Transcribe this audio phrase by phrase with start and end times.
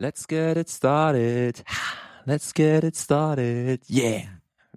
[0.00, 1.64] Let's get it started.
[2.24, 3.80] Let's get it started.
[3.88, 4.28] Yeah.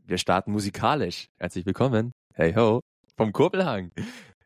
[0.04, 1.30] Wir starten musikalisch.
[1.38, 2.12] Herzlich willkommen.
[2.34, 2.82] Hey ho.
[3.18, 3.92] Vom Kurbelhang.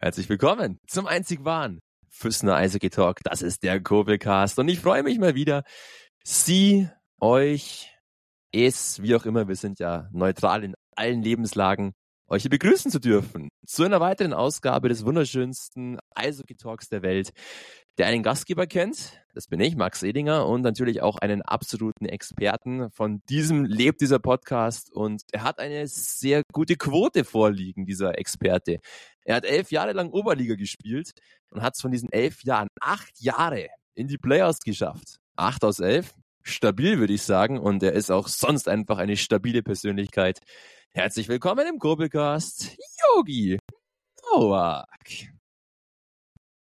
[0.02, 3.22] Herzlich willkommen zum einzig wahren Füssner Eishockey Talk.
[3.24, 4.60] Das ist der Kurbelcast.
[4.60, 5.64] Und ich freue mich mal wieder,
[6.26, 6.90] Sie,
[7.22, 7.90] euch,
[8.52, 11.94] es, wie auch immer, wir sind ja neutral in allen Lebenslagen,
[12.28, 13.48] euch hier begrüßen zu dürfen.
[13.66, 17.32] Zu einer weiteren Ausgabe des wunderschönsten Eishockey Talks der Welt,
[17.98, 19.22] der einen Gastgeber kennt.
[19.34, 22.90] Das bin ich, Max Edinger, und natürlich auch einen absoluten Experten.
[22.92, 28.80] Von diesem lebt dieser Podcast und er hat eine sehr gute Quote vorliegen, dieser Experte.
[29.24, 31.12] Er hat elf Jahre lang Oberliga gespielt
[31.50, 35.18] und hat es von diesen elf Jahren acht Jahre in die Playoffs geschafft.
[35.36, 39.64] Acht aus elf, stabil würde ich sagen, und er ist auch sonst einfach eine stabile
[39.64, 40.40] Persönlichkeit.
[40.94, 42.78] Herzlich willkommen im Kurbelcast,
[43.16, 43.58] Yogi
[44.32, 45.35] Nowak.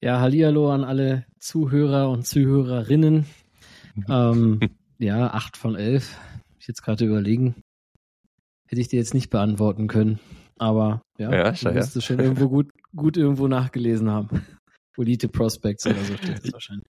[0.02, 3.24] Ja, Hallihallo an alle Zuhörer und Zuhörerinnen.
[4.08, 4.58] ähm,
[4.98, 6.18] ja, acht von elf.
[6.58, 7.62] Ich jetzt gerade überlegen.
[8.66, 10.18] Hätte ich dir jetzt nicht beantworten können.
[10.58, 14.44] Aber ja, Ja, du musst es schon irgendwo gut, gut irgendwo nachgelesen haben.
[14.96, 16.86] Elite Prospects oder so steht es wahrscheinlich.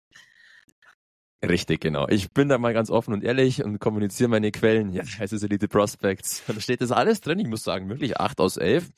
[1.44, 2.08] Richtig, genau.
[2.08, 4.94] Ich bin da mal ganz offen und ehrlich und kommuniziere meine Quellen.
[4.94, 6.44] Ja, es ist Elite Prospects.
[6.48, 7.40] Da steht das alles drin.
[7.40, 8.90] Ich muss sagen, wirklich acht aus elf.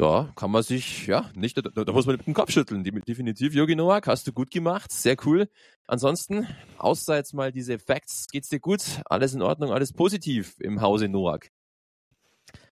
[0.00, 2.82] Da kann man sich, ja, nicht, da, da muss man mit dem Kopf schütteln.
[2.82, 4.90] Definitiv, Yogi Noak, hast du gut gemacht.
[4.90, 5.46] Sehr cool.
[5.86, 6.46] Ansonsten,
[6.78, 8.80] außer jetzt mal diese Facts, geht's dir gut?
[9.04, 11.50] Alles in Ordnung, alles positiv im Hause Noak.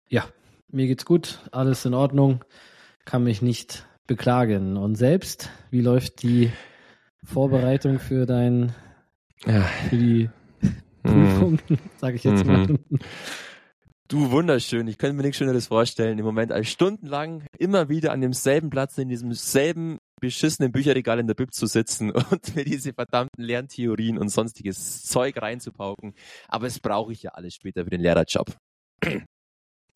[0.08, 0.28] Ja,
[0.68, 2.44] mir geht's gut, alles in Ordnung,
[3.04, 4.76] kann mich nicht beklagen.
[4.76, 6.52] Und selbst, wie läuft die
[7.24, 8.72] Vorbereitung für dein,
[9.44, 9.62] Ja.
[9.90, 10.78] für die Hm.
[11.02, 11.58] Prüfung,
[11.96, 12.78] sage ich jetzt mal?
[14.08, 18.20] Du wunderschön, ich könnte mir nichts Schöneres vorstellen, im Moment als stundenlang immer wieder an
[18.20, 22.92] demselben Platz in diesem selben beschissenen Bücherregal in der Bib zu sitzen und mir diese
[22.92, 26.14] verdammten Lerntheorien und sonstiges Zeug reinzupauken.
[26.46, 28.56] Aber es brauche ich ja alles später für den Lehrerjob.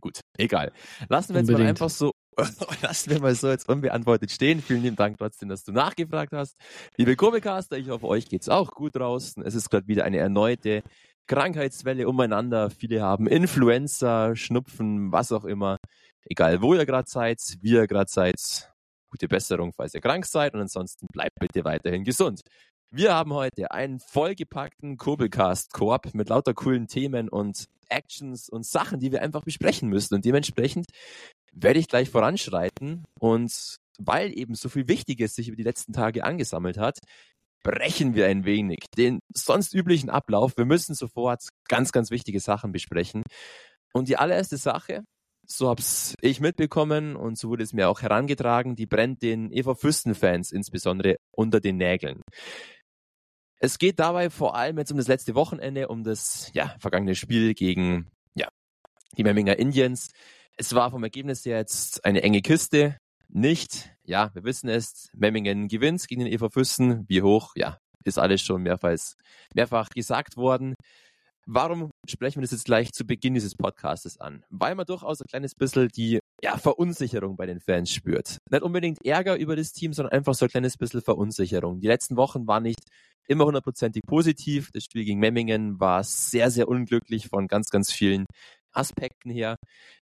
[0.01, 0.73] Gut, egal.
[1.09, 2.13] Lassen wir jetzt mal einfach so,
[2.83, 4.61] lassen wir mal so jetzt unbeantwortet stehen.
[4.61, 6.57] Vielen lieben Dank trotzdem, dass du nachgefragt hast.
[6.97, 9.45] Liebe Kurbelcaster, ich hoffe, euch geht's auch gut draußen.
[9.45, 10.83] Es ist gerade wieder eine erneute
[11.31, 12.71] Krankheitswelle umeinander.
[12.71, 15.77] Viele haben Influenza, Schnupfen, was auch immer.
[16.25, 18.69] Egal, wo ihr gerade seid, wie ihr gerade seid.
[19.13, 20.55] Gute Besserung, falls ihr krank seid.
[20.55, 22.41] Und ansonsten bleibt bitte weiterhin gesund.
[22.91, 29.13] Wir haben heute einen vollgepackten Kurbelcast-Koop mit lauter coolen Themen und Actions und Sachen, die
[29.13, 30.17] wir einfach besprechen müssen.
[30.17, 30.87] Und dementsprechend
[31.53, 33.05] werde ich gleich voranschreiten.
[33.21, 36.99] Und weil eben so viel Wichtiges sich über die letzten Tage angesammelt hat,
[37.63, 40.57] brechen wir ein wenig den sonst üblichen Ablauf.
[40.57, 43.23] Wir müssen sofort ganz, ganz wichtige Sachen besprechen.
[43.93, 45.05] Und die allererste Sache,
[45.47, 49.75] so hab's ich mitbekommen und so wurde es mir auch herangetragen, die brennt den EV
[49.75, 52.23] Fürsten-Fans insbesondere unter den Nägeln.
[53.59, 57.53] Es geht dabei vor allem jetzt um das letzte Wochenende, um das ja, vergangene Spiel
[57.55, 58.49] gegen ja,
[59.19, 60.09] die Memminger Indians.
[60.57, 62.97] Es war vom Ergebnis her jetzt eine enge Kiste.
[63.33, 67.05] Nicht, ja, wir wissen es, Memmingen gewinnt gegen den EV Füssen.
[67.09, 69.15] Wie hoch, ja, ist alles schon mehrfach,
[69.55, 70.75] mehrfach gesagt worden.
[71.47, 74.45] Warum sprechen wir das jetzt gleich zu Beginn dieses Podcastes an?
[74.51, 78.39] Weil man durchaus ein kleines bisschen die ja, Verunsicherung bei den Fans spürt.
[78.51, 81.81] Nicht unbedingt Ärger über das Team, sondern einfach so ein kleines bisschen Verunsicherung.
[81.81, 82.81] Die letzten Wochen waren nicht
[83.29, 84.71] immer hundertprozentig positiv.
[84.73, 88.27] Das Spiel gegen Memmingen war sehr, sehr unglücklich von ganz, ganz vielen
[88.73, 89.57] Aspekten her.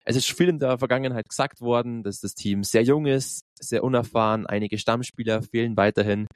[0.06, 3.84] Es ist viel in der Vergangenheit gesagt worden, dass das Team sehr jung ist, sehr
[3.84, 6.28] unerfahren, einige Stammspieler fehlen weiterhin.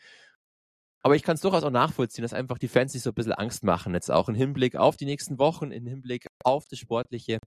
[1.03, 3.31] Aber ich kann es durchaus auch nachvollziehen, dass einfach die Fans sich so ein bisschen
[3.31, 7.39] Angst machen, jetzt auch im Hinblick auf die nächsten Wochen, im Hinblick auf das Sportliche.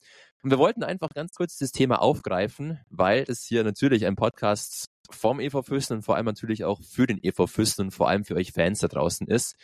[0.42, 4.86] Und wir wollten einfach ganz kurz das Thema aufgreifen, weil es hier natürlich ein Podcast
[5.10, 8.24] vom EV Füssen und vor allem natürlich auch für den EV Füssen und vor allem
[8.24, 9.56] für euch Fans da draußen ist.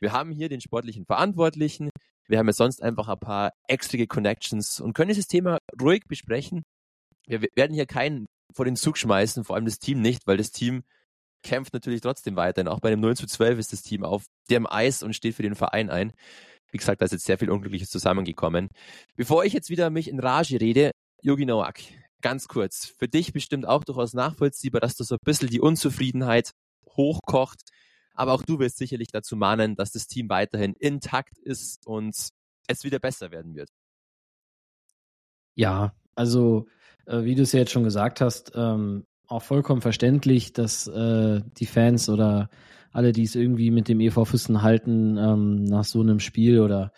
[0.00, 1.90] Wir haben hier den sportlichen Verantwortlichen,
[2.28, 6.64] wir haben jetzt sonst einfach ein paar extra Connections und können dieses Thema ruhig besprechen.
[7.26, 10.50] Wir werden hier keinen vor den Zug schmeißen, vor allem das Team nicht, weil das
[10.50, 10.84] Team
[11.42, 12.68] kämpft natürlich trotzdem weiterhin.
[12.68, 15.42] Auch bei dem 0 zu 12 ist das Team auf dem Eis und steht für
[15.42, 16.12] den Verein ein.
[16.70, 18.68] Wie gesagt, da ist jetzt sehr viel Unglückliches zusammengekommen.
[19.14, 20.90] Bevor ich jetzt wieder mich in Rage rede,
[21.22, 21.80] Yogi Nowak,
[22.20, 22.86] ganz kurz.
[22.98, 26.50] Für dich bestimmt auch durchaus nachvollziehbar, dass du so ein bisschen die Unzufriedenheit
[26.96, 27.60] hochkocht.
[28.14, 32.16] Aber auch du wirst sicherlich dazu mahnen, dass das Team weiterhin intakt ist und
[32.66, 33.68] es wieder besser werden wird.
[35.56, 36.66] Ja, also
[37.06, 41.42] äh, wie du es ja jetzt schon gesagt hast, ähm, auch vollkommen verständlich, dass äh,
[41.58, 42.50] die Fans oder
[42.92, 46.92] alle, die es irgendwie mit dem EV Füssen halten, ähm, nach so einem Spiel oder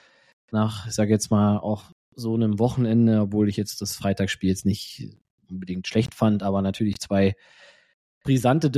[0.50, 1.84] nach, ich sage jetzt mal, auch
[2.14, 5.16] so einem Wochenende, obwohl ich jetzt das Freitagsspiel jetzt nicht
[5.48, 7.34] unbedingt schlecht fand, aber natürlich zwei
[8.24, 8.68] brisante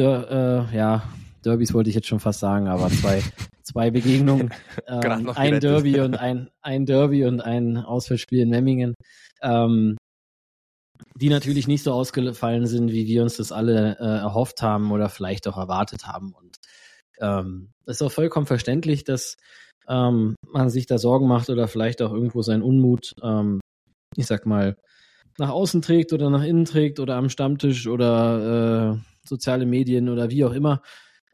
[0.70, 1.08] äh, ja,
[1.44, 3.22] Derbys wollte ich jetzt schon fast sagen, aber zwei,
[3.62, 4.52] zwei Begegnungen,
[4.86, 8.94] ähm, ein Derby und ein, ein Derby und ein Auswärtsspiel in Memmingen,
[9.42, 9.96] ähm,
[11.16, 15.08] die natürlich nicht so ausgefallen sind, wie wir uns das alle äh, erhofft haben oder
[15.08, 16.32] vielleicht auch erwartet haben.
[16.32, 16.56] Und
[17.20, 19.36] ähm, ist auch vollkommen verständlich, dass
[19.88, 23.60] ähm, man sich da Sorgen macht oder vielleicht auch irgendwo seinen Unmut, ähm,
[24.16, 24.76] ich sag mal,
[25.38, 30.30] nach außen trägt oder nach innen trägt oder am Stammtisch oder äh, soziale Medien oder
[30.30, 30.82] wie auch immer.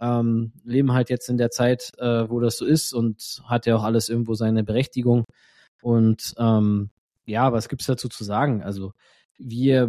[0.05, 3.77] Ähm, leben halt jetzt in der Zeit, äh, wo das so ist und hat ja
[3.77, 5.25] auch alles irgendwo seine Berechtigung.
[5.81, 6.91] Und ähm,
[7.25, 8.63] ja, was gibt's dazu zu sagen?
[8.63, 8.93] Also
[9.39, 9.89] wir,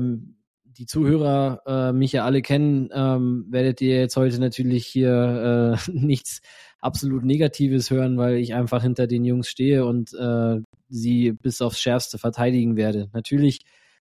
[0.64, 5.92] die Zuhörer äh, mich ja alle kennen, ähm, werdet ihr jetzt heute natürlich hier äh,
[5.92, 6.42] nichts
[6.80, 11.82] absolut Negatives hören, weil ich einfach hinter den Jungs stehe und äh, sie bis aufs
[11.82, 13.10] Schärfste verteidigen werde.
[13.12, 13.66] Natürlich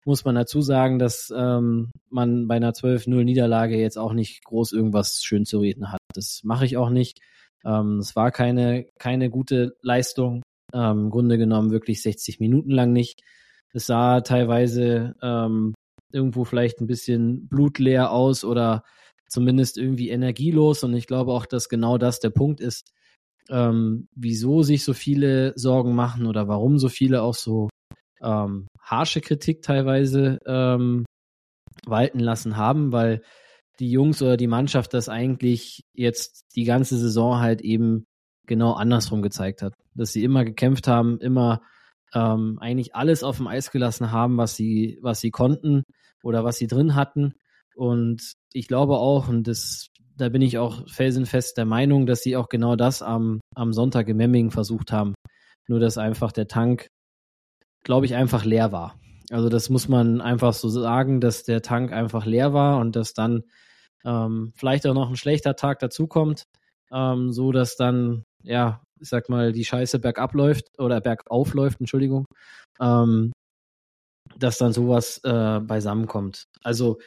[0.10, 4.72] muss man dazu sagen, dass ähm, man bei einer 12-0 Niederlage jetzt auch nicht groß
[4.72, 6.00] irgendwas schön zu reden hat.
[6.16, 7.20] Das mache ich auch nicht.
[7.64, 10.42] Ähm, es war keine, keine gute Leistung.
[10.74, 13.22] Ähm, Im Grunde genommen wirklich 60 Minuten lang nicht.
[13.72, 15.76] Es sah teilweise ähm,
[16.12, 18.84] irgendwo vielleicht ein bisschen blutleer aus oder
[19.28, 20.84] zumindest irgendwie energielos.
[20.84, 22.92] Und ich glaube auch, dass genau das der Punkt ist,
[23.52, 27.70] ähm, wieso sich so viele Sorgen machen oder warum so viele auch so
[28.24, 31.06] ähm, harsche Kritik teilweise ähm,
[31.86, 33.22] walten lassen haben, weil
[33.80, 38.06] die Jungs oder die Mannschaft das eigentlich jetzt die ganze Saison halt eben
[38.46, 39.74] genau andersrum gezeigt hat.
[39.96, 41.62] Dass sie immer gekämpft haben, immer
[42.14, 45.84] ähm, eigentlich alles auf dem Eis gelassen haben, was sie, was sie konnten
[46.24, 47.34] oder was sie drin hatten.
[47.76, 49.88] Und ich glaube auch, und das,
[50.18, 54.10] da bin ich auch felsenfest der Meinung, dass sie auch genau das am, am Sonntag
[54.10, 55.14] in Memmingen versucht haben.
[55.68, 56.88] Nur dass einfach der Tank
[57.84, 59.00] glaube ich, einfach leer war.
[59.32, 63.14] Also das muss man einfach so sagen, dass der Tank einfach leer war und dass
[63.14, 63.44] dann
[64.06, 66.44] ähm, vielleicht auch noch ein schlechter Tag dazukommt,
[66.92, 71.80] ähm, so dass dann, ja, ich sag mal, die Scheiße bergab läuft oder bergauf läuft,
[71.80, 72.26] Entschuldigung,
[72.80, 73.32] ähm,
[74.38, 76.46] dass dann sowas äh, beisammenkommt.
[76.64, 76.98] Also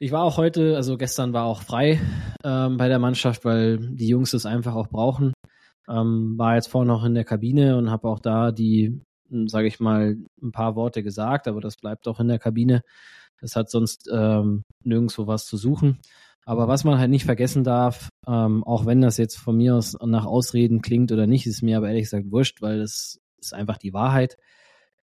[0.00, 2.00] ich war auch heute, also gestern war auch frei
[2.44, 5.32] ähm, bei der Mannschaft, weil die Jungs es einfach auch brauchen.
[5.88, 9.00] Ähm, war jetzt vorhin noch in der Kabine und habe auch da die
[9.46, 12.82] sage ich mal, ein paar Worte gesagt, aber das bleibt auch in der Kabine.
[13.40, 15.98] Das hat sonst ähm, nirgendwo was zu suchen.
[16.44, 19.96] Aber was man halt nicht vergessen darf, ähm, auch wenn das jetzt von mir aus
[20.02, 23.76] nach Ausreden klingt oder nicht, ist mir aber ehrlich gesagt wurscht, weil das ist einfach
[23.76, 24.38] die Wahrheit.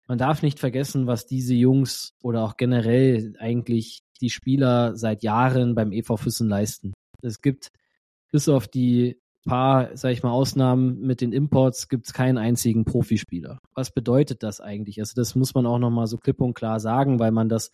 [0.06, 5.74] Man darf nicht vergessen, was diese Jungs oder auch generell eigentlich die Spieler seit Jahren
[5.74, 6.92] beim EV Füssen leisten.
[7.20, 7.70] Es gibt
[8.30, 12.84] bis auf die paar, sag ich mal, Ausnahmen mit den Imports gibt es keinen einzigen
[12.84, 13.58] Profispieler.
[13.74, 15.00] Was bedeutet das eigentlich?
[15.00, 17.70] Also das muss man auch nochmal so klipp und klar sagen, weil man das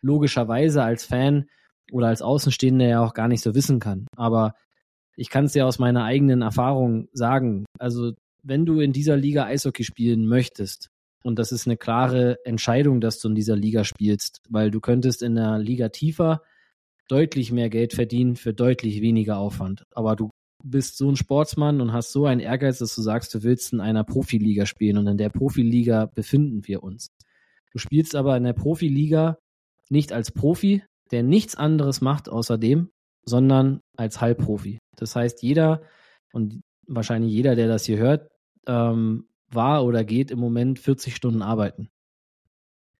[0.00, 1.46] logischerweise als Fan
[1.92, 4.06] oder als Außenstehender ja auch gar nicht so wissen kann.
[4.16, 4.54] Aber
[5.16, 7.64] ich kann es ja aus meiner eigenen Erfahrung sagen.
[7.78, 8.12] Also
[8.42, 10.88] wenn du in dieser Liga Eishockey spielen möchtest,
[11.22, 15.22] und das ist eine klare Entscheidung, dass du in dieser Liga spielst, weil du könntest
[15.22, 16.42] in der Liga tiefer
[17.08, 19.84] deutlich mehr Geld verdienen für deutlich weniger Aufwand.
[19.94, 20.30] Aber du
[20.64, 23.80] bist so ein Sportsmann und hast so einen Ehrgeiz, dass du sagst, du willst in
[23.80, 27.12] einer Profiliga spielen und in der Profiliga befinden wir uns.
[27.70, 29.38] Du spielst aber in der Profiliga
[29.90, 32.90] nicht als Profi, der nichts anderes macht außerdem,
[33.24, 34.78] sondern als Halbprofi.
[34.96, 35.82] Das heißt, jeder
[36.32, 38.30] und wahrscheinlich jeder, der das hier hört,
[38.66, 41.90] ähm, war oder geht im Moment 40 Stunden arbeiten.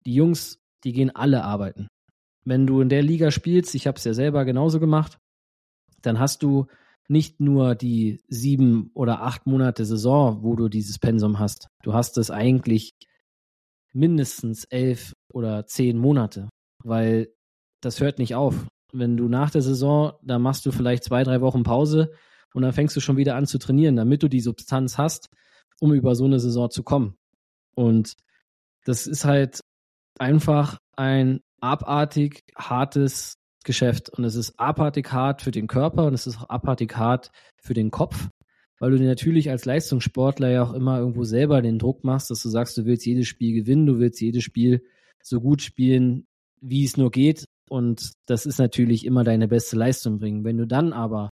[0.04, 1.88] Die Jungs, die gehen alle arbeiten.
[2.44, 5.18] Wenn du in der Liga spielst, ich habe es ja selber genauso gemacht,
[6.02, 6.66] dann hast du
[7.08, 11.68] nicht nur die sieben oder acht Monate Saison, wo du dieses Pensum hast.
[11.82, 12.92] Du hast es eigentlich
[13.92, 16.48] mindestens elf oder zehn Monate,
[16.82, 17.28] weil
[17.80, 18.66] das hört nicht auf.
[18.92, 22.12] Wenn du nach der Saison, da machst du vielleicht zwei, drei Wochen Pause
[22.54, 25.28] und dann fängst du schon wieder an zu trainieren, damit du die Substanz hast,
[25.80, 27.16] um über so eine Saison zu kommen.
[27.74, 28.14] Und
[28.84, 29.60] das ist halt
[30.18, 36.26] einfach ein abartig hartes Geschäft und es ist abartig hart für den Körper und es
[36.26, 38.28] ist auch abartig hart für den Kopf,
[38.78, 42.42] weil du dir natürlich als Leistungssportler ja auch immer irgendwo selber den Druck machst, dass
[42.42, 44.84] du sagst, du willst jedes Spiel gewinnen, du willst jedes Spiel
[45.22, 46.26] so gut spielen,
[46.60, 50.44] wie es nur geht und das ist natürlich immer deine beste Leistung bringen.
[50.44, 51.30] Wenn du dann aber,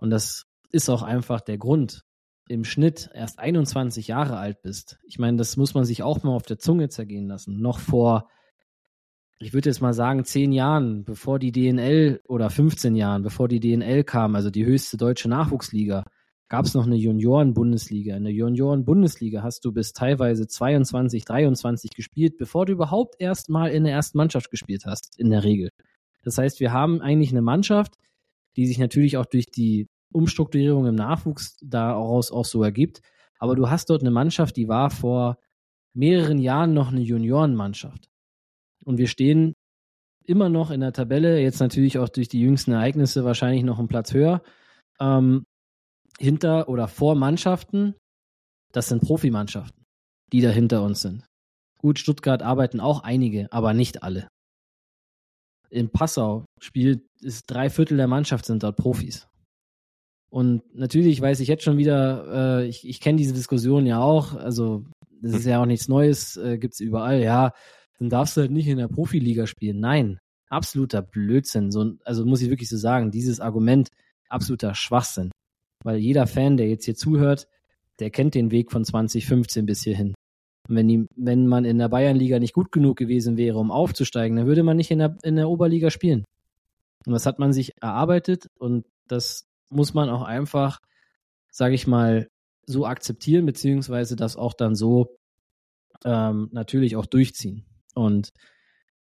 [0.00, 2.02] und das ist auch einfach der Grund,
[2.48, 6.34] im Schnitt erst 21 Jahre alt bist, ich meine, das muss man sich auch mal
[6.34, 8.28] auf der Zunge zergehen lassen, noch vor
[9.42, 13.58] ich würde jetzt mal sagen, zehn Jahren, bevor die DNL oder 15 Jahren, bevor die
[13.58, 16.04] DNL kam, also die höchste deutsche Nachwuchsliga,
[16.50, 18.16] gab es noch eine Junioren-Bundesliga.
[18.16, 23.70] In der Junioren-Bundesliga hast du bis teilweise 22, 23 gespielt, bevor du überhaupt erst mal
[23.70, 25.70] in der ersten Mannschaft gespielt hast, in der Regel.
[26.22, 27.94] Das heißt, wir haben eigentlich eine Mannschaft,
[28.56, 33.00] die sich natürlich auch durch die Umstrukturierung im Nachwuchs daraus auch so ergibt.
[33.38, 35.38] Aber du hast dort eine Mannschaft, die war vor
[35.94, 38.09] mehreren Jahren noch eine Juniorenmannschaft.
[38.84, 39.54] Und wir stehen
[40.24, 43.88] immer noch in der Tabelle, jetzt natürlich auch durch die jüngsten Ereignisse wahrscheinlich noch einen
[43.88, 44.42] Platz höher,
[45.00, 45.44] ähm,
[46.18, 47.94] hinter oder vor Mannschaften,
[48.72, 49.84] das sind Profimannschaften,
[50.32, 51.24] die da hinter uns sind.
[51.78, 54.28] Gut, Stuttgart arbeiten auch einige, aber nicht alle.
[55.70, 59.28] In Passau spielt ist drei Viertel der Mannschaft sind dort Profis.
[60.30, 64.34] Und natürlich weiß ich jetzt schon wieder, äh, ich, ich kenne diese Diskussion ja auch,
[64.34, 64.84] also
[65.22, 67.52] das ist ja auch nichts Neues, äh, gibt es überall, ja,
[68.00, 69.78] dann darfst du halt nicht in der Profiliga spielen.
[69.78, 71.70] Nein, absoluter Blödsinn.
[71.70, 73.90] So, also muss ich wirklich so sagen, dieses Argument,
[74.28, 75.30] absoluter Schwachsinn.
[75.84, 77.46] Weil jeder Fan, der jetzt hier zuhört,
[78.00, 80.14] der kennt den Weg von 2015 bis hierhin.
[80.68, 84.36] Und wenn, die, wenn man in der Bayernliga nicht gut genug gewesen wäre, um aufzusteigen,
[84.36, 86.24] dann würde man nicht in der, in der Oberliga spielen.
[87.06, 90.80] Und das hat man sich erarbeitet und das muss man auch einfach,
[91.50, 92.28] sage ich mal,
[92.66, 95.16] so akzeptieren, beziehungsweise das auch dann so
[96.04, 97.64] ähm, natürlich auch durchziehen.
[97.94, 98.30] Und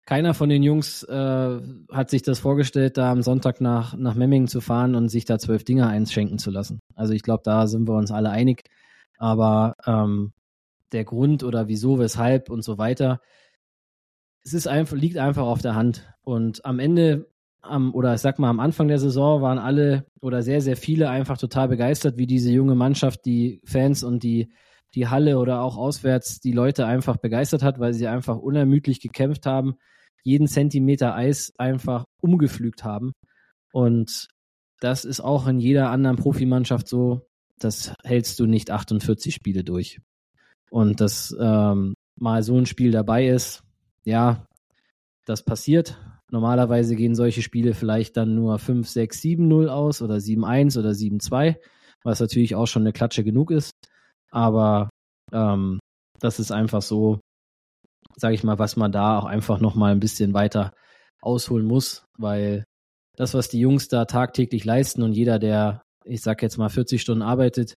[0.06, 1.60] keiner von den Jungs äh,
[1.92, 5.40] hat sich das vorgestellt, da am Sonntag nach, nach Memmingen zu fahren und sich da
[5.40, 6.80] zwölf Dinger einschenken zu lassen.
[6.94, 8.64] Also ich glaube, da sind wir uns alle einig.
[9.18, 10.34] Aber ähm,
[10.92, 13.20] der Grund oder wieso, weshalb und so weiter,
[14.44, 16.08] es ist einfach, liegt einfach auf der Hand.
[16.22, 17.28] Und am Ende
[17.62, 21.10] am, oder ich sag mal, am Anfang der Saison waren alle oder sehr, sehr viele
[21.10, 24.52] einfach total begeistert, wie diese junge Mannschaft, die Fans und die,
[24.96, 29.46] die Halle oder auch auswärts die Leute einfach begeistert hat, weil sie einfach unermüdlich gekämpft
[29.46, 29.76] haben,
[30.24, 33.14] jeden Zentimeter Eis einfach umgepflügt haben.
[33.72, 34.28] Und
[34.80, 37.28] das ist auch in jeder anderen Profimannschaft so,
[37.60, 40.00] das hältst du nicht 48 Spiele durch.
[40.70, 43.64] Und dass ähm, mal so ein Spiel dabei ist,
[44.04, 44.48] ja,
[45.26, 45.98] das passiert.
[46.32, 50.78] Normalerweise gehen solche Spiele vielleicht dann nur 5, 6, 7, 0 aus oder 7, 1
[50.78, 51.60] oder 7, 2,
[52.04, 53.72] was natürlich auch schon eine Klatsche genug ist.
[54.36, 54.90] Aber
[55.32, 55.80] ähm,
[56.20, 57.22] das ist einfach so,
[58.18, 60.74] sage ich mal, was man da auch einfach nochmal ein bisschen weiter
[61.22, 62.66] ausholen muss, weil
[63.16, 67.02] das, was die Jungs da tagtäglich leisten und jeder, der, ich sag jetzt mal, 40
[67.02, 67.76] Stunden arbeitet,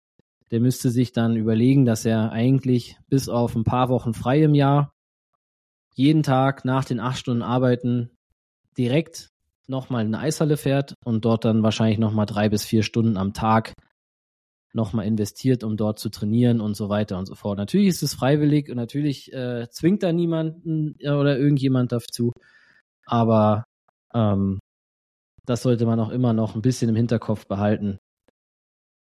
[0.51, 4.55] der müsste sich dann überlegen, dass er eigentlich bis auf ein paar Wochen frei im
[4.55, 4.91] Jahr
[5.95, 8.11] jeden Tag nach den acht Stunden Arbeiten
[8.77, 9.29] direkt
[9.69, 13.33] nochmal in eine Eishalle fährt und dort dann wahrscheinlich nochmal drei bis vier Stunden am
[13.33, 13.75] Tag
[14.73, 17.59] nochmal investiert, um dort zu trainieren und so weiter und so fort.
[17.59, 22.33] Natürlich ist es freiwillig und natürlich äh, zwingt da niemanden oder irgendjemand dazu,
[23.07, 23.65] aber
[24.15, 24.59] ähm,
[25.47, 27.99] das sollte man auch immer noch ein bisschen im Hinterkopf behalten,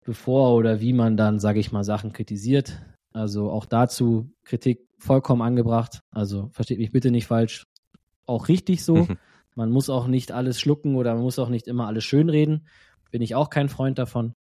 [0.05, 2.81] bevor oder wie man dann, sage ich mal, Sachen kritisiert.
[3.13, 6.01] Also auch dazu Kritik vollkommen angebracht.
[6.13, 7.65] Also versteht mich bitte nicht falsch.
[8.27, 9.09] Auch richtig so.
[9.57, 12.69] Man muss auch nicht alles schlucken oder man muss auch nicht immer alles schönreden.
[13.11, 14.35] Bin ich auch kein Freund davon.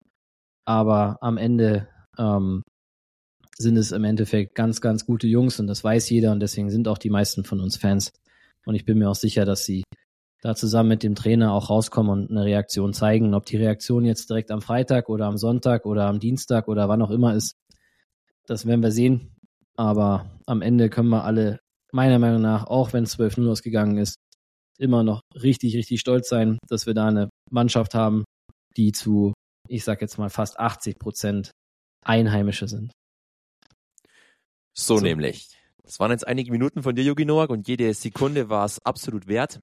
[0.68, 2.62] Aber am Ende ähm,
[3.58, 6.90] sind es im Endeffekt ganz, ganz gute Jungs und das weiß jeder und deswegen sind
[6.90, 8.12] auch die meisten von uns Fans.
[8.66, 9.84] Und ich bin mir auch sicher, dass sie
[10.42, 13.34] da zusammen mit dem Trainer auch rauskommen und eine Reaktion zeigen.
[13.34, 17.02] Ob die Reaktion jetzt direkt am Freitag oder am Sonntag oder am Dienstag oder wann
[17.02, 17.54] auch immer ist,
[18.46, 19.36] das werden wir sehen.
[19.78, 21.60] Aber am Ende können wir alle,
[21.94, 24.18] meiner Meinung nach, auch wenn es 12-0 ausgegangen ist,
[24.78, 28.26] immer noch richtig, richtig stolz sein, dass wir da eine Mannschaft haben,
[28.76, 29.34] die zu,
[29.70, 31.52] ich sag jetzt mal, fast 80 Prozent
[32.04, 32.94] Einheimische sind.
[34.74, 35.50] So, so, nämlich.
[35.84, 39.28] Das waren jetzt einige Minuten von dir, Yogi Noak, und jede Sekunde war es absolut
[39.28, 39.62] wert.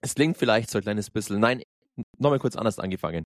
[0.00, 1.62] Es klingt vielleicht so ein kleines bisschen, nein,
[2.18, 3.24] nochmal kurz anders angefangen.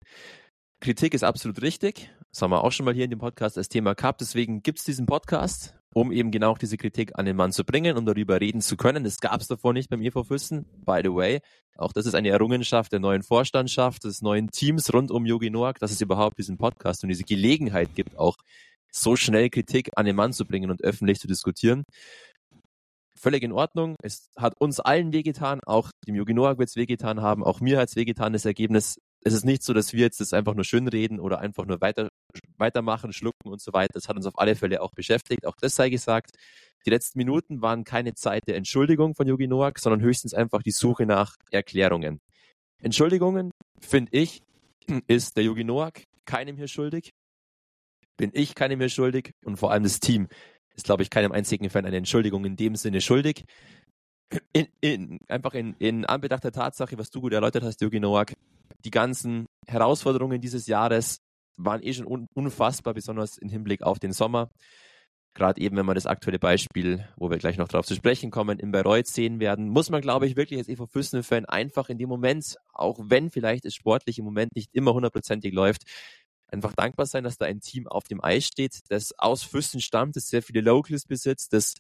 [0.80, 2.11] Kritik ist absolut richtig.
[2.30, 4.20] Das haben wir auch schon mal hier in dem Podcast als Thema gehabt.
[4.20, 7.97] Deswegen gibt es diesen Podcast, um eben genau diese Kritik an den Mann zu bringen,
[7.97, 9.02] um darüber reden zu können.
[9.02, 11.40] Das gab es davor nicht beim EV Füssen, by the way.
[11.76, 15.80] Auch das ist eine Errungenschaft der neuen Vorstandschaft, des neuen Teams rund um Yogi Noak,
[15.80, 18.37] dass es überhaupt diesen Podcast und diese Gelegenheit gibt, auch
[18.92, 21.85] so schnell Kritik an den Mann zu bringen und öffentlich zu diskutieren
[23.18, 23.97] völlig in Ordnung.
[24.02, 27.78] Es hat uns allen wehgetan, auch dem Yogi Noak wird es wehgetan haben, auch mir
[27.78, 28.99] hat es wehgetan, das Ergebnis.
[29.25, 31.80] Es ist nicht so, dass wir jetzt das einfach nur schön reden oder einfach nur
[31.80, 32.08] weiter,
[32.56, 33.92] weitermachen, schlucken und so weiter.
[33.94, 35.46] Das hat uns auf alle Fälle auch beschäftigt.
[35.46, 36.30] Auch das sei gesagt.
[36.87, 40.70] Die letzten Minuten waren keine Zeit der Entschuldigung von Yogi Noak, sondern höchstens einfach die
[40.70, 42.20] Suche nach Erklärungen.
[42.80, 44.42] Entschuldigungen, finde ich,
[45.08, 47.12] ist der Yogi Noak keinem hier schuldig.
[48.16, 50.28] Bin ich keinem hier schuldig und vor allem das Team
[50.75, 53.44] ist, glaube ich, keinem einzigen Fan eine Entschuldigung in dem Sinne schuldig.
[54.52, 58.34] In, in, einfach in, in Anbetracht der Tatsache, was du gut erläutert hast, Jogi Noak,
[58.85, 61.18] die ganzen Herausforderungen dieses Jahres
[61.56, 64.50] waren eh schon un, unfassbar, besonders im Hinblick auf den Sommer.
[65.35, 68.58] Gerade eben, wenn wir das aktuelle Beispiel, wo wir gleich noch darauf zu sprechen kommen,
[68.58, 72.08] in Bayreuth sehen werden, muss man, glaube ich, wirklich als EV Füssen-Fan einfach in dem
[72.08, 75.82] Moment, auch wenn vielleicht es sportlich im Moment nicht immer hundertprozentig läuft,
[76.50, 80.16] einfach dankbar sein, dass da ein Team auf dem Eis steht, das aus Füssen stammt,
[80.16, 81.75] das sehr viele Locals besitzt, das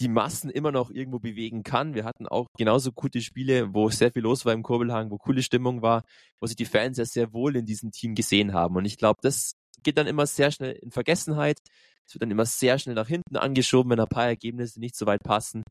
[0.00, 1.94] die Massen immer noch irgendwo bewegen kann.
[1.94, 5.42] Wir hatten auch genauso gute Spiele, wo sehr viel los war im Kurbelhang, wo coole
[5.42, 6.02] Stimmung war,
[6.40, 8.76] wo sich die Fans ja sehr wohl in diesem Team gesehen haben.
[8.76, 9.52] Und ich glaube, das
[9.82, 11.58] geht dann immer sehr schnell in Vergessenheit.
[12.06, 15.06] Es wird dann immer sehr schnell nach hinten angeschoben, wenn ein paar Ergebnisse nicht so
[15.06, 15.62] weit passen.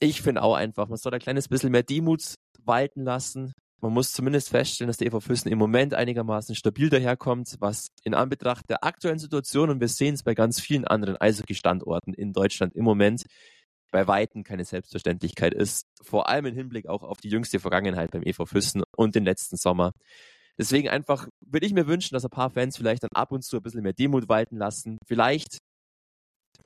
[0.00, 2.34] Ich finde auch einfach, man soll ein kleines bisschen mehr Demut
[2.64, 3.52] walten lassen.
[3.80, 8.14] Man muss zumindest feststellen, dass der EV Füssen im Moment einigermaßen stabil daherkommt, was in
[8.14, 12.74] Anbetracht der aktuellen Situation, und wir sehen es bei ganz vielen anderen Eishockey-Standorten in Deutschland
[12.74, 13.24] im Moment,
[13.90, 15.86] bei Weitem keine Selbstverständlichkeit ist.
[16.02, 19.56] Vor allem im Hinblick auch auf die jüngste Vergangenheit beim EV Füssen und den letzten
[19.56, 19.92] Sommer.
[20.58, 23.56] Deswegen einfach würde ich mir wünschen, dass ein paar Fans vielleicht dann ab und zu
[23.56, 24.98] ein bisschen mehr Demut walten lassen.
[25.06, 25.58] Vielleicht,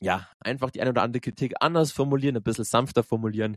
[0.00, 3.56] ja, einfach die eine oder andere Kritik anders formulieren, ein bisschen sanfter formulieren.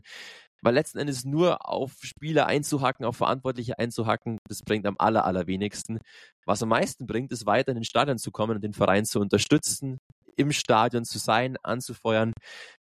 [0.62, 6.00] Weil letzten Endes nur auf Spieler einzuhacken, auf Verantwortliche einzuhacken, das bringt am aller, allerwenigsten.
[6.46, 9.20] Was am meisten bringt, ist weiter in den Stadion zu kommen und den Verein zu
[9.20, 10.00] unterstützen,
[10.38, 12.32] im Stadion zu sein, anzufeuern.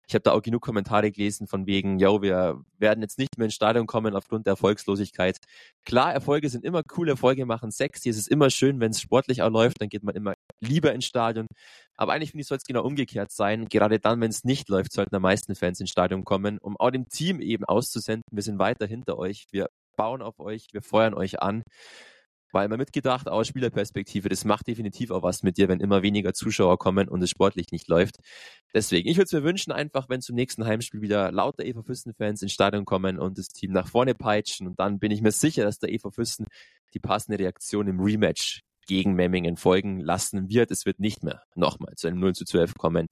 [0.06, 3.46] Ich habe da auch genug Kommentare gelesen von wegen, yo, wir werden jetzt nicht mehr
[3.46, 5.38] ins Stadion kommen aufgrund der Erfolgslosigkeit.
[5.84, 8.08] Klar, Erfolge sind immer cool, Erfolge machen sexy.
[8.08, 11.06] Es ist immer schön, wenn es sportlich auch läuft, dann geht man immer lieber ins
[11.06, 11.48] Stadion.
[11.96, 13.66] Aber eigentlich finde ich, soll es genau umgekehrt sein.
[13.68, 16.90] Gerade dann, wenn es nicht läuft, sollten am meisten Fans ins Stadion kommen, um auch
[16.90, 21.14] dem Team eben auszusenden, wir sind weiter hinter euch, wir bauen auf euch, wir feuern
[21.14, 21.62] euch an.
[22.52, 26.32] Weil man mitgedacht, aus Spielerperspektive, das macht definitiv auch was mit dir, wenn immer weniger
[26.32, 28.16] Zuschauer kommen und es sportlich nicht läuft.
[28.72, 32.42] Deswegen, ich würde es mir wünschen, einfach, wenn zum nächsten Heimspiel wieder lauter Eva Füssen-Fans
[32.42, 34.66] ins Stadion kommen und das Team nach vorne peitschen.
[34.66, 36.46] Und dann bin ich mir sicher, dass der Eva Füssen
[36.94, 40.70] die passende Reaktion im Rematch gegen Memmingen folgen lassen wird.
[40.70, 43.06] Es wird nicht mehr nochmal zu einem 0 zu 12 kommen.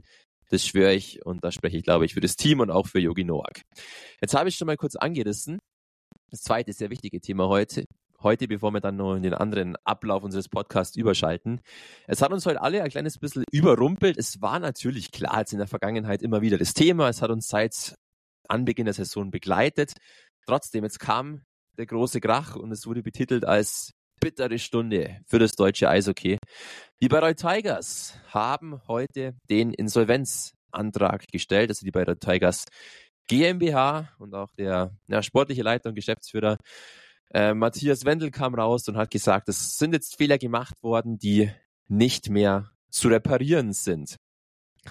[0.50, 3.00] Das schwöre ich und da spreche ich, glaube ich, für das Team und auch für
[3.00, 3.62] Yogi Noak.
[4.20, 5.58] Jetzt habe ich schon mal kurz angerissen.
[6.30, 7.86] Das zweite sehr wichtige Thema heute
[8.24, 11.60] heute, bevor wir dann noch in den anderen Ablauf unseres Podcasts überschalten.
[12.06, 14.18] Es hat uns heute alle ein kleines bisschen überrumpelt.
[14.18, 17.08] Es war natürlich klar, jetzt in der Vergangenheit immer wieder das Thema.
[17.08, 17.94] Es hat uns seit
[18.48, 19.92] Anbeginn der Saison begleitet.
[20.46, 21.42] Trotzdem, jetzt kam
[21.78, 26.38] der große Krach und es wurde betitelt als bittere Stunde für das deutsche Eishockey.
[27.02, 32.64] Die Bayreuth Tigers haben heute den Insolvenzantrag gestellt, also die Bayreuth Tigers
[33.28, 36.58] GmbH und auch der ja, sportliche Leiter und Geschäftsführer
[37.34, 41.50] äh, Matthias Wendel kam raus und hat gesagt, es sind jetzt Fehler gemacht worden, die
[41.88, 44.16] nicht mehr zu reparieren sind.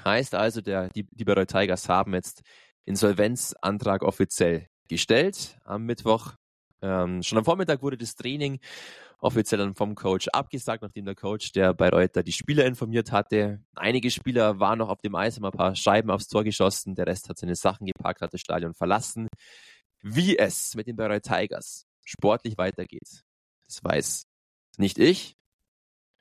[0.03, 2.41] Heißt also, der, die, die Bayreuth Tigers haben jetzt
[2.85, 6.33] Insolvenzantrag offiziell gestellt am Mittwoch.
[6.81, 8.59] Ähm, schon am Vormittag wurde das Training
[9.19, 13.63] offiziell dann vom Coach abgesagt, nachdem der Coach der Bayreuther die Spieler informiert hatte.
[13.73, 17.07] Einige Spieler waren noch auf dem Eis, haben ein paar Scheiben aufs Tor geschossen, der
[17.07, 19.29] Rest hat seine Sachen gepackt, hat das Stadion verlassen.
[20.01, 23.23] Wie es mit den Bayreuth Tigers sportlich weitergeht.
[23.67, 24.27] Das weiß
[24.77, 25.35] nicht ich,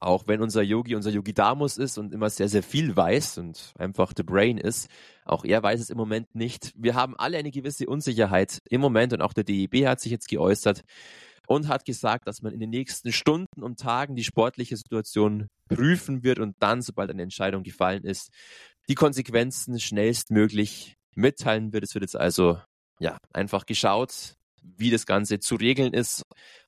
[0.03, 3.73] auch wenn unser Yogi unser Yogi Damus ist und immer sehr, sehr viel weiß und
[3.79, 4.89] einfach the brain ist,
[5.25, 6.73] auch er weiß es im Moment nicht.
[6.77, 10.29] Wir haben alle eine gewisse Unsicherheit im Moment und auch der DEB hat sich jetzt
[10.29, 10.83] geäußert
[11.47, 16.23] und hat gesagt, dass man in den nächsten Stunden und Tagen die sportliche Situation prüfen
[16.25, 18.31] wird und dann, sobald eine Entscheidung gefallen ist,
[18.89, 21.85] die Konsequenzen schnellstmöglich mitteilen wird.
[21.85, 22.61] Es wird jetzt also
[22.99, 26.23] ja einfach geschaut, wie das Ganze zu regeln ist.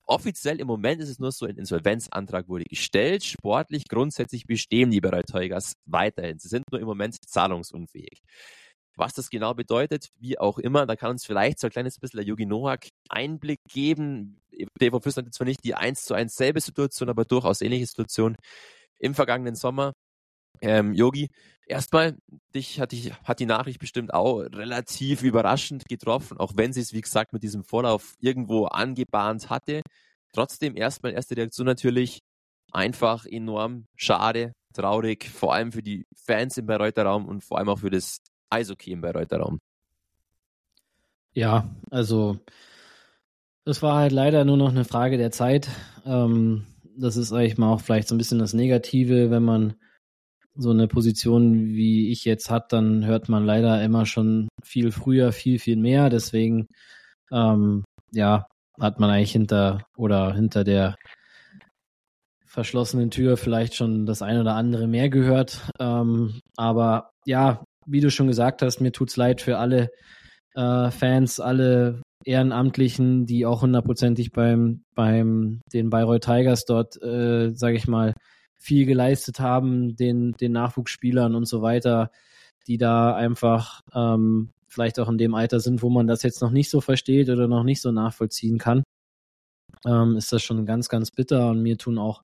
[0.06, 3.24] Offiziell im Moment ist es nur so, ein Insolvenzantrag wurde gestellt.
[3.24, 6.38] Sportlich grundsätzlich bestehen die Bereiteugas weiterhin.
[6.38, 8.22] Sie sind nur im Moment zahlungsunfähig.
[8.96, 12.18] Was das genau bedeutet, wie auch immer, da kann uns vielleicht so ein kleines bisschen
[12.18, 14.40] der Yogi Noak Einblick geben.
[14.80, 18.36] Devo Füssen hatte zwar nicht die eins zu eins selbe Situation, aber durchaus ähnliche Situation
[19.00, 19.94] im vergangenen Sommer.
[20.60, 21.28] Ähm, Yogi,
[21.66, 22.16] erstmal,
[22.54, 26.92] dich hat, die, hat die Nachricht bestimmt auch relativ überraschend getroffen, auch wenn sie es,
[26.92, 29.82] wie gesagt, mit diesem Vorlauf irgendwo angebahnt hatte.
[30.32, 32.20] Trotzdem erstmal erste Reaktion natürlich
[32.72, 37.68] einfach enorm schade, traurig, vor allem für die Fans im Bayreuther Raum und vor allem
[37.68, 38.18] auch für das
[38.50, 39.60] Eishockey im Bayreuther Raum.
[41.34, 42.38] Ja, also
[43.64, 45.68] das war halt leider nur noch eine Frage der Zeit.
[46.04, 49.74] Ähm, das ist eigentlich mal auch vielleicht so ein bisschen das Negative, wenn man
[50.56, 55.32] so eine Position wie ich jetzt hat, dann hört man leider immer schon viel früher,
[55.32, 56.10] viel, viel mehr.
[56.10, 56.68] Deswegen,
[57.32, 58.46] ähm, ja,
[58.80, 60.96] hat man eigentlich hinter oder hinter der
[62.46, 65.68] verschlossenen Tür vielleicht schon das ein oder andere mehr gehört.
[65.80, 69.90] Ähm, aber ja, wie du schon gesagt hast, mir tut's leid für alle
[70.54, 77.76] äh, Fans, alle Ehrenamtlichen, die auch hundertprozentig beim, beim den Bayreuth Tigers dort, äh, sage
[77.76, 78.14] ich mal,
[78.64, 82.10] viel geleistet haben, den, den Nachwuchsspielern und so weiter,
[82.66, 86.50] die da einfach ähm, vielleicht auch in dem Alter sind, wo man das jetzt noch
[86.50, 88.82] nicht so versteht oder noch nicht so nachvollziehen kann,
[89.86, 92.22] ähm, ist das schon ganz, ganz bitter und mir tun auch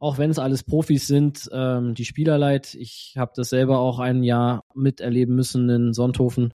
[0.00, 2.74] auch wenn es alles Profis sind, ähm, die Spieler leid.
[2.74, 6.52] Ich habe das selber auch ein Jahr miterleben müssen in Sonthofen,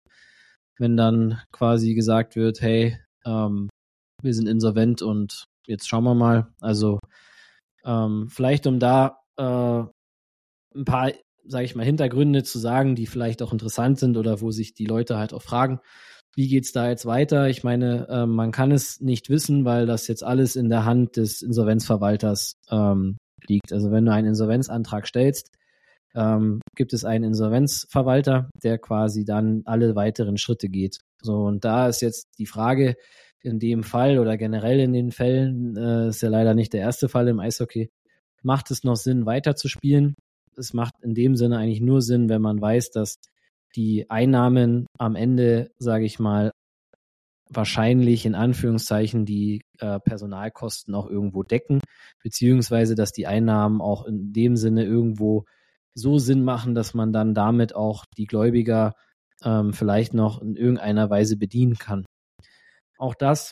[0.78, 3.70] wenn dann quasi gesagt wird, hey, ähm,
[4.22, 6.48] wir sind insolvent und jetzt schauen wir mal.
[6.62, 7.00] Also
[7.86, 9.84] ähm, vielleicht um da äh,
[10.76, 11.12] ein paar,
[11.46, 14.86] sage ich mal, Hintergründe zu sagen, die vielleicht auch interessant sind oder wo sich die
[14.86, 15.80] Leute halt auch fragen,
[16.36, 17.48] wie geht's da jetzt weiter?
[17.48, 21.18] Ich meine, äh, man kann es nicht wissen, weil das jetzt alles in der Hand
[21.18, 23.18] des Insolvenzverwalters ähm,
[23.48, 23.72] liegt.
[23.72, 25.52] Also wenn du einen Insolvenzantrag stellst,
[26.16, 31.00] ähm, gibt es einen Insolvenzverwalter, der quasi dann alle weiteren Schritte geht.
[31.22, 32.96] So, und da ist jetzt die Frage,
[33.44, 37.10] in dem Fall oder generell in den Fällen, äh, ist ja leider nicht der erste
[37.10, 37.90] Fall im Eishockey,
[38.42, 40.16] macht es noch Sinn, weiterzuspielen?
[40.56, 43.16] Es macht in dem Sinne eigentlich nur Sinn, wenn man weiß, dass
[43.76, 46.52] die Einnahmen am Ende, sage ich mal,
[47.50, 51.82] wahrscheinlich in Anführungszeichen die äh, Personalkosten auch irgendwo decken,
[52.24, 55.46] beziehungsweise dass die Einnahmen auch in dem Sinne irgendwo
[55.94, 58.94] so Sinn machen, dass man dann damit auch die Gläubiger
[59.44, 62.06] ähm, vielleicht noch in irgendeiner Weise bedienen kann.
[63.04, 63.52] Auch das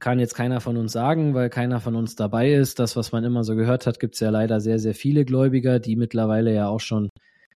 [0.00, 2.78] kann jetzt keiner von uns sagen, weil keiner von uns dabei ist.
[2.78, 5.78] Das, was man immer so gehört hat, gibt es ja leider sehr, sehr viele Gläubiger,
[5.78, 7.10] die mittlerweile ja auch schon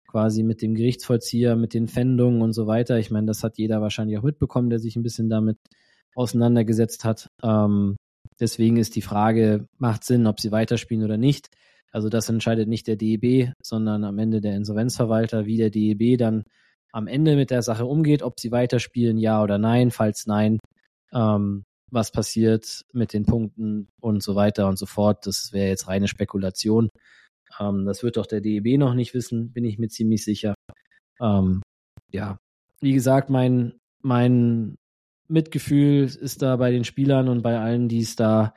[0.07, 2.98] quasi mit dem Gerichtsvollzieher, mit den Fändungen und so weiter.
[2.98, 5.57] Ich meine, das hat jeder wahrscheinlich auch mitbekommen, der sich ein bisschen damit
[6.14, 7.31] auseinandergesetzt hat.
[7.42, 7.96] Ähm,
[8.38, 11.48] deswegen ist die Frage, macht Sinn, ob sie weiterspielen oder nicht.
[11.92, 16.44] Also das entscheidet nicht der DEB, sondern am Ende der Insolvenzverwalter, wie der DEB dann
[16.92, 20.59] am Ende mit der Sache umgeht, ob sie weiterspielen, ja oder nein, falls nein,
[21.12, 25.27] ähm, was passiert mit den Punkten und so weiter und so fort.
[25.27, 26.90] Das wäre jetzt reine Spekulation.
[27.61, 30.55] Ähm, das wird doch der DEB noch nicht wissen, bin ich mir ziemlich sicher.
[31.21, 31.62] Ähm,
[32.12, 32.38] ja,
[32.81, 34.77] wie gesagt, mein, mein
[35.29, 38.55] Mitgefühl ist da bei den Spielern und bei allen, die es da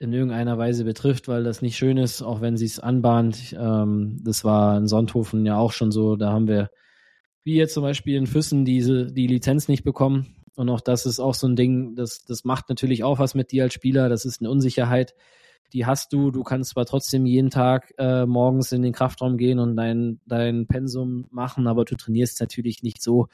[0.00, 3.54] in irgendeiner Weise betrifft, weil das nicht schön ist, auch wenn sie es anbahnt.
[3.58, 6.16] Ähm, das war in Sonthofen ja auch schon so.
[6.16, 6.70] Da haben wir,
[7.44, 10.36] wie jetzt zum Beispiel in Füssen, diese, die Lizenz nicht bekommen.
[10.58, 13.52] Und auch das ist auch so ein Ding, das, das macht natürlich auch was mit
[13.52, 14.08] dir als Spieler.
[14.08, 15.14] Das ist eine Unsicherheit,
[15.72, 16.32] die hast du.
[16.32, 20.66] Du kannst zwar trotzdem jeden Tag äh, morgens in den Kraftraum gehen und dein, dein
[20.66, 23.28] Pensum machen, aber du trainierst natürlich nicht so,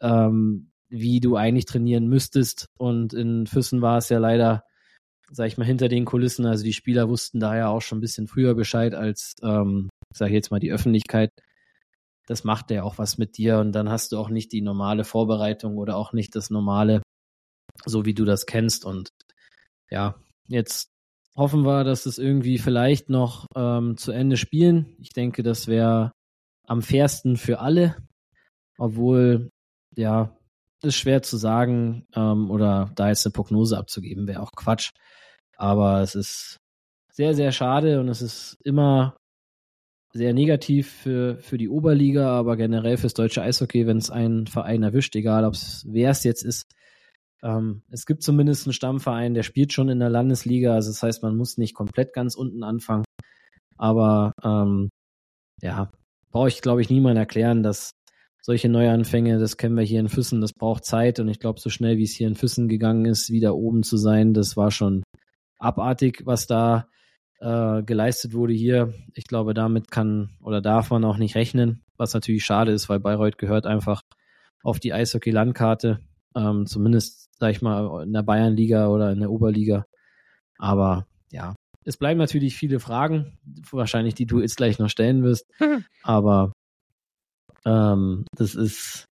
[0.00, 2.68] ähm, wie du eigentlich trainieren müsstest.
[2.78, 4.64] Und in Füssen war es ja leider
[5.30, 6.46] sag ich mal, hinter den Kulissen.
[6.46, 10.28] Also die Spieler wussten da ja auch schon ein bisschen früher Bescheid als, ähm, sag
[10.28, 11.30] ich jetzt mal, die Öffentlichkeit.
[12.26, 15.04] Das macht ja auch was mit dir und dann hast du auch nicht die normale
[15.04, 17.02] Vorbereitung oder auch nicht das normale,
[17.84, 18.84] so wie du das kennst.
[18.84, 19.10] Und
[19.90, 20.16] ja,
[20.48, 20.88] jetzt
[21.36, 24.96] hoffen wir, dass es irgendwie vielleicht noch ähm, zu Ende spielen.
[24.98, 26.12] Ich denke, das wäre
[26.66, 27.96] am fairsten für alle,
[28.78, 29.50] obwohl,
[29.94, 30.36] ja,
[30.82, 34.90] ist schwer zu sagen ähm, oder da jetzt eine Prognose abzugeben, wäre auch Quatsch.
[35.56, 36.58] Aber es ist
[37.12, 39.16] sehr, sehr schade und es ist immer
[40.16, 44.82] sehr negativ für, für die Oberliga, aber generell fürs deutsche Eishockey, wenn es einen Verein
[44.82, 46.66] erwischt, egal ob es wer es jetzt ist.
[47.42, 51.22] Ähm, es gibt zumindest einen Stammverein, der spielt schon in der Landesliga, also das heißt,
[51.22, 53.04] man muss nicht komplett ganz unten anfangen.
[53.76, 54.88] Aber ähm,
[55.60, 55.90] ja,
[56.30, 57.92] brauche ich, glaube ich, niemand erklären, dass
[58.40, 61.68] solche Neuanfänge, das kennen wir hier in Füssen, das braucht Zeit und ich glaube, so
[61.68, 65.02] schnell wie es hier in Füssen gegangen ist, wieder oben zu sein, das war schon
[65.58, 66.88] abartig, was da
[67.40, 68.94] äh, geleistet wurde hier.
[69.14, 73.00] Ich glaube, damit kann oder darf man auch nicht rechnen, was natürlich schade ist, weil
[73.00, 74.02] Bayreuth gehört einfach
[74.62, 76.00] auf die Eishockey-Landkarte,
[76.34, 79.86] ähm, zumindest, sag ich mal, in der Bayernliga oder in der Oberliga.
[80.58, 83.38] Aber ja, es bleiben natürlich viele Fragen,
[83.70, 85.46] wahrscheinlich die du jetzt gleich noch stellen wirst.
[86.02, 86.52] Aber
[87.64, 89.04] ähm, das ist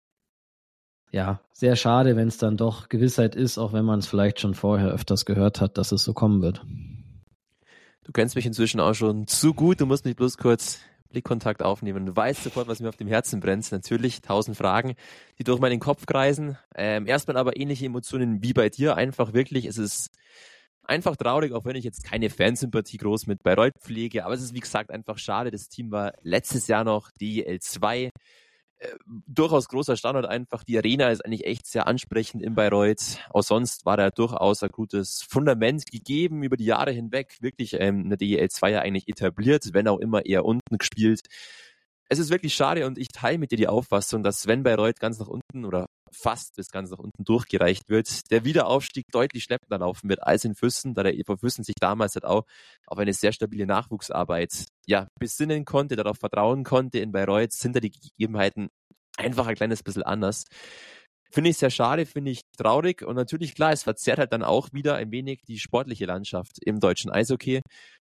[1.12, 4.54] ja sehr schade, wenn es dann doch Gewissheit ist, auch wenn man es vielleicht schon
[4.54, 6.64] vorher öfters gehört hat, dass es so kommen wird.
[8.04, 9.80] Du kennst mich inzwischen auch schon zu gut.
[9.80, 12.04] Du musst mich bloß kurz Blickkontakt aufnehmen.
[12.04, 13.72] Du weißt sofort, was mir auf dem Herzen brennt.
[13.72, 14.94] Natürlich tausend Fragen,
[15.38, 16.58] die durch meinen Kopf kreisen.
[16.74, 18.96] Ähm, erstmal aber ähnliche Emotionen wie bei dir.
[18.96, 20.10] Einfach wirklich, es ist
[20.82, 24.26] einfach traurig, auch wenn ich jetzt keine Fansympathie groß mit Bayreuth pflege.
[24.26, 25.50] Aber es ist, wie gesagt, einfach schade.
[25.50, 28.10] Das Team war letztes Jahr noch DL 2
[29.26, 30.64] durchaus großer Standort einfach.
[30.64, 33.18] Die Arena ist eigentlich echt sehr ansprechend in Bayreuth.
[33.30, 37.36] Auch sonst war da durchaus ein gutes Fundament gegeben über die Jahre hinweg.
[37.40, 41.22] Wirklich ähm, in der DEL 2 ja eigentlich etabliert, wenn auch immer eher unten gespielt.
[42.08, 45.18] Es ist wirklich schade und ich teile mit dir die Auffassung, dass Sven Bayreuth ganz
[45.18, 50.08] nach unten oder fast bis ganz nach unten durchgereicht wird, der Wiederaufstieg deutlich schleppender laufen
[50.08, 52.44] wird als in Füssen, da der EV Füssen sich damals halt auch
[52.86, 56.98] auf eine sehr stabile Nachwuchsarbeit ja besinnen konnte, darauf vertrauen konnte.
[56.98, 58.68] In Bayreuth sind da die Gegebenheiten
[59.16, 60.44] einfach ein kleines bisschen anders.
[61.30, 64.68] Finde ich sehr schade, finde ich traurig und natürlich klar, es verzerrt halt dann auch
[64.72, 67.60] wieder ein wenig die sportliche Landschaft im deutschen Eishockey.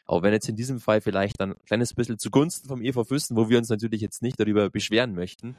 [0.08, 3.50] Auch wenn jetzt in diesem Fall vielleicht ein kleines bisschen zugunsten vom EV Füssen, wo
[3.50, 5.58] wir uns natürlich jetzt nicht darüber beschweren möchten.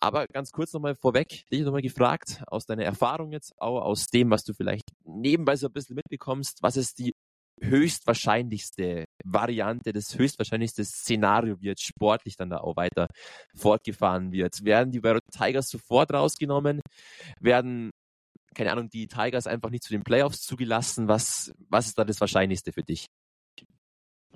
[0.00, 4.30] Aber ganz kurz nochmal vorweg, dich nochmal gefragt, aus deiner Erfahrung jetzt, auch aus dem,
[4.30, 7.14] was du vielleicht nebenbei so ein bisschen mitbekommst, was ist die
[7.62, 13.08] höchstwahrscheinlichste Variante, das höchstwahrscheinlichste Szenario wird sportlich dann da auch weiter
[13.54, 14.62] fortgefahren wird.
[14.64, 15.00] Werden die
[15.32, 16.82] Tigers sofort rausgenommen?
[17.40, 17.90] Werden,
[18.54, 21.08] keine Ahnung, die Tigers einfach nicht zu den Playoffs zugelassen?
[21.08, 23.06] Was, was ist da das Wahrscheinlichste für dich?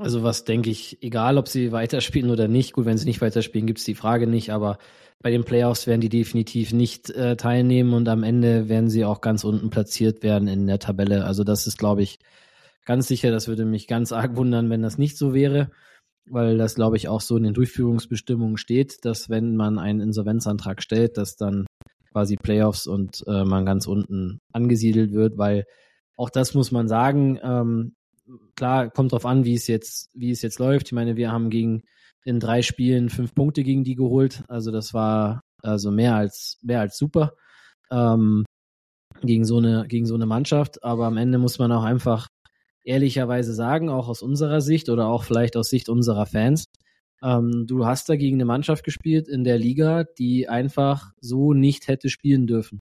[0.00, 3.66] Also was denke ich, egal ob sie weiterspielen oder nicht, gut, wenn sie nicht weiterspielen,
[3.66, 4.78] gibt es die Frage nicht, aber
[5.22, 9.20] bei den Playoffs werden die definitiv nicht äh, teilnehmen und am Ende werden sie auch
[9.20, 11.26] ganz unten platziert werden in der Tabelle.
[11.26, 12.18] Also das ist, glaube ich,
[12.86, 15.70] ganz sicher, das würde mich ganz arg wundern, wenn das nicht so wäre,
[16.24, 20.82] weil das, glaube ich, auch so in den Durchführungsbestimmungen steht, dass wenn man einen Insolvenzantrag
[20.82, 21.66] stellt, dass dann
[22.10, 25.66] quasi Playoffs und äh, man ganz unten angesiedelt wird, weil
[26.16, 27.92] auch das muss man sagen, ähm,
[28.56, 30.88] klar, kommt drauf an, wie es jetzt, wie es jetzt läuft.
[30.88, 31.82] Ich meine, wir haben gegen
[32.24, 34.44] in drei Spielen fünf Punkte gegen die geholt.
[34.48, 37.32] Also das war also mehr als mehr als super
[37.90, 38.44] ähm,
[39.22, 40.84] gegen so eine gegen so eine Mannschaft.
[40.84, 42.28] Aber am Ende muss man auch einfach
[42.84, 46.64] ehrlicherweise sagen, auch aus unserer Sicht oder auch vielleicht aus Sicht unserer Fans,
[47.22, 51.88] ähm, du hast da gegen eine Mannschaft gespielt in der Liga, die einfach so nicht
[51.88, 52.80] hätte spielen dürfen.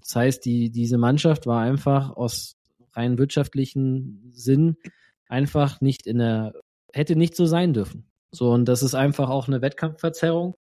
[0.00, 2.56] Das heißt, die, diese Mannschaft war einfach aus
[2.96, 4.76] rein wirtschaftlichen Sinn
[5.28, 6.54] einfach nicht in der,
[6.92, 8.10] hätte nicht so sein dürfen.
[8.32, 10.54] So, und das ist einfach auch eine Wettkampfverzerrung,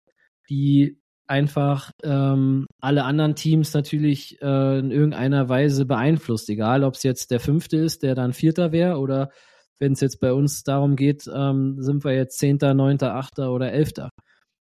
[0.48, 6.48] die einfach ähm, alle anderen Teams natürlich äh, in irgendeiner Weise beeinflusst.
[6.50, 9.30] Egal, ob es jetzt der fünfte ist, der dann Vierter wäre, oder
[9.78, 13.72] wenn es jetzt bei uns darum geht, ähm, sind wir jetzt Zehnter, Neunter, Achter oder
[13.72, 14.10] Elfter.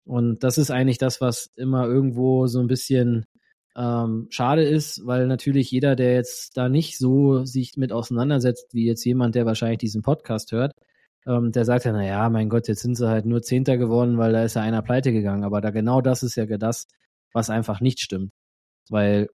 [0.06, 3.26] Und das ist eigentlich das, was immer irgendwo so ein bisschen
[3.76, 8.86] ähm, schade ist, weil natürlich jeder, der jetzt da nicht so sich mit auseinandersetzt, wie
[8.86, 10.74] jetzt jemand, der wahrscheinlich diesen Podcast hört,
[11.26, 14.18] ähm, der sagt ja, na ja, mein Gott, jetzt sind sie halt nur Zehnter geworden,
[14.18, 15.44] weil da ist ja einer pleite gegangen.
[15.44, 16.88] Aber da genau das ist ja das,
[17.34, 18.32] was einfach nicht stimmt.
[18.90, 19.30] Weil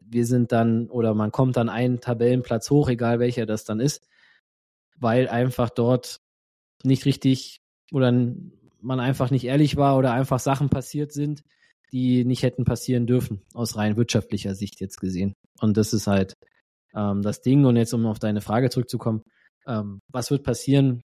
[0.00, 4.06] wir sind dann, oder man kommt dann einen Tabellenplatz hoch, egal welcher das dann ist,
[4.98, 6.20] weil einfach dort
[6.82, 7.60] nicht richtig
[7.92, 8.12] oder
[8.80, 11.42] man einfach nicht ehrlich war oder einfach Sachen passiert sind,
[11.92, 15.34] die nicht hätten passieren dürfen, aus rein wirtschaftlicher Sicht jetzt gesehen.
[15.60, 16.34] Und das ist halt
[16.94, 17.64] ähm, das Ding.
[17.64, 19.22] Und jetzt, um auf deine Frage zurückzukommen,
[19.66, 21.02] ähm, was wird passieren?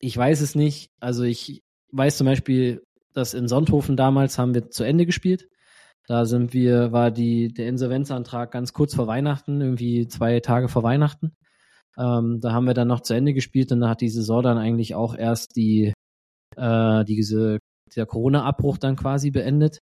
[0.00, 0.88] Ich weiß es nicht.
[1.00, 1.60] Also ich
[1.92, 5.48] weiß zum Beispiel, dass in Sonthofen damals haben wir zu Ende gespielt.
[6.06, 10.82] Da sind wir, war die, der Insolvenzantrag ganz kurz vor Weihnachten, irgendwie zwei Tage vor
[10.82, 11.32] Weihnachten.
[11.98, 14.58] Ähm, da haben wir dann noch zu Ende gespielt und da hat die Saison dann
[14.58, 15.92] eigentlich auch erst die,
[16.56, 17.58] äh, diese
[17.94, 19.78] der Corona-Abbruch dann quasi beendet.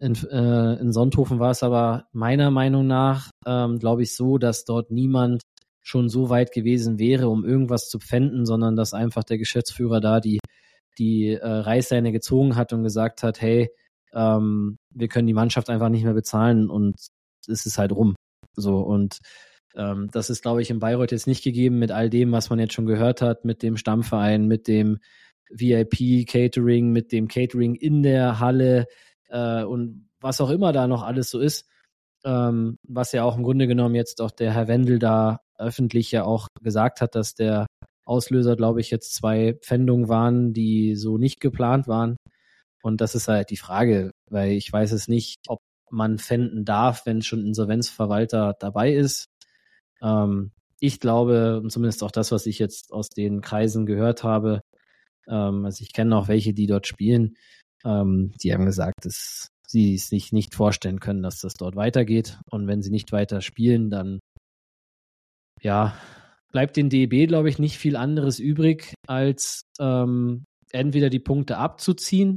[0.00, 4.64] In, äh, in Sonthofen war es aber meiner Meinung nach, ähm, glaube ich, so, dass
[4.64, 5.42] dort niemand
[5.82, 10.20] schon so weit gewesen wäre, um irgendwas zu pfänden, sondern dass einfach der Geschäftsführer da
[10.20, 10.38] die,
[10.98, 13.70] die äh, Reißleine gezogen hat und gesagt hat, hey,
[14.12, 16.96] ähm, wir können die Mannschaft einfach nicht mehr bezahlen und
[17.48, 18.14] es ist halt rum.
[18.54, 19.18] So und
[19.74, 22.58] ähm, das ist, glaube ich, in Bayreuth jetzt nicht gegeben mit all dem, was man
[22.58, 24.98] jetzt schon gehört hat, mit dem Stammverein, mit dem
[25.50, 28.86] VIP-Catering, mit dem Catering in der Halle
[29.28, 31.68] äh, und was auch immer da noch alles so ist.
[32.24, 36.24] Ähm, was ja auch im Grunde genommen jetzt auch der Herr Wendel da öffentlich ja
[36.24, 37.66] auch gesagt hat, dass der
[38.04, 42.16] Auslöser, glaube ich, jetzt zwei Pfändungen waren, die so nicht geplant waren.
[42.82, 47.06] Und das ist halt die Frage, weil ich weiß es nicht, ob man pfänden darf,
[47.06, 49.26] wenn schon Insolvenzverwalter dabei ist.
[50.02, 54.60] Ähm, ich glaube, zumindest auch das, was ich jetzt aus den Kreisen gehört habe,
[55.28, 57.36] ähm, also ich kenne auch welche, die dort spielen.
[57.84, 62.38] Ähm, die haben gesagt, dass sie es sich nicht vorstellen können, dass das dort weitergeht.
[62.50, 64.20] Und wenn sie nicht weiter spielen, dann
[65.60, 65.94] ja,
[66.52, 72.36] bleibt den DEB, glaube ich, nicht viel anderes übrig, als ähm, entweder die Punkte abzuziehen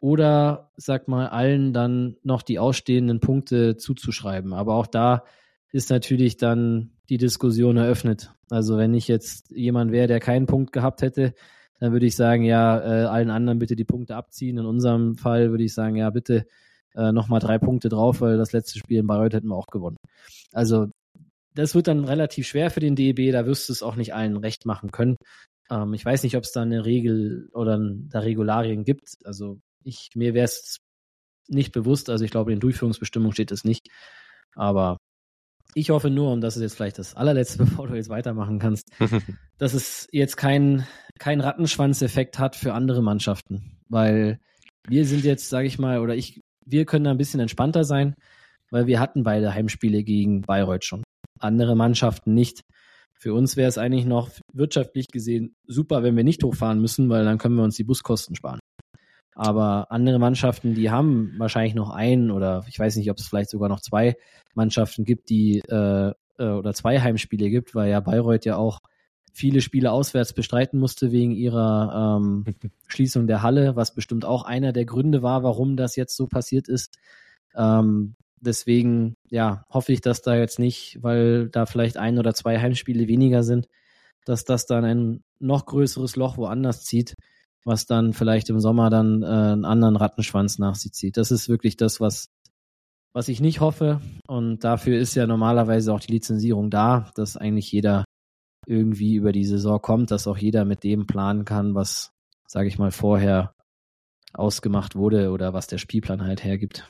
[0.00, 4.52] oder, sag mal, allen dann noch die ausstehenden Punkte zuzuschreiben.
[4.52, 5.24] Aber auch da
[5.70, 8.32] ist natürlich dann die Diskussion eröffnet.
[8.50, 11.34] Also wenn ich jetzt jemand wäre, der keinen Punkt gehabt hätte,
[11.80, 14.58] dann würde ich sagen, ja, äh, allen anderen bitte die Punkte abziehen.
[14.58, 16.46] In unserem Fall würde ich sagen, ja, bitte
[16.94, 19.96] äh, nochmal drei Punkte drauf, weil das letzte Spiel in Bayreuth hätten wir auch gewonnen.
[20.52, 20.88] Also
[21.54, 24.36] das wird dann relativ schwer für den DEB, da wirst du es auch nicht allen
[24.36, 25.16] recht machen können.
[25.70, 29.16] Ähm, ich weiß nicht, ob es da eine Regel oder da Regularien gibt.
[29.24, 30.78] Also ich, mir wäre es
[31.48, 32.10] nicht bewusst.
[32.10, 33.88] Also ich glaube, in Durchführungsbestimmung steht es nicht.
[34.54, 34.98] Aber
[35.74, 38.90] ich hoffe nur, und das ist jetzt vielleicht das allerletzte, bevor du jetzt weitermachen kannst,
[39.58, 40.86] dass es jetzt keinen
[41.18, 43.78] kein Rattenschwanzeffekt hat für andere Mannschaften.
[43.88, 44.38] Weil
[44.88, 48.14] wir sind jetzt, sage ich mal, oder ich, wir können da ein bisschen entspannter sein,
[48.70, 51.02] weil wir hatten beide Heimspiele gegen Bayreuth schon.
[51.40, 52.62] Andere Mannschaften nicht.
[53.14, 57.24] Für uns wäre es eigentlich noch wirtschaftlich gesehen super, wenn wir nicht hochfahren müssen, weil
[57.24, 58.60] dann können wir uns die Buskosten sparen.
[59.34, 63.50] Aber andere Mannschaften, die haben wahrscheinlich noch einen oder ich weiß nicht, ob es vielleicht
[63.50, 64.16] sogar noch zwei
[64.54, 68.80] Mannschaften gibt, die äh, äh, oder zwei Heimspiele gibt, weil ja Bayreuth ja auch
[69.38, 72.44] viele Spiele auswärts bestreiten musste wegen ihrer ähm,
[72.88, 76.68] Schließung der Halle, was bestimmt auch einer der Gründe war, warum das jetzt so passiert
[76.68, 76.98] ist.
[77.56, 82.58] Ähm, deswegen, ja, hoffe ich, dass da jetzt nicht, weil da vielleicht ein oder zwei
[82.58, 83.68] Heimspiele weniger sind,
[84.24, 87.14] dass das dann ein noch größeres Loch woanders zieht
[87.68, 91.16] was dann vielleicht im Sommer dann äh, einen anderen Rattenschwanz nach sich zieht.
[91.16, 92.30] Das ist wirklich das, was,
[93.12, 94.00] was ich nicht hoffe.
[94.26, 98.04] Und dafür ist ja normalerweise auch die Lizenzierung da, dass eigentlich jeder
[98.68, 102.12] irgendwie über die Saison kommt, dass auch jeder mit dem planen kann, was,
[102.46, 103.54] sage ich mal, vorher
[104.34, 106.88] ausgemacht wurde oder was der Spielplan halt hergibt.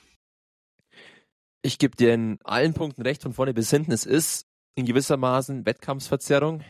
[1.63, 3.93] Ich gebe dir in allen Punkten recht von vorne bis hinten.
[3.93, 6.63] Es ist in gewissermaßen Wettkampfsverzerrung.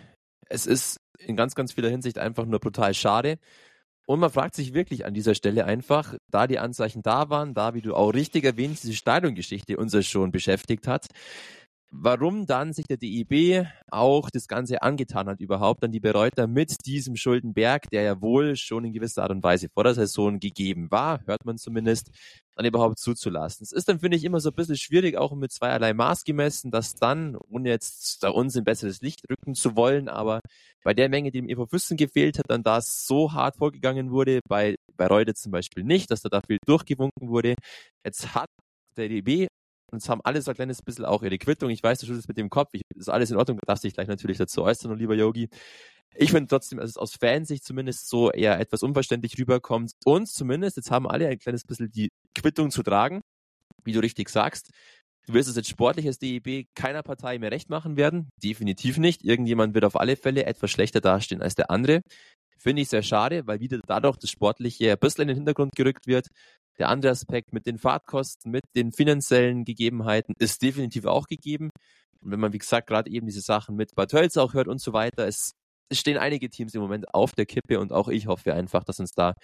[0.46, 3.38] Es ist in ganz, ganz vieler Hinsicht einfach nur brutal schade.
[4.06, 7.74] Und man fragt sich wirklich an dieser Stelle einfach, da die Anzeichen da waren, da,
[7.74, 11.08] wie du auch richtig erwähnst, diese Stadiongeschichte uns ja schon beschäftigt hat,
[11.90, 16.86] warum dann sich der DIB auch das Ganze angetan hat überhaupt, dann die Bereuter mit
[16.86, 20.90] diesem Schuldenberg, der ja wohl schon in gewisser Art und Weise vor der Saison gegeben
[20.90, 22.10] war, hört man zumindest,
[22.54, 23.64] dann überhaupt zuzulassen.
[23.64, 26.70] Es ist dann, finde ich, immer so ein bisschen schwierig, auch mit zweierlei Maß gemessen,
[26.70, 30.40] dass dann, ohne jetzt da uns in besseres Licht rücken zu wollen, aber
[30.84, 34.40] bei der Menge, die dem EV Füssen gefehlt hat, dann da so hart vorgegangen wurde,
[34.48, 37.54] bei, bei Reude zum Beispiel nicht, dass da dafür durchgewunken wurde.
[38.04, 38.50] Jetzt hat
[38.96, 39.48] der DB
[39.90, 41.70] und es haben alle so ein kleines bisschen auch ihre Quittung.
[41.70, 42.70] Ich weiß, du schüttelst mit dem Kopf.
[42.72, 43.58] Ich, ist alles in Ordnung.
[43.66, 45.48] Darfst dich gleich natürlich dazu äußern, lieber Yogi.
[46.14, 49.92] Ich finde trotzdem, dass es aus Fansicht zumindest so eher etwas unverständlich rüberkommt.
[50.04, 53.20] Und zumindest, jetzt haben alle ein kleines bisschen die Quittung zu tragen.
[53.84, 54.70] Wie du richtig sagst.
[55.26, 58.30] Du wirst es jetzt sportlich als DEB keiner Partei mehr recht machen werden.
[58.42, 59.24] Definitiv nicht.
[59.24, 62.00] Irgendjemand wird auf alle Fälle etwas schlechter dastehen als der andere.
[62.58, 66.06] Finde ich sehr schade, weil wieder dadurch das Sportliche ein bisschen in den Hintergrund gerückt
[66.06, 66.28] wird.
[66.78, 71.70] Der andere Aspekt mit den Fahrtkosten, mit den finanziellen Gegebenheiten ist definitiv auch gegeben.
[72.20, 74.80] Und wenn man, wie gesagt, gerade eben diese Sachen mit Bad Tölz auch hört und
[74.80, 75.52] so weiter, es,
[75.92, 79.12] stehen einige Teams im Moment auf der Kippe und auch ich hoffe einfach, dass uns
[79.12, 79.34] da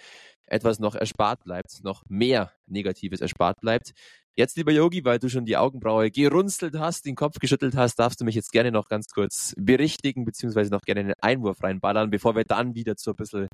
[0.45, 3.93] etwas noch erspart bleibt, noch mehr Negatives erspart bleibt.
[4.37, 8.19] Jetzt, lieber Yogi, weil du schon die Augenbraue gerunzelt hast, den Kopf geschüttelt hast, darfst
[8.19, 12.35] du mich jetzt gerne noch ganz kurz berichtigen, beziehungsweise noch gerne einen Einwurf reinballern, bevor
[12.35, 13.47] wir dann wieder zu ein bisschen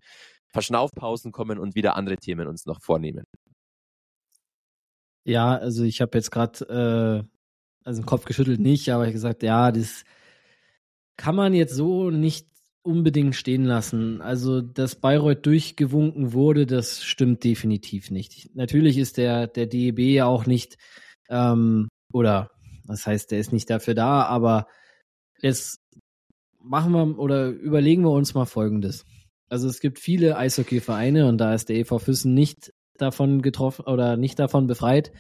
[0.49, 3.25] Verschnaufpausen kommen und wieder andere Themen uns noch vornehmen.
[5.23, 9.43] Ja, also ich habe jetzt gerade, äh, also den Kopf geschüttelt nicht, aber ich gesagt,
[9.43, 10.03] ja, das
[11.17, 12.47] kann man jetzt so nicht
[12.83, 14.21] unbedingt stehen lassen.
[14.21, 18.55] Also, dass Bayreuth durchgewunken wurde, das stimmt definitiv nicht.
[18.55, 20.77] Natürlich ist der, der DEB ja auch nicht,
[21.29, 22.51] ähm, oder
[22.85, 24.67] das heißt, der ist nicht dafür da, aber
[25.41, 25.79] jetzt
[26.59, 29.05] machen wir oder überlegen wir uns mal Folgendes.
[29.49, 34.17] Also es gibt viele Eishockeyvereine und da ist der EV Füssen nicht davon getroffen oder
[34.17, 35.11] nicht davon befreit,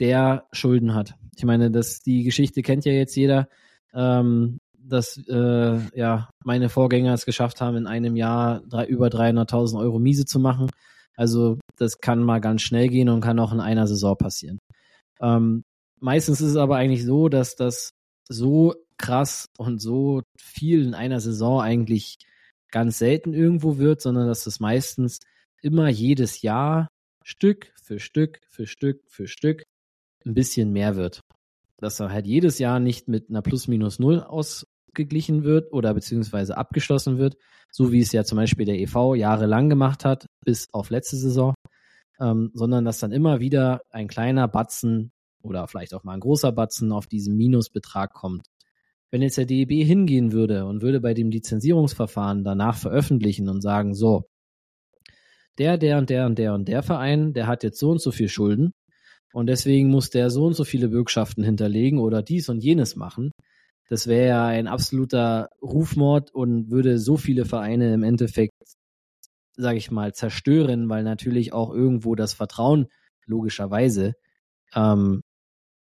[0.00, 1.14] der Schulden hat.
[1.36, 3.48] Ich meine, das, die Geschichte kennt ja jetzt jeder,
[3.94, 9.78] ähm, dass äh, ja meine Vorgänger es geschafft haben, in einem Jahr drei, über 300.000
[9.78, 10.70] Euro Miese zu machen.
[11.16, 14.58] Also das kann mal ganz schnell gehen und kann auch in einer Saison passieren.
[15.20, 15.62] Ähm,
[16.00, 17.90] meistens ist es aber eigentlich so, dass das
[18.28, 22.16] so krass und so viel in einer Saison eigentlich
[22.70, 25.20] ganz selten irgendwo wird, sondern dass es meistens
[25.60, 26.88] immer jedes Jahr
[27.24, 29.64] Stück für Stück für Stück für Stück
[30.24, 31.20] ein bisschen mehr wird.
[31.78, 37.36] Dass er halt jedes Jahr nicht mit einer Plus-Minus-Null ausgeglichen wird oder beziehungsweise abgeschlossen wird,
[37.70, 41.54] so wie es ja zum Beispiel der EV jahrelang gemacht hat, bis auf letzte Saison,
[42.20, 45.10] ähm, sondern dass dann immer wieder ein kleiner Batzen
[45.42, 48.46] oder vielleicht auch mal ein großer Batzen auf diesen Minusbetrag kommt.
[49.10, 53.94] Wenn jetzt der DEB hingehen würde und würde bei dem Lizenzierungsverfahren danach veröffentlichen und sagen,
[53.94, 54.24] so,
[55.58, 58.10] der, der und der und der und der Verein, der hat jetzt so und so
[58.10, 58.72] viel Schulden
[59.32, 63.32] und deswegen muss der so und so viele Bürgschaften hinterlegen oder dies und jenes machen.
[63.88, 68.54] Das wäre ja ein absoluter Rufmord und würde so viele Vereine im Endeffekt,
[69.56, 72.86] sage ich mal, zerstören, weil natürlich auch irgendwo das Vertrauen
[73.26, 74.14] logischerweise,
[74.74, 75.22] ähm,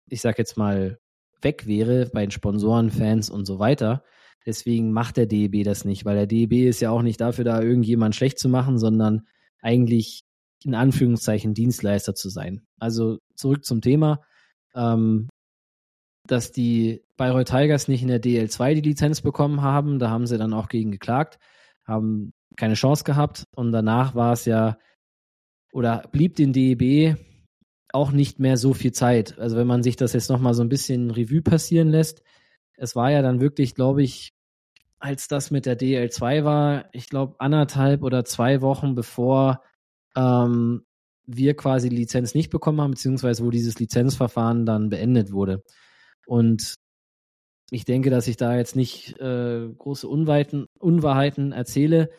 [0.08, 0.98] ich sag jetzt mal,
[1.42, 4.04] weg wäre bei den Sponsoren, Fans und so weiter.
[4.46, 7.62] Deswegen macht der DEB das nicht, weil der DEB ist ja auch nicht dafür da,
[7.62, 9.28] irgendjemand schlecht zu machen, sondern
[9.62, 10.22] eigentlich
[10.64, 12.66] in Anführungszeichen Dienstleister zu sein.
[12.80, 14.22] Also zurück zum Thema,
[14.76, 15.30] ähm,
[16.28, 20.00] dass die Bayreuth Tigers nicht in der DL2 die Lizenz bekommen haben.
[20.00, 21.40] Da haben sie dann auch gegen geklagt,
[21.86, 24.78] haben keine Chance gehabt und danach war es ja
[25.72, 27.18] oder blieb den DEB
[27.92, 29.40] auch nicht mehr so viel Zeit.
[29.40, 32.22] Also wenn man sich das jetzt nochmal so ein bisschen Revue passieren lässt,
[32.76, 34.34] es war ja dann wirklich, glaube ich,
[35.00, 39.64] als das mit der DL2 war, ich glaube anderthalb oder zwei Wochen bevor
[40.16, 40.86] ähm,
[41.26, 45.64] wir quasi die Lizenz nicht bekommen haben, beziehungsweise wo dieses Lizenzverfahren dann beendet wurde.
[46.26, 46.76] Und
[47.72, 52.10] ich denke, dass ich da jetzt nicht äh, große Unweiten, Unwahrheiten erzähle.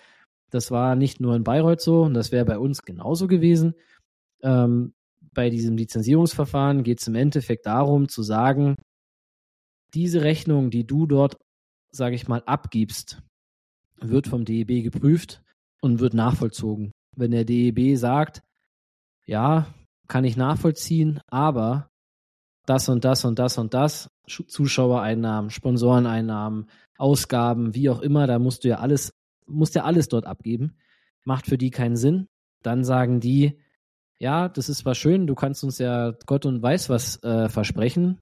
[0.50, 3.74] Das war nicht nur in Bayreuth so und das wäre bei uns genauso gewesen.
[4.42, 4.94] Ähm,
[5.32, 8.76] bei diesem Lizenzierungsverfahren geht es im Endeffekt darum zu sagen,
[9.92, 11.36] diese Rechnung, die du dort,
[11.90, 13.22] sage ich mal, abgibst,
[14.00, 15.42] wird vom DEB geprüft
[15.80, 16.92] und wird nachvollzogen.
[17.16, 18.42] Wenn der DEB sagt,
[19.26, 19.66] ja,
[20.08, 21.90] kann ich nachvollziehen, aber
[22.66, 26.68] das und das und das und das, Zuschauereinnahmen, Sponsoreneinnahmen,
[26.98, 29.12] Ausgaben, wie auch immer, da musst du ja alles,
[29.46, 30.76] musst ja alles dort abgeben.
[31.24, 32.28] Macht für die keinen Sinn.
[32.62, 33.58] Dann sagen die,
[34.18, 38.20] ja, das ist zwar schön, du kannst uns ja Gott und weiß was äh, versprechen,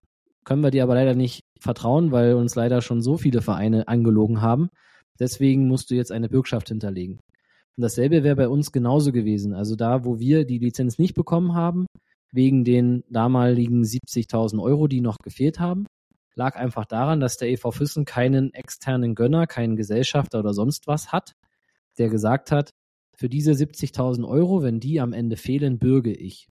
[0.49, 4.41] können wir dir aber leider nicht vertrauen, weil uns leider schon so viele Vereine angelogen
[4.41, 4.71] haben.
[5.21, 7.21] Deswegen musst du jetzt eine Bürgschaft hinterlegen.
[7.77, 9.53] Und dasselbe wäre bei uns genauso gewesen.
[9.53, 11.85] Also da, wo wir die Lizenz nicht bekommen haben,
[12.33, 15.87] wegen den damaligen 70.000 Euro, die noch gefehlt haben,
[16.35, 21.13] lag einfach daran, dass der EV Füssen keinen externen Gönner, keinen Gesellschafter oder sonst was
[21.13, 21.33] hat,
[21.99, 22.71] der gesagt hat,
[23.15, 26.49] für diese 70.000 Euro, wenn die am Ende fehlen, bürge ich.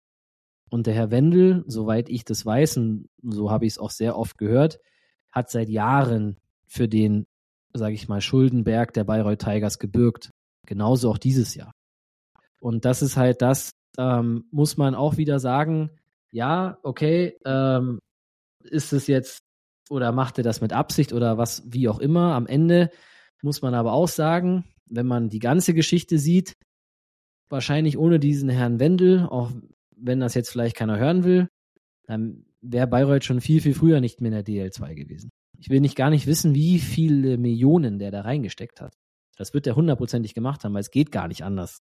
[0.72, 4.18] Und der Herr Wendel, soweit ich das weiß, und so habe ich es auch sehr
[4.18, 4.80] oft gehört,
[5.30, 7.26] hat seit Jahren für den,
[7.74, 10.32] sage ich mal, Schuldenberg der Bayreuth Tigers gebürgt.
[10.66, 11.74] Genauso auch dieses Jahr.
[12.60, 15.92] Und das ist halt das, ähm, muss man auch wieder sagen,
[16.32, 18.00] ja, okay, ähm,
[18.64, 19.40] ist es jetzt
[19.90, 22.34] oder macht er das mit Absicht oder was, wie auch immer.
[22.34, 22.92] Am Ende
[23.42, 26.56] muss man aber auch sagen, wenn man die ganze Geschichte sieht,
[27.50, 29.52] wahrscheinlich ohne diesen Herrn Wendel, auch
[30.02, 31.50] wenn das jetzt vielleicht keiner hören will,
[32.06, 35.32] dann wäre Bayreuth schon viel, viel früher nicht mehr in der DL2 gewesen.
[35.58, 38.96] Ich will nicht gar nicht wissen, wie viele Millionen der da reingesteckt hat.
[39.38, 41.82] Das wird er hundertprozentig gemacht haben, weil es geht gar nicht anders.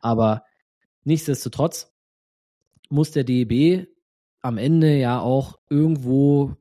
[0.00, 0.42] Aber
[1.04, 1.92] nichtsdestotrotz
[2.88, 3.86] muss der DEB
[4.42, 6.56] am Ende ja auch irgendwo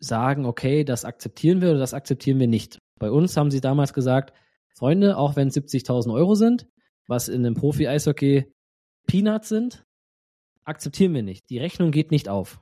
[0.00, 2.78] sagen, okay, das akzeptieren wir oder das akzeptieren wir nicht.
[2.98, 4.32] Bei uns haben sie damals gesagt,
[4.74, 6.68] Freunde, auch wenn es 70.000 Euro sind,
[7.06, 8.52] was in einem Profi-Eishockey
[9.06, 9.85] Peanuts sind,
[10.66, 11.48] akzeptieren wir nicht.
[11.48, 12.60] Die Rechnung geht nicht auf.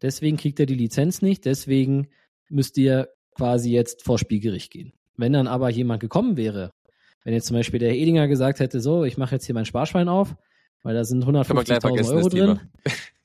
[0.00, 2.08] Deswegen kriegt er die Lizenz nicht, deswegen
[2.48, 4.92] müsst ihr quasi jetzt vor Spielgericht gehen.
[5.16, 6.72] Wenn dann aber jemand gekommen wäre,
[7.24, 9.64] wenn jetzt zum Beispiel der Herr Edinger gesagt hätte, so, ich mache jetzt hier mein
[9.64, 10.36] Sparschwein auf,
[10.82, 12.60] weil da sind 150.000 Euro drin.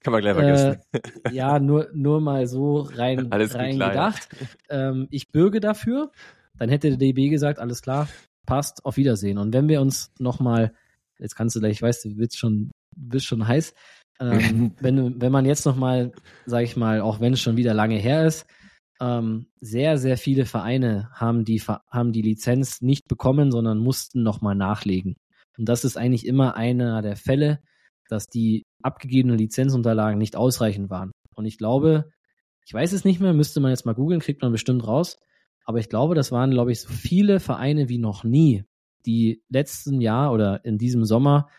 [0.01, 0.81] Kann man gleich vergessen.
[0.93, 0.99] Äh,
[1.31, 4.27] ja, nur, nur mal so rein, rein gedacht.
[4.69, 6.11] Ähm, ich bürge dafür.
[6.57, 8.07] Dann hätte der DB gesagt, alles klar,
[8.45, 9.37] passt, auf Wiedersehen.
[9.37, 10.73] Und wenn wir uns nochmal,
[11.19, 13.73] jetzt kannst du gleich, ich weiß, du bist schon, bist schon heiß,
[14.19, 16.11] ähm, wenn, wenn man jetzt nochmal,
[16.45, 18.45] sag ich mal, auch wenn es schon wieder lange her ist,
[19.01, 24.55] ähm, sehr, sehr viele Vereine haben die, haben die Lizenz nicht bekommen, sondern mussten nochmal
[24.55, 25.15] nachlegen.
[25.57, 27.59] Und das ist eigentlich immer einer der Fälle,
[28.09, 31.11] dass die abgegebenen Lizenzunterlagen nicht ausreichend waren.
[31.35, 32.11] Und ich glaube,
[32.65, 35.17] ich weiß es nicht mehr, müsste man jetzt mal googeln, kriegt man bestimmt raus.
[35.65, 38.63] Aber ich glaube, das waren, glaube ich, so viele Vereine wie noch nie,
[39.05, 41.49] die letzten Jahr oder in diesem Sommer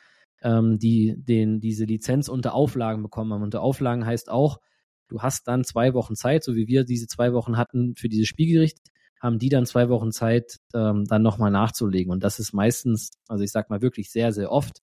[0.44, 3.42] ähm, die den, diese Lizenz unter Auflagen bekommen haben.
[3.42, 4.60] Unter Auflagen heißt auch,
[5.08, 8.28] du hast dann zwei Wochen Zeit, so wie wir diese zwei Wochen hatten für dieses
[8.28, 8.78] Spielgericht,
[9.20, 12.12] haben die dann zwei Wochen Zeit, ähm, dann nochmal nachzulegen.
[12.12, 14.82] Und das ist meistens, also ich sag mal wirklich sehr, sehr oft,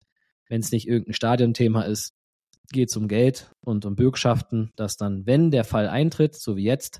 [0.49, 2.13] wenn es nicht irgendein Stadionthema ist,
[2.73, 6.63] geht es um Geld und um Bürgschaften, dass dann, wenn der Fall eintritt, so wie
[6.63, 6.99] jetzt,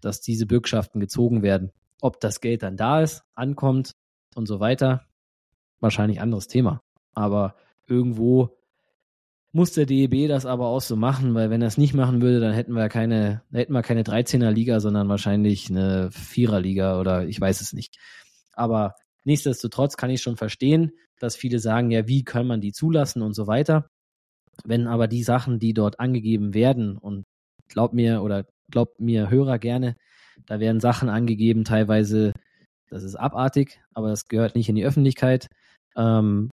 [0.00, 1.70] dass diese Bürgschaften gezogen werden.
[2.00, 3.92] Ob das Geld dann da ist, ankommt
[4.34, 5.06] und so weiter,
[5.80, 6.82] wahrscheinlich anderes Thema.
[7.14, 7.54] Aber
[7.86, 8.56] irgendwo
[9.52, 12.40] muss der DEB das aber auch so machen, weil wenn er es nicht machen würde,
[12.40, 17.24] dann hätten wir keine, hätten wir keine 13er Liga, sondern wahrscheinlich eine 4er Liga oder
[17.28, 17.96] ich weiß es nicht.
[18.52, 23.22] Aber nichtsdestotrotz kann ich schon verstehen, dass viele sagen, ja, wie kann man die zulassen
[23.22, 23.88] und so weiter.
[24.64, 27.24] Wenn aber die Sachen, die dort angegeben werden und
[27.68, 29.96] glaub mir oder glaubt mir Hörer gerne,
[30.46, 32.32] da werden Sachen angegeben, teilweise,
[32.90, 35.48] das ist abartig, aber das gehört nicht in die Öffentlichkeit.
[35.96, 36.50] Ähm,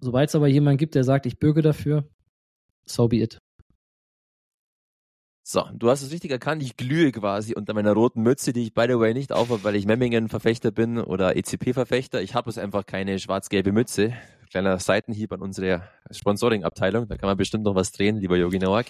[0.00, 2.08] Sobald es aber jemanden gibt, der sagt, ich bürge dafür,
[2.86, 3.38] so be it.
[5.42, 8.72] So, du hast es richtig erkannt, ich glühe quasi unter meiner roten Mütze, die ich
[8.72, 12.22] by the way nicht aufhabe, weil ich Memmingen-Verfechter bin oder ECP-Verfechter.
[12.22, 14.14] Ich habe es einfach keine schwarz-gelbe Mütze.
[14.50, 18.86] Kleiner Seitenhieb an unsere Sponsoring-Abteilung, da kann man bestimmt noch was drehen, lieber Yogi Nowak.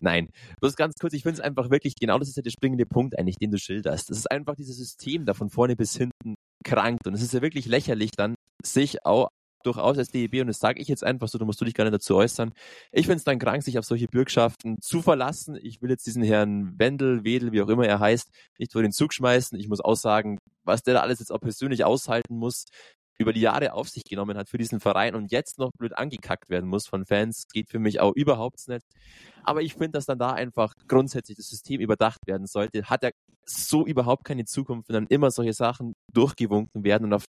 [0.00, 0.28] Nein,
[0.60, 3.18] bloß ganz kurz, ich finde es einfach wirklich, genau das ist ja der springende Punkt
[3.18, 4.10] eigentlich, den du schilderst.
[4.10, 6.34] Das ist einfach dieses System da von vorne bis hinten
[6.64, 9.28] krankt und es ist ja wirklich lächerlich dann, sich auch
[9.66, 11.84] durchaus als DEB, und das sage ich jetzt einfach so, da musst du dich gar
[11.84, 12.52] nicht dazu äußern.
[12.92, 15.58] Ich finde es dann krank, sich auf solche Bürgschaften zu verlassen.
[15.60, 18.92] Ich will jetzt diesen Herrn Wendel, Wedel, wie auch immer er heißt, nicht vor den
[18.92, 19.58] Zug schmeißen.
[19.58, 22.66] Ich muss auch sagen, was der da alles jetzt auch persönlich aushalten muss,
[23.18, 26.48] über die Jahre auf sich genommen hat für diesen Verein und jetzt noch blöd angekackt
[26.50, 28.84] werden muss von Fans, geht für mich auch überhaupt nicht.
[29.42, 32.84] Aber ich finde, dass dann da einfach grundsätzlich das System überdacht werden sollte.
[32.84, 33.12] Hat er
[33.46, 37.24] so überhaupt keine Zukunft, wenn dann immer solche Sachen durchgewunken werden und auf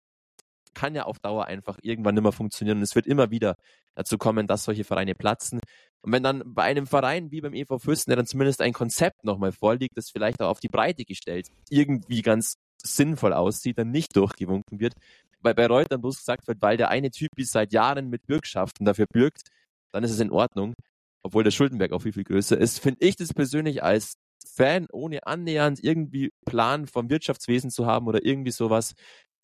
[0.76, 2.78] kann ja auf Dauer einfach irgendwann nicht mehr funktionieren.
[2.78, 3.56] Und es wird immer wieder
[3.96, 5.60] dazu kommen, dass solche Vereine platzen.
[6.02, 9.24] Und wenn dann bei einem Verein wie beim EV Fürsten, der dann zumindest ein Konzept
[9.24, 14.16] nochmal vorliegt, das vielleicht auch auf die Breite gestellt irgendwie ganz sinnvoll aussieht, dann nicht
[14.16, 14.94] durchgewunken wird,
[15.42, 18.86] weil bei Reutern bloß gesagt wird, weil der eine Typ ist seit Jahren mit Bürgschaften
[18.86, 19.50] dafür bürgt,
[19.92, 20.76] dann ist es in Ordnung,
[21.24, 25.26] obwohl der Schuldenberg auch viel, viel größer ist, finde ich das persönlich als Fan, ohne
[25.26, 28.94] annähernd irgendwie Plan vom Wirtschaftswesen zu haben oder irgendwie sowas,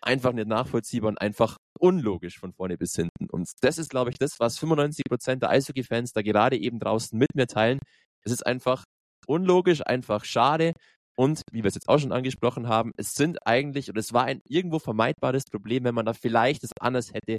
[0.01, 3.29] einfach nicht nachvollziehbar und einfach unlogisch von vorne bis hinten.
[3.29, 7.17] Und das ist, glaube ich, das, was 95 Prozent der Eishockey-Fans da gerade eben draußen
[7.17, 7.79] mit mir teilen.
[8.23, 8.83] Es ist einfach
[9.27, 10.73] unlogisch, einfach schade.
[11.15, 14.25] Und wie wir es jetzt auch schon angesprochen haben, es sind eigentlich, oder es war
[14.25, 17.37] ein irgendwo vermeidbares Problem, wenn man da vielleicht es anders hätte,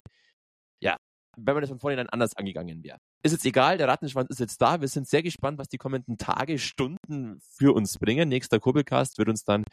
[0.81, 0.97] ja,
[1.37, 2.97] wenn man das von vornherein anders angegangen wäre.
[3.23, 4.81] Ist jetzt egal, der Rattenschwanz ist jetzt da.
[4.81, 8.29] Wir sind sehr gespannt, was die kommenden Tage, Stunden für uns bringen.
[8.29, 9.63] Nächster Kurbelcast wird uns dann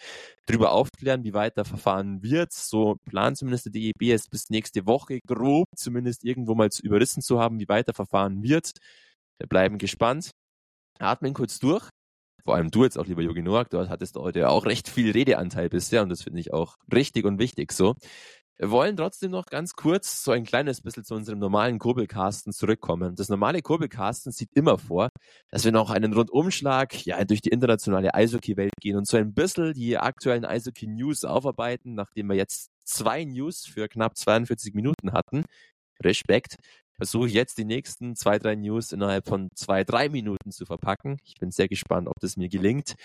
[0.46, 2.52] darüber aufklären, wie weiter verfahren wird.
[2.52, 7.22] So plant zumindest der DEB es bis nächste Woche grob zumindest irgendwo mal zu überrissen
[7.22, 8.72] zu haben, wie weiter verfahren wird.
[9.38, 10.30] Wir bleiben gespannt.
[10.98, 11.88] Atmen kurz durch.
[12.44, 15.68] Vor allem du jetzt auch, lieber Jogi Noak, du hattest heute auch recht viel Redeanteil
[15.68, 17.94] bisher und das finde ich auch richtig und wichtig so.
[18.60, 23.16] Wir wollen trotzdem noch ganz kurz so ein kleines bisschen zu unserem normalen Kurbelcasten zurückkommen.
[23.16, 25.08] Das normale Kurbelcasten sieht immer vor,
[25.48, 29.72] dass wir noch einen Rundumschlag ja, durch die internationale Eishockey-Welt gehen und so ein bisschen
[29.72, 35.46] die aktuellen Eishockey-News aufarbeiten, nachdem wir jetzt zwei News für knapp 42 Minuten hatten.
[36.04, 36.56] Respekt.
[36.98, 41.16] Versuche ich jetzt die nächsten zwei, drei News innerhalb von zwei, drei Minuten zu verpacken.
[41.24, 42.96] Ich bin sehr gespannt, ob das mir gelingt.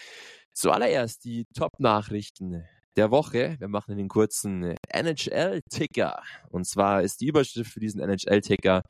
[0.52, 2.66] Zuallererst die Top-Nachrichten
[2.96, 3.56] der Woche.
[3.60, 6.22] Wir machen einen kurzen NHL-Ticker.
[6.50, 8.84] Und zwar ist die Überschrift für diesen NHL-Ticker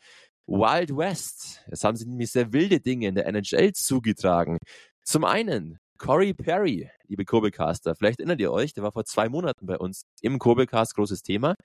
[0.47, 1.61] Wild West.
[1.67, 4.57] Es haben sich nämlich sehr wilde Dinge in der NHL zugetragen.
[5.03, 7.95] Zum einen Corey Perry, liebe Kurbelcaster.
[7.95, 11.55] Vielleicht erinnert ihr euch, der war vor zwei Monaten bei uns im Kurbelcast, großes Thema.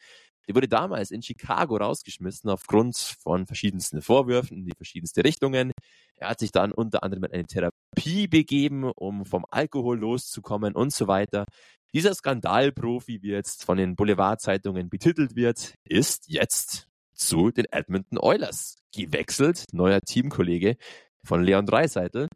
[0.49, 5.73] Der wurde damals in Chicago rausgeschmissen aufgrund von verschiedensten Vorwürfen in die verschiedensten Richtungen.
[6.17, 10.93] Er hat sich dann unter anderem in eine Therapie begeben, um vom Alkohol loszukommen und
[10.93, 11.45] so weiter.
[11.93, 18.79] Dieser Skandalprofi, wie jetzt von den Boulevardzeitungen betitelt wird, ist jetzt zu den Edmonton Oilers
[18.95, 20.77] gewechselt, neuer Teamkollege
[21.25, 22.29] von Leon Dreiseitel.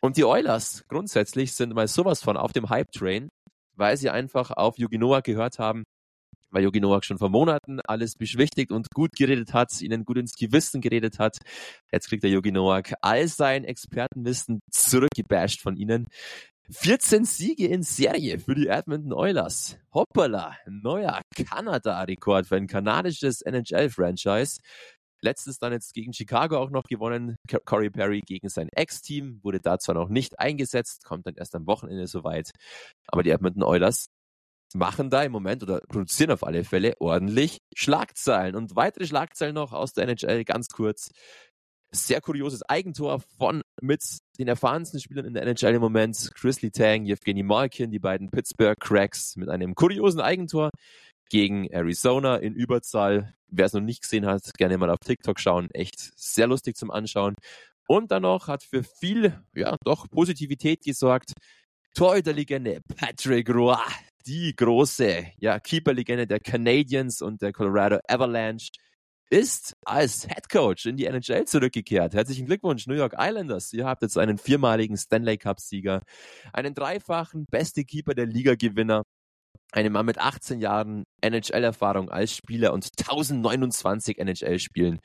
[0.00, 3.28] Und die Oilers grundsätzlich sind mal sowas von auf dem Hype-Train,
[3.76, 5.84] weil sie einfach auf Yugi Noah gehört haben,
[6.50, 10.34] weil Yogi Noak schon vor Monaten alles beschwichtigt und gut geredet hat, ihnen gut ins
[10.34, 11.38] Gewissen geredet hat.
[11.92, 16.06] Jetzt kriegt der Yogi Noak all sein Expertenwissen zurückgebasht von ihnen.
[16.72, 19.76] 14 Siege in Serie für die Edmonton Oilers.
[19.92, 24.60] Hoppala, neuer Kanada-Rekord für ein kanadisches NHL-Franchise.
[25.20, 27.36] Letztes dann jetzt gegen Chicago auch noch gewonnen.
[27.64, 31.66] Corey Perry gegen sein Ex-Team, wurde da zwar noch nicht eingesetzt, kommt dann erst am
[31.66, 32.50] Wochenende soweit.
[33.08, 34.06] Aber die Edmonton Oilers
[34.74, 38.54] machen da im Moment oder produzieren auf alle Fälle ordentlich Schlagzeilen.
[38.56, 41.10] Und weitere Schlagzeilen noch aus der NHL, ganz kurz.
[41.92, 44.02] Sehr kurioses Eigentor von mit
[44.38, 46.30] den erfahrensten Spielern in der NHL im Moment.
[46.34, 50.70] Chris Letang, Evgeny Malkin, die beiden Pittsburgh Cracks mit einem kuriosen Eigentor
[51.30, 53.34] gegen Arizona in Überzahl.
[53.48, 55.68] Wer es noch nicht gesehen hat, gerne mal auf TikTok schauen.
[55.72, 57.34] Echt sehr lustig zum Anschauen.
[57.88, 61.32] Und dann noch hat für viel, ja, doch Positivität gesorgt.
[61.94, 63.74] Torhüterlegende Patrick Roy,
[64.26, 68.70] die große ja, Keeper-Legende der Canadiens und der Colorado Avalanche,
[69.30, 72.14] ist als Head Coach in die NHL zurückgekehrt.
[72.14, 73.72] Herzlichen Glückwunsch, New York Islanders.
[73.72, 76.02] Ihr habt jetzt einen viermaligen Stanley Cup-Sieger,
[76.52, 79.04] einen dreifachen beste Keeper der Liga-Gewinner,
[79.70, 84.98] einen Mann mit 18 Jahren NHL-Erfahrung als Spieler und 1029 NHL-Spielen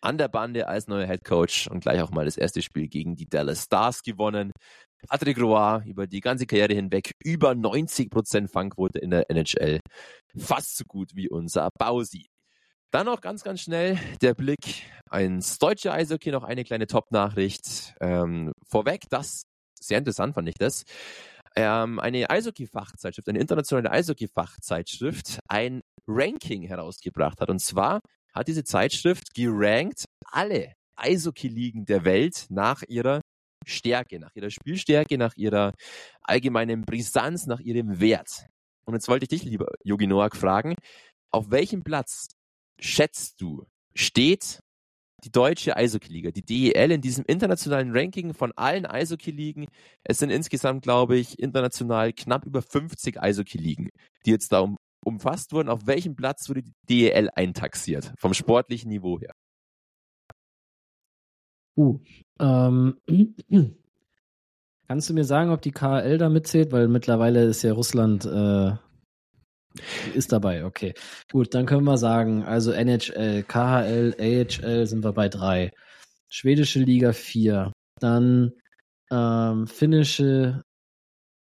[0.00, 3.16] an der Bande als neuer Head Coach und gleich auch mal das erste Spiel gegen
[3.16, 4.52] die Dallas Stars gewonnen.
[5.06, 9.80] Patrick Roy über die ganze Karriere hinweg über 90% Fangquote in der NHL.
[10.36, 12.26] Fast so gut wie unser Bausi.
[12.90, 14.82] Dann noch ganz, ganz schnell der Blick
[15.12, 16.30] ins deutsche Eishockey.
[16.30, 17.94] Noch eine kleine Top-Nachricht.
[18.00, 19.42] Ähm, vorweg, dass
[19.80, 20.84] sehr interessant fand ich das,
[21.56, 27.50] ähm, eine Eishockey-Fachzeitschrift, eine internationale Eishockey-Fachzeitschrift, ein Ranking herausgebracht hat.
[27.50, 28.00] Und zwar
[28.32, 33.20] hat diese Zeitschrift gerankt alle Eishockey-Ligen der Welt nach ihrer
[33.68, 35.74] Stärke, nach ihrer Spielstärke, nach ihrer
[36.22, 38.46] allgemeinen Brisanz, nach ihrem Wert.
[38.84, 40.74] Und jetzt wollte ich dich, lieber Yogi Noak, fragen,
[41.30, 42.28] auf welchem Platz
[42.80, 44.60] schätzt du, steht
[45.24, 49.66] die deutsche Eishockey-Liga, die DEL in diesem internationalen Ranking von allen Eishockey-Ligen.
[50.04, 53.90] Es sind insgesamt, glaube ich, international knapp über 50 Eishockey-Ligen,
[54.24, 55.68] die jetzt da um, umfasst wurden.
[55.68, 59.32] Auf welchem Platz wurde die DEL eintaxiert, vom sportlichen Niveau her?
[61.78, 62.00] Uh,
[62.40, 62.96] ähm,
[64.88, 66.72] kannst du mir sagen, ob die KL da mitzählt?
[66.72, 68.72] Weil mittlerweile ist ja Russland äh,
[70.14, 70.94] ist dabei, okay.
[71.30, 75.72] Gut, dann können wir sagen, also NHL, KHL, AHL sind wir bei drei.
[76.28, 77.72] Schwedische Liga vier.
[78.00, 78.52] Dann
[79.10, 80.62] ähm, finnische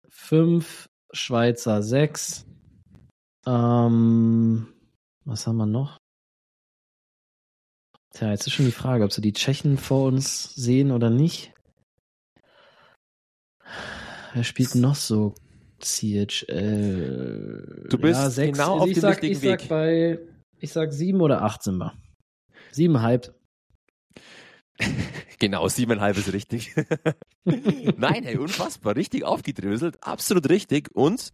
[0.10, 2.48] fünf, Schweizer sechs.
[3.46, 4.74] Ähm,
[5.26, 6.03] was haben wir noch?
[8.14, 11.52] Tja, jetzt ist schon die Frage, ob sie die Tschechen vor uns sehen oder nicht.
[14.34, 15.34] Wer spielt noch so
[15.80, 17.88] CHL.
[17.90, 19.60] Du bist ja, sechs, genau auf dem sag, richtigen ich Weg.
[19.62, 20.20] Sag bei,
[20.60, 21.94] ich sag sieben oder acht sind wir.
[22.72, 23.36] Siebeneinhalb.
[25.40, 26.76] genau, siebeneinhalb ist richtig.
[27.44, 28.96] Nein, hey, unfassbar.
[28.96, 30.04] Richtig aufgedröselt.
[30.04, 30.96] Absolut richtig.
[30.96, 31.34] Und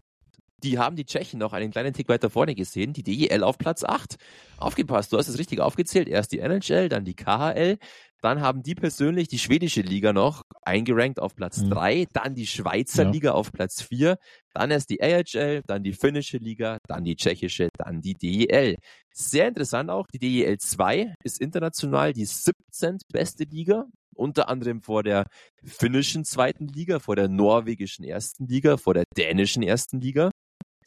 [0.63, 2.93] die haben die Tschechen noch einen kleinen Tick weiter vorne gesehen.
[2.93, 4.17] Die DEL auf Platz 8.
[4.57, 6.07] Aufgepasst, du hast es richtig aufgezählt.
[6.07, 7.77] Erst die NHL, dann die KHL,
[8.21, 11.69] dann haben die persönlich die schwedische Liga noch eingerankt auf Platz mhm.
[11.69, 13.09] drei, dann die Schweizer ja.
[13.09, 14.17] Liga auf Platz vier,
[14.53, 18.77] dann erst die AHL, dann die finnische Liga, dann die tschechische, dann die DEL.
[19.11, 22.97] Sehr interessant auch, die DEL 2 ist international die 17.
[23.11, 25.25] beste Liga, unter anderem vor der
[25.63, 30.29] finnischen zweiten Liga, vor der norwegischen ersten Liga, vor der dänischen ersten Liga.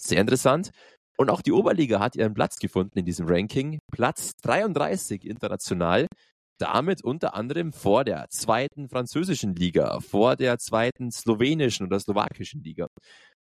[0.03, 0.70] Sehr interessant.
[1.16, 3.78] Und auch die Oberliga hat ihren Platz gefunden in diesem Ranking.
[3.92, 6.07] Platz 33 international
[6.62, 12.86] damit unter anderem vor der zweiten französischen Liga, vor der zweiten slowenischen oder slowakischen Liga.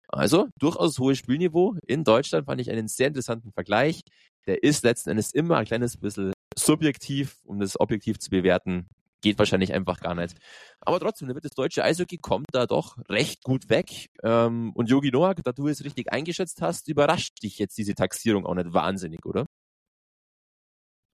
[0.08, 1.76] Also durchaus hohes Spielniveau.
[1.86, 4.00] In Deutschland fand ich einen sehr interessanten Vergleich.
[4.46, 8.88] Der ist letzten Endes immer ein kleines bisschen subjektiv, um das objektiv zu bewerten.
[9.22, 10.36] Geht wahrscheinlich einfach gar nicht.
[10.80, 14.06] Aber trotzdem, damit das deutsche Eishockey kommt da doch recht gut weg.
[14.22, 18.46] Ähm, und Yogi Noak, da du es richtig eingeschätzt hast, überrascht dich jetzt diese Taxierung
[18.46, 19.46] auch nicht wahnsinnig, oder?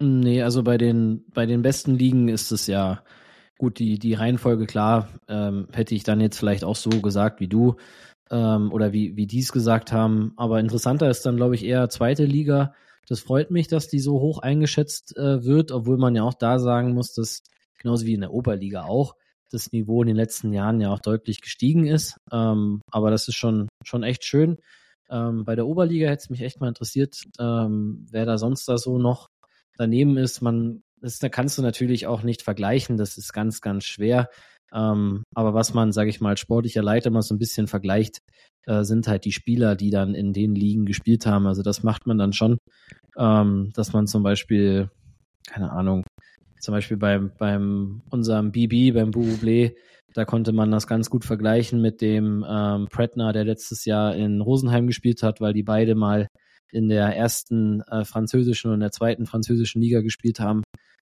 [0.00, 3.02] Nee, also bei den, bei den besten Ligen ist es ja
[3.58, 7.48] gut, die, die Reihenfolge klar, ähm, hätte ich dann jetzt vielleicht auch so gesagt wie
[7.48, 7.76] du
[8.30, 10.32] ähm, oder wie, wie die es gesagt haben.
[10.36, 12.74] Aber interessanter ist dann, glaube ich, eher zweite Liga.
[13.08, 16.58] Das freut mich, dass die so hoch eingeschätzt äh, wird, obwohl man ja auch da
[16.58, 17.42] sagen muss, dass
[17.78, 19.14] genauso wie in der Oberliga auch
[19.50, 22.16] das Niveau in den letzten Jahren ja auch deutlich gestiegen ist.
[22.32, 24.58] Ähm, aber das ist schon, schon echt schön.
[25.08, 28.76] Ähm, bei der Oberliga hätte es mich echt mal interessiert, ähm, wer da sonst da
[28.76, 29.28] so noch
[29.76, 30.40] daneben ist.
[30.40, 32.96] Man, das da kannst du natürlich auch nicht vergleichen.
[32.96, 34.28] Das ist ganz, ganz schwer.
[34.72, 38.18] Ähm, aber was man, sage ich mal, sportlicher Leiter mal so ein bisschen vergleicht,
[38.66, 41.46] äh, sind halt die Spieler, die dann in den Ligen gespielt haben.
[41.46, 42.58] Also das macht man dann schon,
[43.16, 44.90] ähm, dass man zum Beispiel,
[45.46, 46.02] keine Ahnung,
[46.60, 49.74] zum Beispiel beim, beim unserem BB, beim Buble,
[50.14, 54.40] da konnte man das ganz gut vergleichen mit dem ähm, Pretner, der letztes Jahr in
[54.40, 56.28] Rosenheim gespielt hat, weil die beide mal
[56.72, 60.62] in der ersten äh, französischen und der zweiten französischen Liga gespielt haben,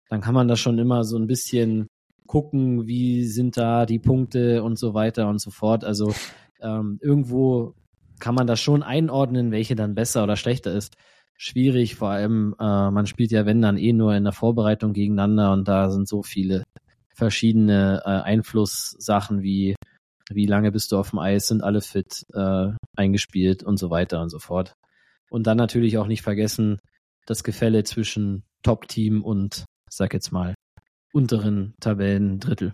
[0.09, 1.87] dann kann man da schon immer so ein bisschen
[2.25, 5.83] gucken, wie sind da die Punkte und so weiter und so fort.
[5.83, 6.13] Also
[6.61, 7.75] ähm, irgendwo
[8.19, 10.95] kann man das schon einordnen, welche dann besser oder schlechter ist.
[11.43, 15.51] Schwierig, vor allem, äh, man spielt ja, wenn dann eh nur in der Vorbereitung gegeneinander
[15.53, 16.63] und da sind so viele
[17.15, 19.75] verschiedene äh, Einflusssachen wie
[20.29, 24.21] wie lange bist du auf dem Eis, sind alle fit, äh, eingespielt und so weiter
[24.21, 24.73] und so fort.
[25.31, 26.77] Und dann natürlich auch nicht vergessen,
[27.25, 30.53] das Gefälle zwischen Top-Team und, sag jetzt mal,
[31.11, 32.71] unteren Tabellendrittel.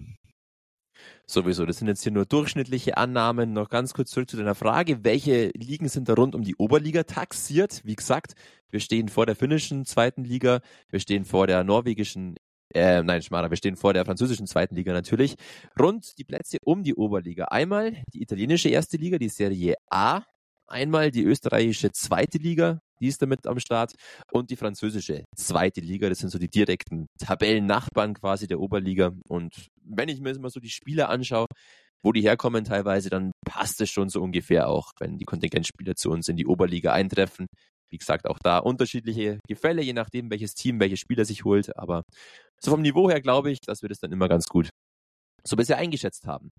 [1.29, 3.51] Sowieso, das sind jetzt hier nur durchschnittliche Annahmen.
[3.51, 5.03] Noch ganz kurz zurück zu deiner Frage.
[5.03, 7.81] Welche Ligen sind da rund um die Oberliga taxiert?
[7.83, 8.33] Wie gesagt,
[8.69, 12.35] wir stehen vor der finnischen zweiten Liga, wir stehen vor der norwegischen,
[12.73, 15.35] äh, nein, Schmarrn, wir stehen vor der französischen zweiten Liga natürlich.
[15.79, 17.45] Rund die Plätze um die Oberliga.
[17.45, 20.23] Einmal die italienische erste Liga, die Serie A,
[20.69, 23.93] Einmal die österreichische zweite Liga, die ist damit am Start,
[24.31, 26.09] und die französische zweite Liga.
[26.09, 29.13] Das sind so die direkten Tabellennachbarn quasi der Oberliga.
[29.29, 31.47] Und wenn ich mir immer so die Spiele anschaue,
[32.03, 36.11] wo die herkommen teilweise, dann passt es schon so ungefähr auch, wenn die Kontingentspieler zu
[36.11, 37.47] uns in die Oberliga eintreffen.
[37.89, 41.77] Wie gesagt, auch da unterschiedliche Gefälle, je nachdem, welches Team, welche Spieler sich holt.
[41.77, 42.03] Aber
[42.59, 44.69] so vom Niveau her glaube ich, dass wir das dann immer ganz gut
[45.43, 46.51] so bisher eingeschätzt haben.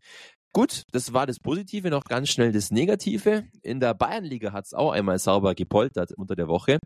[0.53, 3.45] Gut, das war das Positive, noch ganz schnell das Negative.
[3.63, 6.79] In der Bayernliga hat es auch einmal sauber gepoltert unter der Woche.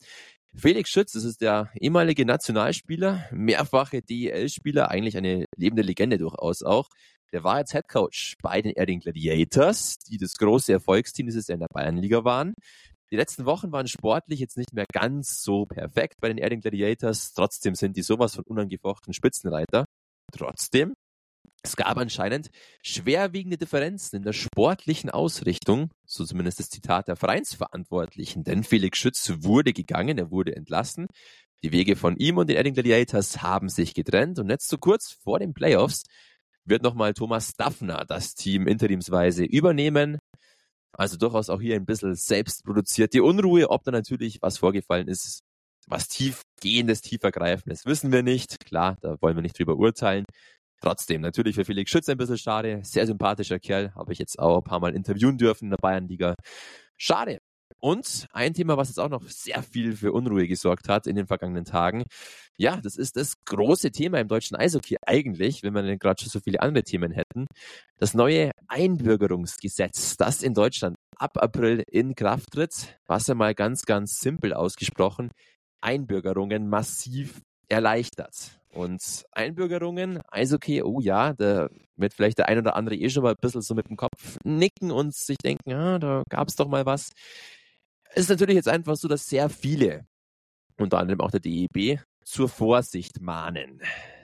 [0.54, 6.88] Felix Schütz, das ist der ehemalige Nationalspieler, mehrfache DEL-Spieler, eigentlich eine lebende Legende durchaus auch.
[7.32, 11.54] Der war jetzt Head Coach bei den Erding Gladiators, die das große Erfolgsteam dieses Jahr
[11.54, 12.52] in der Bayernliga waren.
[13.12, 17.34] Die letzten Wochen waren sportlich jetzt nicht mehr ganz so perfekt bei den Erding Gladiators.
[17.34, 19.84] Trotzdem sind die sowas von unangefochten Spitzenreiter.
[20.32, 20.94] Trotzdem
[21.64, 22.50] es gab anscheinend
[22.82, 29.32] schwerwiegende Differenzen in der sportlichen Ausrichtung, so zumindest das Zitat der Vereinsverantwortlichen, denn Felix Schütz
[29.42, 31.06] wurde gegangen, er wurde entlassen.
[31.62, 35.12] Die Wege von ihm und den Edding Gladiators haben sich getrennt und jetzt so kurz
[35.12, 36.02] vor den Playoffs
[36.64, 40.18] wird nochmal Thomas Daffner das Team interimsweise übernehmen.
[40.92, 45.42] Also durchaus auch hier ein bisschen selbst produzierte Unruhe, ob da natürlich was vorgefallen ist,
[45.86, 48.64] was tiefgehendes, tiefergreifendes, wissen wir nicht.
[48.64, 50.24] Klar, da wollen wir nicht drüber urteilen.
[50.80, 52.80] Trotzdem, natürlich für Felix Schütz ein bisschen schade.
[52.84, 53.94] Sehr sympathischer Kerl.
[53.94, 56.34] Habe ich jetzt auch ein paar Mal interviewen dürfen in der Bayernliga.
[56.96, 57.38] Schade.
[57.80, 61.26] Und ein Thema, was jetzt auch noch sehr viel für Unruhe gesorgt hat in den
[61.26, 62.04] vergangenen Tagen.
[62.56, 66.40] Ja, das ist das große Thema im deutschen Eishockey eigentlich, wenn denn gerade schon so
[66.40, 67.46] viele andere Themen hätten.
[67.98, 73.82] Das neue Einbürgerungsgesetz, das in Deutschland ab April in Kraft tritt, was ja mal ganz,
[73.84, 75.30] ganz simpel ausgesprochen
[75.82, 78.58] Einbürgerungen massiv erleichtert.
[78.70, 83.32] Und Einbürgerungen, Eishockey, oh ja, da wird vielleicht der ein oder andere eh schon mal
[83.32, 86.86] ein bisschen so mit dem Kopf nicken und sich denken, ja, da gab's doch mal
[86.86, 87.10] was.
[88.14, 90.06] Es ist natürlich jetzt einfach so, dass sehr viele,
[90.78, 93.80] unter anderem auch der DEB, zur Vorsicht mahnen.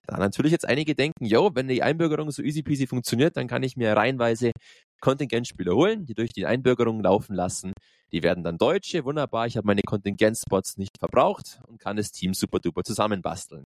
[0.06, 3.62] Da natürlich jetzt einige denken, jo, wenn die Einbürgerung so easy peasy funktioniert, dann kann
[3.62, 4.52] ich mir reihenweise
[5.00, 7.72] Kontingentspieler holen, die durch die Einbürgerung laufen lassen.
[8.12, 12.34] Die werden dann Deutsche, wunderbar, ich habe meine Kontingentspots nicht verbraucht und kann das Team
[12.34, 13.64] super duper zusammenbasteln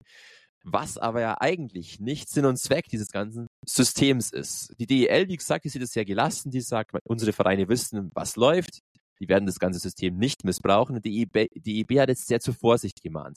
[0.64, 4.74] was aber ja eigentlich nicht Sinn und Zweck dieses ganzen Systems ist.
[4.78, 8.36] Die DEL, wie gesagt, die sieht es sehr gelassen, die sagt, unsere Vereine wissen, was
[8.36, 8.80] läuft,
[9.20, 11.00] die werden das ganze System nicht missbrauchen.
[11.02, 13.36] Die EB, die EB hat jetzt sehr zur Vorsicht gemahnt.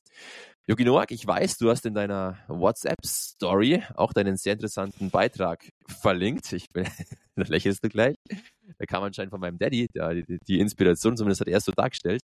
[0.65, 6.53] Jogi Noak, ich weiß, du hast in deiner WhatsApp-Story auch deinen sehr interessanten Beitrag verlinkt.
[6.53, 6.85] Ich bin,
[7.35, 8.15] da lächelst du gleich.
[8.79, 12.21] Der kam anscheinend von meinem Daddy, der die, die Inspiration zumindest hat er so dargestellt.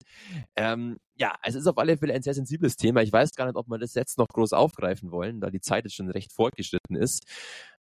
[0.55, 3.03] Ähm, ja, es ist auf alle Fälle ein sehr sensibles Thema.
[3.03, 5.85] Ich weiß gar nicht, ob wir das jetzt noch groß aufgreifen wollen, da die Zeit
[5.85, 7.25] jetzt schon recht fortgeschritten ist.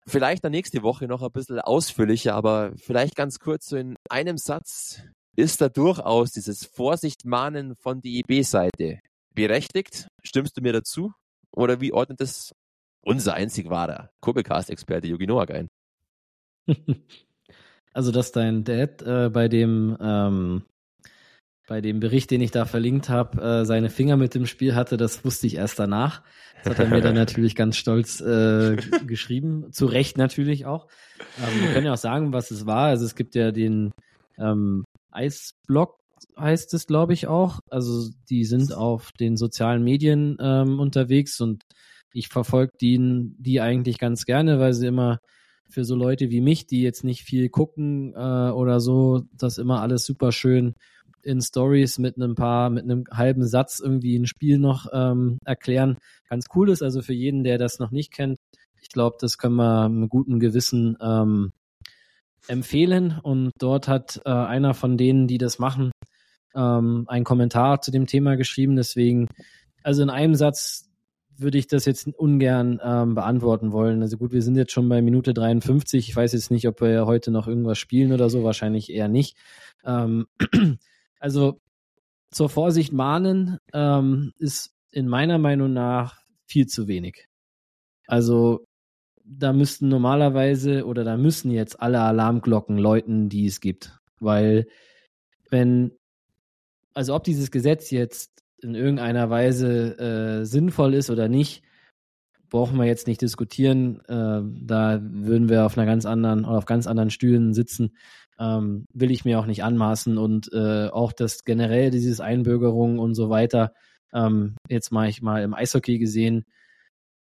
[0.07, 4.37] Vielleicht dann nächste Woche noch ein bisschen ausführlicher, aber vielleicht ganz kurz so in einem
[4.37, 5.03] Satz
[5.37, 9.01] ist da durchaus dieses Vorsichtmahnen von DEB-Seite
[9.35, 10.09] berechtigt?
[10.23, 11.13] Stimmst du mir dazu?
[11.51, 12.55] Oder wie ordnet es
[13.01, 15.69] unser einzig wahrer Kurbelcast-Experte Yogi Noak ein?
[17.95, 20.63] Also, dass dein Dad äh, bei dem ähm,
[21.69, 24.97] bei dem Bericht, den ich da verlinkt habe, äh, seine Finger mit dem Spiel hatte,
[24.97, 26.23] das wusste ich erst danach.
[26.65, 28.77] Das hat er mir dann natürlich ganz stolz äh,
[29.07, 29.73] geschrieben.
[29.73, 30.89] Zu Recht natürlich auch.
[31.39, 32.87] Ähm, wir können ja auch sagen, was es war.
[32.87, 33.93] Also es gibt ja den
[34.39, 35.97] ähm, Eisblock
[36.39, 37.61] heißt es, glaube ich, auch.
[37.71, 41.63] Also die sind auf den sozialen Medien ähm, unterwegs und
[42.13, 42.99] ich verfolge die,
[43.39, 45.19] die eigentlich ganz gerne, weil sie immer
[45.69, 49.81] für so Leute wie mich, die jetzt nicht viel gucken äh, oder so, das immer
[49.81, 50.75] alles super schön
[51.23, 55.97] in Stories mit einem paar, mit einem halben Satz irgendwie ein Spiel noch ähm, erklären.
[56.29, 58.39] Ganz cool ist also für jeden, der das noch nicht kennt.
[58.83, 61.53] Ich glaube, das können wir mit gutem Gewissen ähm,
[62.49, 63.19] empfehlen.
[63.23, 65.93] Und dort hat äh, einer von denen, die das machen,
[66.55, 68.77] ähm, einen Kommentar zu dem Thema geschrieben.
[68.77, 69.29] Deswegen,
[69.83, 70.89] also in einem Satz
[71.37, 74.03] würde ich das jetzt ungern ähm, beantworten wollen.
[74.03, 76.09] Also gut, wir sind jetzt schon bei Minute 53.
[76.09, 78.45] Ich weiß jetzt nicht, ob wir heute noch irgendwas spielen oder so.
[78.45, 79.37] Wahrscheinlich eher nicht.
[79.85, 80.27] Ähm,
[81.21, 81.61] also
[82.31, 87.29] zur Vorsicht mahnen ähm, ist in meiner Meinung nach viel zu wenig.
[88.07, 88.67] Also
[89.39, 93.99] da müssten normalerweise oder da müssen jetzt alle Alarmglocken läuten, die es gibt.
[94.21, 94.67] Weil
[95.51, 95.93] wenn,
[96.95, 101.63] also ob dieses Gesetz jetzt in irgendeiner Weise äh, sinnvoll ist oder nicht,
[102.49, 104.01] brauchen wir jetzt nicht diskutieren.
[104.07, 107.97] Äh, da würden wir auf einer ganz anderen oder auf ganz anderen Stühlen sitzen.
[108.39, 113.15] Ähm, will ich mir auch nicht anmaßen und äh, auch das generell dieses Einbürgerung und
[113.15, 113.73] so weiter.
[114.13, 116.45] Ähm, jetzt mal ich mal im Eishockey gesehen,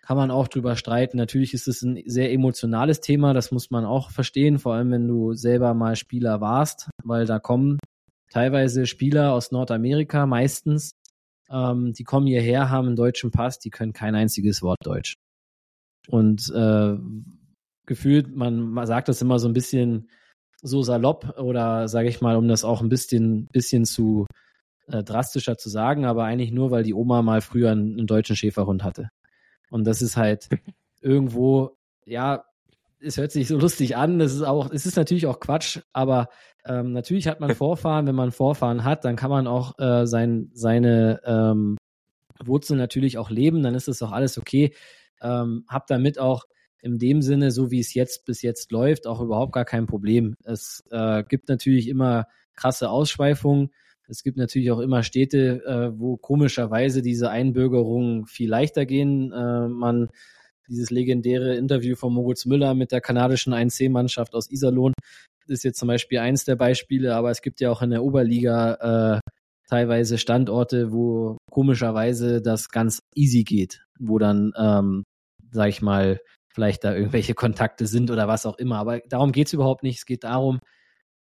[0.09, 1.17] kann man auch drüber streiten.
[1.17, 5.07] Natürlich ist es ein sehr emotionales Thema, das muss man auch verstehen, vor allem wenn
[5.07, 7.77] du selber mal Spieler warst, weil da kommen
[8.31, 10.93] teilweise Spieler aus Nordamerika meistens,
[11.51, 15.13] ähm, die kommen hierher, haben einen deutschen Pass, die können kein einziges Wort Deutsch.
[16.07, 16.97] Und äh,
[17.85, 20.09] gefühlt, man, man sagt das immer so ein bisschen
[20.59, 24.25] so salopp oder sage ich mal, um das auch ein bisschen, bisschen zu
[24.87, 28.35] äh, drastischer zu sagen, aber eigentlich nur, weil die Oma mal früher einen, einen deutschen
[28.35, 29.09] Schäferhund hatte.
[29.69, 30.49] Und das ist halt
[31.01, 32.43] irgendwo, ja,
[32.99, 36.29] es hört sich so lustig an, es ist auch, es ist natürlich auch Quatsch, aber
[36.65, 40.49] ähm, natürlich hat man Vorfahren, wenn man Vorfahren hat, dann kann man auch äh, sein,
[40.53, 41.77] seine ähm,
[42.43, 44.73] Wurzeln natürlich auch leben, dann ist das auch alles okay.
[45.21, 46.45] Ähm, hab damit auch
[46.81, 50.35] in dem Sinne, so wie es jetzt bis jetzt läuft, auch überhaupt gar kein Problem.
[50.43, 53.71] Es äh, gibt natürlich immer krasse Ausschweifungen.
[54.09, 59.31] Es gibt natürlich auch immer Städte, äh, wo komischerweise diese Einbürgerungen viel leichter gehen.
[59.31, 60.09] Äh, man
[60.67, 64.93] dieses legendäre Interview von Moritz Müller mit der kanadischen 1C-Mannschaft aus Iserlohn
[65.49, 69.17] ist jetzt zum Beispiel eins der Beispiele, aber es gibt ja auch in der Oberliga
[69.17, 69.29] äh,
[69.67, 75.03] teilweise Standorte, wo komischerweise das ganz easy geht, wo dann, ähm,
[75.51, 76.19] sag ich mal,
[76.53, 78.77] vielleicht da irgendwelche Kontakte sind oder was auch immer.
[78.77, 79.97] Aber darum geht's überhaupt nicht.
[79.97, 80.59] Es geht darum,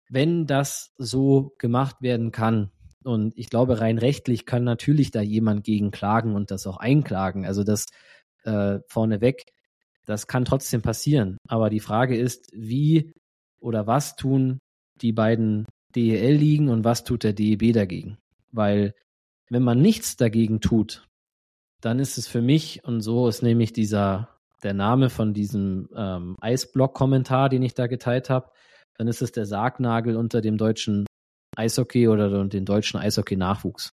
[0.08, 2.70] wenn das so gemacht werden kann,
[3.04, 7.46] und ich glaube, rein rechtlich kann natürlich da jemand gegen klagen und das auch einklagen.
[7.46, 7.86] Also das
[8.44, 9.44] äh, vorneweg,
[10.06, 11.38] das kann trotzdem passieren.
[11.48, 13.12] Aber die Frage ist, wie
[13.60, 14.58] oder was tun
[15.00, 18.18] die beiden DEL-Ligen und was tut der DEB dagegen?
[18.50, 18.94] Weil
[19.48, 21.06] wenn man nichts dagegen tut,
[21.80, 24.28] dann ist es für mich, und so ist nämlich dieser,
[24.62, 28.50] der Name von diesem ähm, Eisblock-Kommentar, den ich da geteilt habe,
[28.96, 31.06] dann ist es der Sargnagel unter dem deutschen
[31.56, 33.90] Eishockey oder den deutschen Eishockey-Nachwuchs.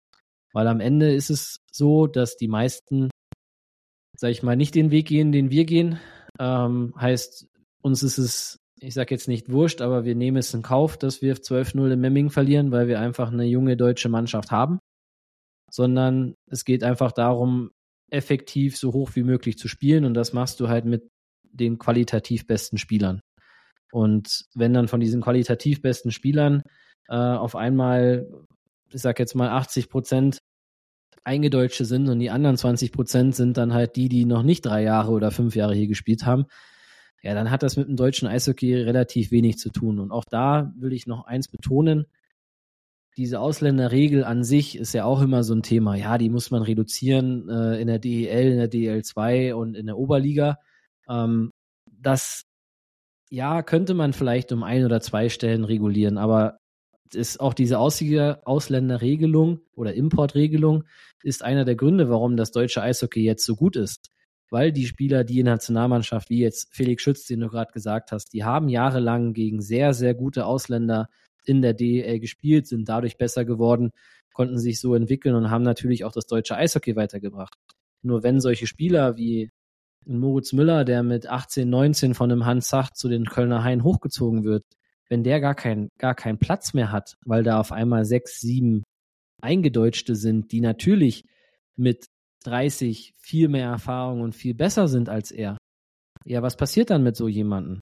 [0.54, 3.10] Weil am Ende ist es so, dass die meisten,
[4.18, 6.00] sag ich mal, nicht den Weg gehen, den wir gehen.
[6.40, 7.48] Ähm, heißt,
[7.82, 11.22] uns ist es, ich sag jetzt nicht wurscht, aber wir nehmen es in Kauf, dass
[11.22, 14.80] wir 12-0 in Memming verlieren, weil wir einfach eine junge deutsche Mannschaft haben.
[15.72, 17.72] Sondern es geht einfach darum,
[18.12, 21.08] effektiv so hoch wie möglich zu spielen und das machst du halt mit
[21.44, 23.22] den qualitativ besten Spielern.
[23.92, 26.62] Und wenn dann von diesen qualitativ besten Spielern
[27.08, 28.28] äh, auf einmal,
[28.90, 30.40] ich sag jetzt mal 80 Prozent
[31.24, 34.82] Eingedeutsche sind und die anderen 20 Prozent sind dann halt die, die noch nicht drei
[34.82, 36.46] Jahre oder fünf Jahre hier gespielt haben,
[37.22, 40.00] ja, dann hat das mit dem deutschen Eishockey relativ wenig zu tun.
[40.00, 42.08] Und auch da will ich noch eins betonen,
[43.18, 45.96] diese Ausländerregel an sich ist ja auch immer so ein Thema.
[45.96, 49.98] Ja, die muss man reduzieren äh, in der DEL, in der DEL2 und in der
[49.98, 50.58] Oberliga.
[51.10, 51.52] Ähm,
[51.86, 52.46] das,
[53.30, 56.58] ja, könnte man vielleicht um ein oder zwei Stellen regulieren, aber
[57.16, 60.84] ist auch diese Ausländerregelung oder Importregelung
[61.24, 64.10] ist einer der Gründe, warum das deutsche Eishockey jetzt so gut ist.
[64.50, 68.12] Weil die Spieler, die in der Nationalmannschaft, wie jetzt Felix Schütz, den du gerade gesagt
[68.12, 71.10] hast, die haben jahrelang gegen sehr, sehr gute Ausländer
[71.46, 73.92] in der DEL gespielt, sind dadurch besser geworden,
[74.34, 77.58] konnten sich so entwickeln und haben natürlich auch das deutsche Eishockey weitergebracht.
[78.02, 79.52] Nur wenn solche Spieler wie
[80.06, 84.44] Moritz Müller, der mit 18, 19 von einem Hans Sacht zu den Kölner Hain hochgezogen
[84.44, 84.66] wird,
[85.12, 88.84] wenn der gar keinen gar keinen Platz mehr hat, weil da auf einmal sechs, sieben
[89.42, 91.26] Eingedeutschte sind, die natürlich
[91.76, 92.06] mit
[92.46, 95.58] 30 viel mehr Erfahrung und viel besser sind als er.
[96.24, 97.82] Ja, was passiert dann mit so jemandem?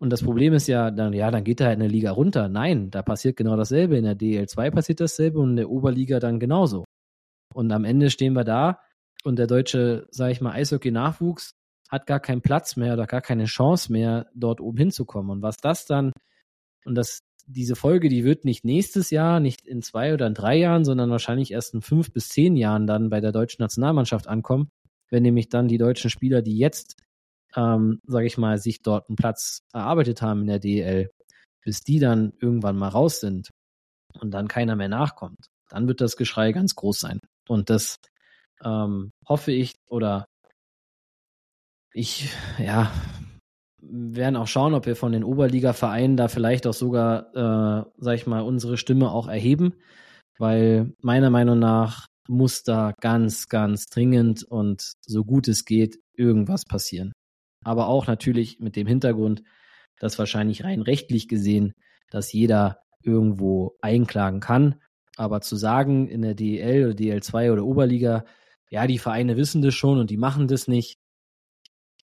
[0.00, 2.48] Und das Problem ist ja, dann, ja, dann geht er halt in der Liga runter.
[2.48, 3.96] Nein, da passiert genau dasselbe.
[3.96, 6.84] In der DL2 passiert dasselbe und in der Oberliga dann genauso.
[7.54, 8.80] Und am Ende stehen wir da
[9.22, 11.52] und der deutsche, sag ich mal, Eishockey-Nachwuchs
[11.88, 15.30] hat gar keinen Platz mehr oder gar keine Chance mehr, dort oben hinzukommen.
[15.30, 16.10] Und was das dann
[16.84, 20.56] und das, diese Folge, die wird nicht nächstes Jahr, nicht in zwei oder in drei
[20.56, 24.70] Jahren, sondern wahrscheinlich erst in fünf bis zehn Jahren dann bei der deutschen Nationalmannschaft ankommen,
[25.10, 26.96] wenn nämlich dann die deutschen Spieler, die jetzt,
[27.56, 31.10] ähm, sage ich mal, sich dort einen Platz erarbeitet haben in der DEL,
[31.62, 33.50] bis die dann irgendwann mal raus sind
[34.20, 37.20] und dann keiner mehr nachkommt, dann wird das Geschrei ganz groß sein.
[37.48, 37.98] Und das
[38.64, 40.26] ähm, hoffe ich oder
[41.92, 42.28] ich,
[42.58, 42.92] ja,
[43.90, 48.26] werden auch schauen, ob wir von den Oberliga-Vereinen da vielleicht auch sogar, äh, sag ich
[48.26, 49.74] mal, unsere Stimme auch erheben,
[50.38, 56.64] weil meiner Meinung nach muss da ganz, ganz dringend und so gut es geht irgendwas
[56.64, 57.12] passieren.
[57.64, 59.42] Aber auch natürlich mit dem Hintergrund,
[59.98, 61.72] dass wahrscheinlich rein rechtlich gesehen,
[62.10, 64.76] dass jeder irgendwo einklagen kann.
[65.16, 68.24] Aber zu sagen in der DEL oder DL2 oder Oberliga,
[68.70, 70.98] ja, die Vereine wissen das schon und die machen das nicht,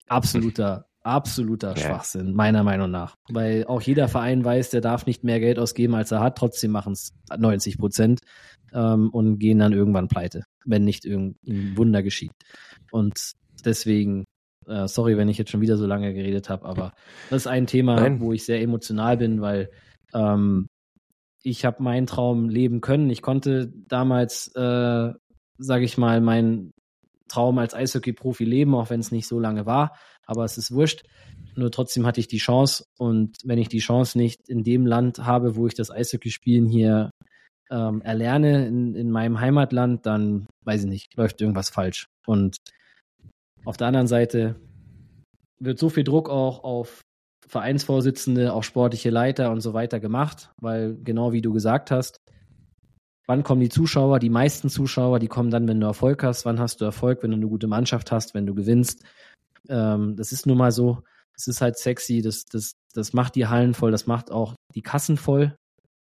[0.07, 1.77] absoluter absoluter ja.
[1.77, 3.15] Schwachsinn, meiner Meinung nach.
[3.29, 6.37] Weil auch jeder Verein weiß, der darf nicht mehr Geld ausgeben, als er hat.
[6.37, 8.19] Trotzdem machen es 90 Prozent
[8.73, 12.31] ähm, und gehen dann irgendwann pleite, wenn nicht irgendein Wunder geschieht.
[12.91, 13.33] Und
[13.65, 14.25] deswegen,
[14.67, 16.93] äh, sorry, wenn ich jetzt schon wieder so lange geredet habe, aber
[17.29, 18.19] das ist ein Thema, Nein.
[18.19, 19.69] wo ich sehr emotional bin, weil
[20.13, 20.67] ähm,
[21.43, 23.09] ich habe meinen Traum leben können.
[23.09, 25.11] Ich konnte damals, äh,
[25.57, 26.71] sage ich mal, meinen
[27.31, 29.93] Traum als Eishockey-Profi leben, auch wenn es nicht so lange war
[30.31, 31.03] aber es ist wurscht.
[31.55, 35.19] Nur trotzdem hatte ich die Chance und wenn ich die Chance nicht in dem Land
[35.19, 37.11] habe, wo ich das Eishockeyspielen hier
[37.69, 42.07] ähm, erlerne, in, in meinem Heimatland, dann weiß ich nicht, läuft irgendwas falsch.
[42.25, 42.57] Und
[43.65, 44.55] auf der anderen Seite
[45.59, 47.01] wird so viel Druck auch auf
[47.47, 52.21] Vereinsvorsitzende, auch sportliche Leiter und so weiter gemacht, weil genau wie du gesagt hast,
[53.27, 54.19] wann kommen die Zuschauer?
[54.19, 56.45] Die meisten Zuschauer, die kommen dann, wenn du Erfolg hast.
[56.45, 57.23] Wann hast du Erfolg?
[57.23, 59.03] Wenn du eine gute Mannschaft hast, wenn du gewinnst.
[59.69, 61.03] Ähm, das ist nun mal so.
[61.35, 62.21] Es ist halt sexy.
[62.21, 63.91] Das, das, das macht die Hallen voll.
[63.91, 65.55] Das macht auch die Kassen voll.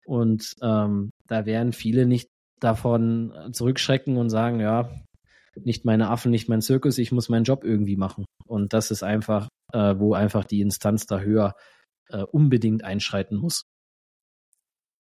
[0.06, 2.28] Und ähm, da werden viele nicht
[2.60, 4.90] davon zurückschrecken und sagen, ja,
[5.56, 8.24] nicht meine Affen, nicht mein Zirkus, ich muss meinen Job irgendwie machen.
[8.46, 11.54] Und das ist einfach, äh, wo einfach die Instanz da höher
[12.08, 13.62] äh, unbedingt einschreiten muss.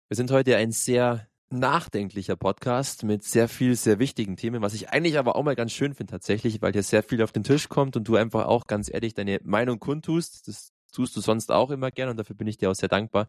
[0.08, 4.90] Wir sind heute ein sehr nachdenklicher Podcast mit sehr viel, sehr wichtigen Themen, was ich
[4.90, 7.68] eigentlich aber auch mal ganz schön finde tatsächlich, weil hier sehr viel auf den Tisch
[7.68, 10.46] kommt und du einfach auch ganz ehrlich deine Meinung kundtust.
[10.46, 13.28] Das tust du sonst auch immer gern und dafür bin ich dir auch sehr dankbar.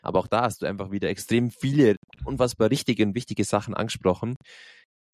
[0.00, 4.36] Aber auch da hast du einfach wieder extrem viele unfassbar richtige und wichtige Sachen angesprochen.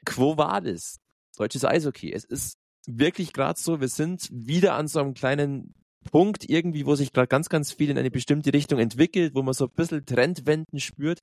[0.05, 0.99] Quo vadis?
[1.37, 2.13] Deutsches Eishockey.
[2.13, 2.55] Es ist
[2.87, 5.73] wirklich gerade so, wir sind wieder an so einem kleinen
[6.03, 9.55] Punkt irgendwie, wo sich gerade ganz, ganz viel in eine bestimmte Richtung entwickelt, wo man
[9.55, 11.21] so ein bisschen Trendwenden spürt,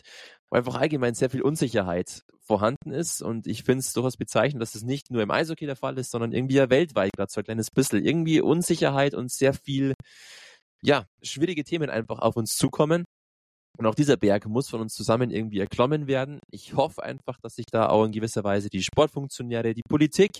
[0.49, 3.21] wo einfach allgemein sehr viel Unsicherheit vorhanden ist.
[3.21, 6.11] Und ich finde es durchaus bezeichnend, dass es nicht nur im Eishockey der Fall ist,
[6.11, 9.93] sondern irgendwie ja weltweit gerade so ein kleines bisschen irgendwie Unsicherheit und sehr viel,
[10.82, 13.05] ja, schwierige Themen einfach auf uns zukommen.
[13.77, 16.39] Und auch dieser Berg muss von uns zusammen irgendwie erklommen werden.
[16.51, 20.32] Ich hoffe einfach, dass sich da auch in gewisser Weise die Sportfunktionäre, die Politik,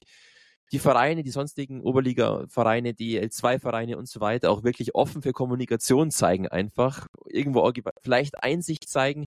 [0.72, 6.12] die Vereine, die sonstigen Oberliga-Vereine, die L2-Vereine und so weiter auch wirklich offen für Kommunikation
[6.12, 7.08] zeigen einfach.
[7.26, 9.26] Irgendwo auch vielleicht Einsicht zeigen,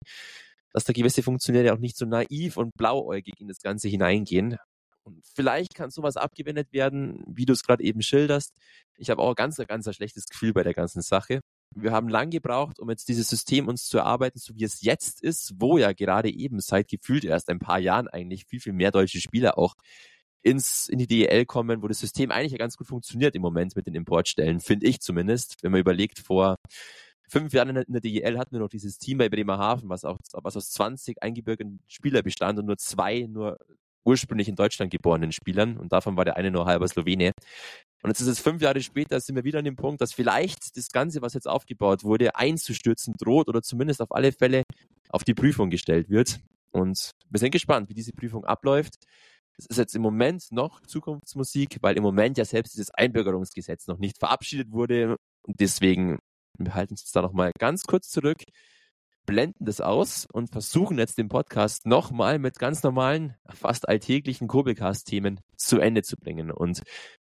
[0.72, 4.56] dass da gewisse Funktionäre auch nicht so naiv und blauäugig in das Ganze hineingehen.
[5.04, 8.52] Und vielleicht kann sowas abgewendet werden, wie du es gerade eben schilderst.
[8.96, 11.40] Ich habe auch ganz, ganz ein schlechtes Gefühl bei der ganzen Sache.
[11.74, 15.22] Wir haben lang gebraucht, um jetzt dieses System uns zu erarbeiten, so wie es jetzt
[15.22, 18.92] ist, wo ja gerade eben seit gefühlt erst ein paar Jahren eigentlich viel, viel mehr
[18.92, 19.74] deutsche Spieler auch
[20.42, 23.76] ins, in die DEL kommen, wo das System eigentlich ja ganz gut funktioniert im Moment
[23.76, 25.56] mit den Importstellen, finde ich zumindest.
[25.62, 26.56] Wenn man überlegt, vor
[27.28, 30.56] fünf Jahren in der DEL hatten wir noch dieses Team bei Bremerhaven, was auch was
[30.56, 33.58] aus 20 eingebürgerten Spieler bestand und nur zwei nur
[34.04, 37.32] ursprünglich in Deutschland geborenen Spielern und davon war der eine nur halber Slowene.
[38.02, 40.76] Und jetzt ist es fünf Jahre später, sind wir wieder an dem Punkt, dass vielleicht
[40.76, 44.64] das Ganze, was jetzt aufgebaut wurde, einzustürzen droht oder zumindest auf alle Fälle
[45.08, 46.40] auf die Prüfung gestellt wird.
[46.72, 48.94] Und wir sind gespannt, wie diese Prüfung abläuft.
[49.58, 53.98] Es ist jetzt im Moment noch Zukunftsmusik, weil im Moment ja selbst dieses Einbürgerungsgesetz noch
[53.98, 55.16] nicht verabschiedet wurde.
[55.42, 56.18] Und deswegen,
[56.58, 58.42] wir halten uns da nochmal ganz kurz zurück,
[59.26, 65.40] blenden das aus und versuchen jetzt den Podcast nochmal mit ganz normalen, fast alltäglichen Kurbelcast-Themen
[65.56, 66.50] zu Ende zu bringen.
[66.50, 66.82] Und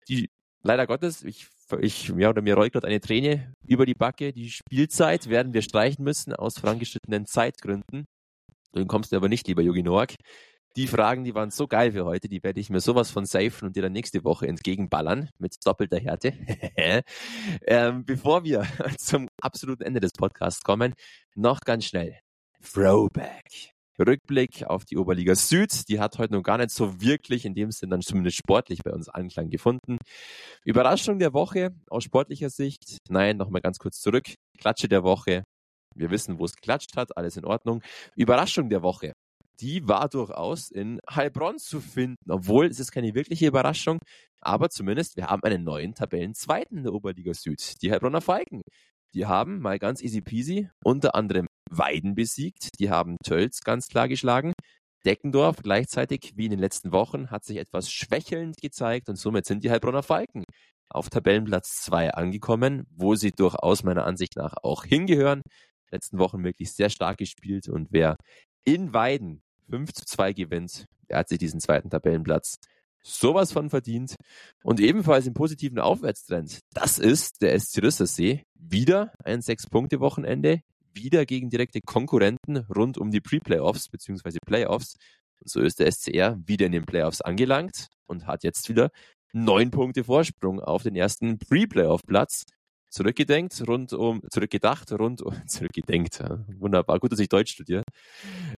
[0.08, 0.30] die,
[0.64, 1.48] leider Gottes, ich,
[1.80, 4.34] ich, ja, oder mir rollt gerade eine Träne über die Backe.
[4.34, 8.06] Die Spielzeit werden wir streichen müssen aus vorangeschrittenen Zeitgründen.
[8.74, 10.14] Du kommst du aber nicht, lieber Yogi Noak
[10.78, 13.66] die Fragen, die waren so geil für heute, die werde ich mir sowas von safen
[13.66, 16.34] und dir dann nächste Woche entgegenballern mit doppelter Härte.
[17.66, 18.68] ähm, bevor wir
[19.00, 20.94] zum absoluten Ende des Podcasts kommen,
[21.34, 22.20] noch ganz schnell.
[22.62, 23.74] Throwback.
[24.00, 25.90] Rückblick auf die Oberliga Süd.
[25.90, 28.92] Die hat heute noch gar nicht so wirklich, in dem Sinne dann zumindest sportlich bei
[28.92, 29.98] uns Anklang gefunden.
[30.64, 33.00] Überraschung der Woche aus sportlicher Sicht.
[33.10, 34.36] Nein, nochmal ganz kurz zurück.
[34.60, 35.44] Klatsche der Woche.
[35.96, 37.18] Wir wissen, wo es geklatscht hat.
[37.18, 37.82] Alles in Ordnung.
[38.16, 39.14] Überraschung der Woche
[39.60, 44.00] die war durchaus in Heilbronn zu finden, obwohl es ist keine wirkliche Überraschung,
[44.42, 48.62] aber zumindest wir haben einen neuen Tabellenzweiten in der Oberliga Süd, die Heilbronner Falken.
[49.14, 54.08] Die haben mal ganz easy peasy unter anderem Weiden besiegt, die haben Tölz ganz klar
[54.08, 54.54] geschlagen.
[55.06, 59.64] Deckendorf gleichzeitig wie in den letzten Wochen hat sich etwas schwächelnd gezeigt und somit sind
[59.64, 60.44] die Heilbronner Falken
[60.90, 65.42] auf Tabellenplatz 2 angekommen, wo sie durchaus meiner Ansicht nach auch hingehören.
[65.92, 68.18] Letzten Wochen wirklich sehr stark gespielt und wer
[68.66, 70.86] in Weiden 5 zu 2 gewinnt.
[71.08, 72.60] Er hat sich diesen zweiten Tabellenplatz
[73.08, 74.16] sowas von verdient.
[74.64, 76.60] Und ebenfalls im positiven Aufwärtstrend.
[76.74, 78.44] Das ist der SC Rüssersee.
[78.54, 80.62] Wieder ein Sechs-Punkte-Wochenende.
[80.94, 84.38] Wieder gegen direkte Konkurrenten rund um die Pre-Playoffs bzw.
[84.46, 84.96] Playoffs.
[85.40, 88.90] Und so ist der SCR wieder in den Playoffs angelangt und hat jetzt wieder
[89.32, 92.46] neun Punkte Vorsprung auf den ersten Pre-Playoff-Platz
[92.90, 97.84] zurückgedenkt, rund um, zurückgedacht, rund um, zurückgedenkt, ja, wunderbar, gut, dass ich Deutsch studiere,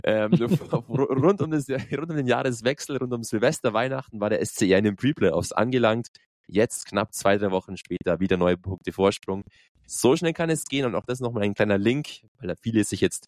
[0.04, 0.32] ähm,
[0.90, 4.86] rund, um das, rund um den Jahreswechsel, rund um Silvester, Weihnachten war der SCR in
[4.86, 6.08] den Pre-Playoffs angelangt,
[6.48, 9.44] jetzt knapp zwei, drei Wochen später wieder neue Punkte Vorsprung.
[9.86, 12.84] So schnell kann es gehen und auch das nochmal ein kleiner Link, weil da viele
[12.84, 13.28] sich jetzt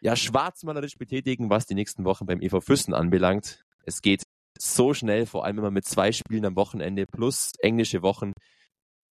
[0.00, 3.64] ja schwarzmalerisch betätigen, was die nächsten Wochen beim EV Füssen anbelangt.
[3.84, 4.24] Es geht
[4.58, 8.32] so schnell, vor allem immer mit zwei Spielen am Wochenende plus englische Wochen.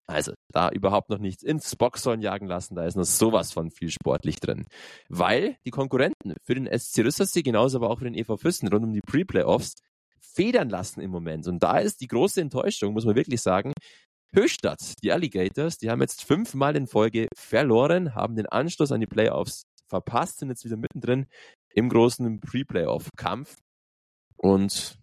[0.09, 3.91] Also da überhaupt noch nichts ins Boxhorn jagen lassen, da ist noch sowas von viel
[3.91, 4.65] sportlich drin.
[5.07, 8.85] Weil die Konkurrenten für den SC Rüssersee, genauso aber auch für den EV Füssen rund
[8.85, 9.75] um die Pre-Playoffs
[10.19, 11.47] federn lassen im Moment.
[11.47, 13.71] Und da ist die große Enttäuschung, muss man wirklich sagen,
[14.33, 19.07] Höchstadt, die Alligators, die haben jetzt fünfmal in Folge verloren, haben den Anschluss an die
[19.07, 21.27] Playoffs verpasst, sind jetzt wieder mittendrin
[21.75, 23.57] im großen Pre-Playoff-Kampf
[24.37, 24.97] und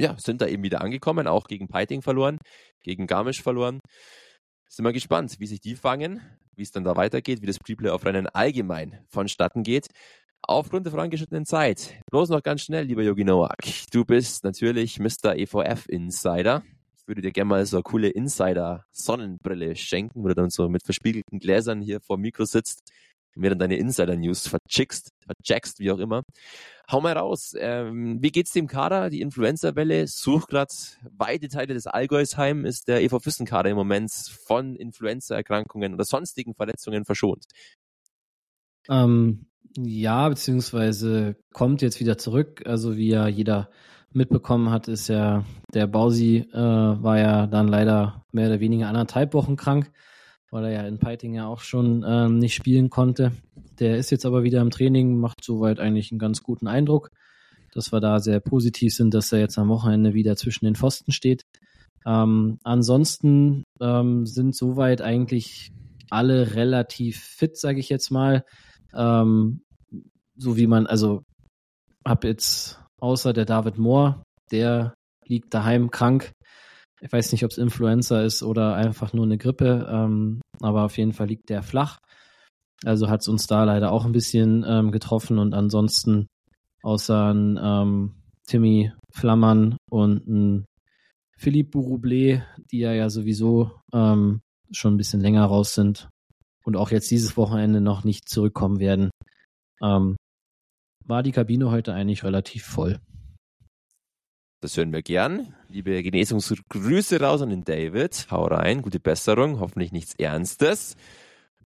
[0.00, 2.38] ja, sind da eben wieder angekommen, auch gegen Piting verloren,
[2.82, 3.80] gegen Garmisch verloren.
[4.72, 6.20] Sind wir gespannt, wie sich die fangen,
[6.54, 9.88] wie es dann da weitergeht, wie das Pre-Playoff-Rennen allgemein vonstatten geht.
[10.42, 13.58] Aufgrund der vorangeschrittenen Zeit, bloß noch ganz schnell, lieber Yogi Nowak,
[13.90, 15.34] du bist natürlich Mr.
[15.34, 16.62] EVF-Insider.
[16.96, 20.84] Ich würde dir gerne mal so eine coole Insider-Sonnenbrille schenken, wo du dann so mit
[20.84, 22.92] verspiegelten Gläsern hier vor Mikro sitzt
[23.34, 26.22] mir dann deine Insider-News verchickst, vercheckst, wie auch immer.
[26.90, 27.54] Hau mal raus.
[27.56, 29.10] Ähm, wie geht's dem Kader?
[29.10, 30.72] Die Influenza-Welle sucht gerade
[31.16, 32.64] weite Teile des Allgäus heim.
[32.64, 34.10] Ist der EV Füssen-Kader im Moment
[34.44, 37.44] von Influenza-Erkrankungen oder sonstigen Verletzungen verschont?
[38.88, 42.62] Ähm, ja, beziehungsweise kommt jetzt wieder zurück.
[42.66, 43.70] Also wie ja jeder
[44.12, 49.34] mitbekommen hat, ist ja der Bausi äh, war ja dann leider mehr oder weniger anderthalb
[49.34, 49.92] Wochen krank,
[50.50, 53.32] weil er ja in Peiting ja auch schon ähm, nicht spielen konnte.
[53.78, 57.10] Der ist jetzt aber wieder im Training, macht soweit eigentlich einen ganz guten Eindruck,
[57.72, 61.12] dass wir da sehr positiv sind, dass er jetzt am Wochenende wieder zwischen den Pfosten
[61.12, 61.42] steht.
[62.06, 65.70] Ähm, ansonsten ähm, sind soweit eigentlich
[66.10, 68.44] alle relativ fit, sage ich jetzt mal.
[68.94, 69.62] Ähm,
[70.36, 71.22] so wie man, also
[72.04, 74.94] hab jetzt außer der David Moore, der
[75.26, 76.32] liegt daheim krank.
[77.00, 80.98] Ich weiß nicht, ob es Influenza ist oder einfach nur eine Grippe, ähm, aber auf
[80.98, 81.98] jeden Fall liegt der flach.
[82.84, 86.26] Also hat es uns da leider auch ein bisschen ähm, getroffen und ansonsten
[86.82, 88.14] außer ein ähm,
[88.46, 90.64] Timmy Flammern und ein
[91.36, 94.40] Philippe Bourroublé, die ja, ja sowieso ähm,
[94.72, 96.08] schon ein bisschen länger raus sind
[96.64, 99.10] und auch jetzt dieses Wochenende noch nicht zurückkommen werden,
[99.82, 100.16] ähm,
[101.04, 103.00] war die Kabine heute eigentlich relativ voll.
[104.62, 105.54] Das hören wir gern.
[105.70, 108.26] Liebe Genesungsgrüße raus an den David.
[108.30, 110.96] Hau rein, gute Besserung, hoffentlich nichts Ernstes.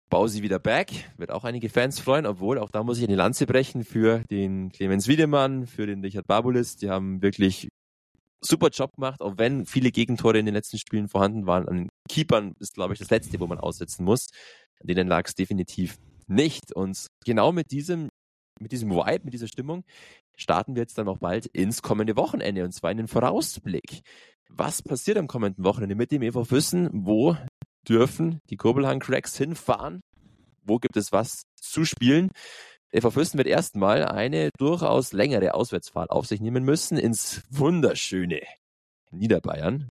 [0.09, 3.17] Bau sie wieder back, wird auch einige Fans freuen, obwohl auch da muss ich eine
[3.17, 6.77] Lanze brechen für den Clemens Wiedemann, für den Richard Babulis.
[6.77, 7.67] Die haben wirklich
[8.41, 11.67] super Job gemacht, auch wenn viele Gegentore in den letzten Spielen vorhanden waren.
[11.67, 14.29] An Keepern ist, glaube ich, das letzte, wo man aussetzen muss.
[14.81, 15.97] An denen lag es definitiv
[16.29, 16.73] nicht.
[16.73, 18.11] Und genau mit diesem,
[18.61, 19.85] mit diesem Vibe, mit dieser Stimmung
[20.37, 24.03] starten wir jetzt dann auch bald ins kommende Wochenende und zwar in den Vorausblick.
[24.49, 26.89] Was passiert am kommenden Wochenende mit dem EV Füssen?
[26.93, 27.37] Wo
[27.89, 30.01] dürfen die Kurbelhang Cracks hinfahren?
[30.63, 32.31] Wo gibt es was zu spielen?
[32.93, 38.41] EV Füssen wird erstmal eine durchaus längere Auswärtsfahrt auf sich nehmen müssen ins wunderschöne
[39.11, 39.89] Niederbayern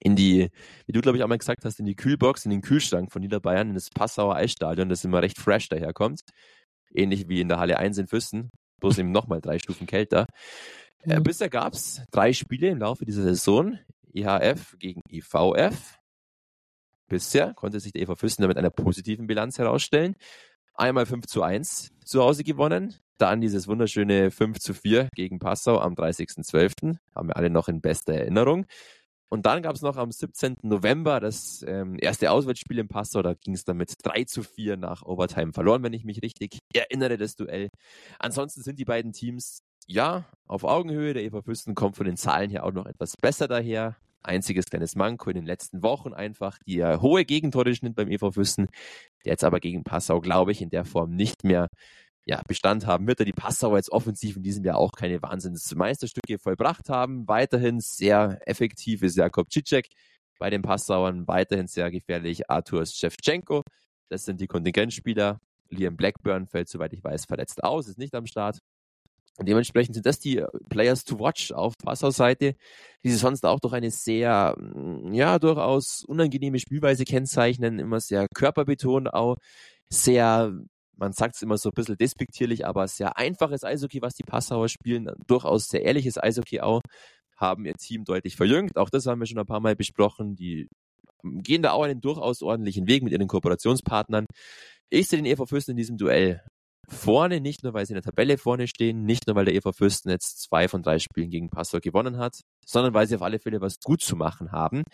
[0.00, 0.50] in die,
[0.86, 3.22] wie du glaube ich auch mal gesagt hast, in die Kühlbox, in den Kühlschrank von
[3.22, 6.20] Niederbayern, in das Passauer Eisstadion, das immer recht fresh daherkommt.
[6.94, 10.26] Ähnlich wie in der Halle 1 in Füssen, bloß eben nochmal drei Stufen kälter.
[11.02, 11.22] Äh, mhm.
[11.24, 13.78] bisher gab es drei Spiele im Laufe dieser Saison.
[14.12, 15.98] IHF gegen IVF.
[17.08, 20.16] Bisher konnte sich der EV Füssen damit einer positiven Bilanz herausstellen.
[20.74, 22.94] Einmal 5 zu 1 zu Hause gewonnen.
[23.18, 26.96] Dann dieses wunderschöne 5 zu 4 gegen Passau am 30.12.
[27.14, 28.66] Haben wir alle noch in bester Erinnerung.
[29.28, 30.56] Und dann gab es noch am 17.
[30.62, 33.22] November das ähm, erste Auswärtsspiel im Passau.
[33.22, 36.60] Da ging es dann mit 3 zu 4 nach Overtime verloren, wenn ich mich richtig
[36.72, 37.70] erinnere, das Duell.
[38.18, 41.14] Ansonsten sind die beiden Teams ja auf Augenhöhe.
[41.14, 43.96] Der Eva Füssen kommt von den Zahlen her auch noch etwas besser daher.
[44.22, 48.32] Einziges kleines Manko in den letzten Wochen einfach die äh, hohe Gegentore schnitt beim EV
[48.32, 48.68] Füssen,
[49.24, 51.68] der jetzt aber gegen Passau, glaube ich, in der Form nicht mehr
[52.26, 56.38] ja, Bestand haben wird er die Passauer jetzt offensiv in diesem Jahr auch keine Wahnsinnsmeisterstücke
[56.40, 57.26] vollbracht haben.
[57.28, 59.88] Weiterhin sehr effektiv ist Jakob Cicek.
[60.38, 63.62] Bei den Passauern weiterhin sehr gefährlich Artur Shevchenko.
[64.08, 65.40] Das sind die Kontingentspieler.
[65.70, 68.58] Liam Blackburn fällt, soweit ich weiß, verletzt aus, ist nicht am Start.
[69.38, 72.56] Und dementsprechend sind das die Players to watch auf Passau-Seite,
[73.04, 74.56] die sie sonst auch durch eine sehr,
[75.12, 79.36] ja, durchaus unangenehme Spielweise kennzeichnen, immer sehr körperbetont auch,
[79.90, 80.52] sehr
[80.96, 84.68] man sagt es immer so ein bisschen despektierlich, aber sehr einfaches Eishockey, was die Passauer
[84.68, 86.80] spielen, durchaus sehr ehrliches Eishockey auch,
[87.36, 88.76] haben ihr Team deutlich verjüngt.
[88.76, 90.36] Auch das haben wir schon ein paar Mal besprochen.
[90.36, 90.68] Die
[91.22, 94.26] gehen da auch einen durchaus ordentlichen Weg mit ihren Kooperationspartnern.
[94.90, 96.42] Ich sehe den EV Fürsten in diesem Duell
[96.88, 99.72] vorne, nicht nur weil sie in der Tabelle vorne stehen, nicht nur weil der EV
[99.72, 103.40] Fürsten jetzt zwei von drei Spielen gegen Passau gewonnen hat, sondern weil sie auf alle
[103.40, 104.84] Fälle was gut zu machen haben.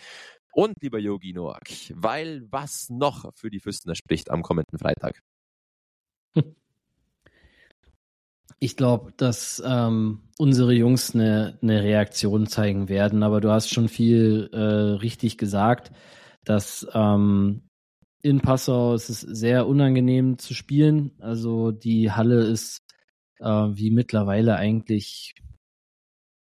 [0.54, 1.62] Und lieber Yogi Noak,
[1.94, 5.22] weil was noch für die Fürstener spricht am kommenden Freitag?
[8.60, 13.88] Ich glaube, dass ähm, unsere Jungs eine, eine Reaktion zeigen werden, aber du hast schon
[13.88, 15.90] viel äh, richtig gesagt,
[16.44, 17.62] dass ähm,
[18.22, 21.12] in Passau ist es sehr unangenehm zu spielen.
[21.20, 22.82] Also die Halle ist
[23.40, 25.34] äh, wie mittlerweile eigentlich,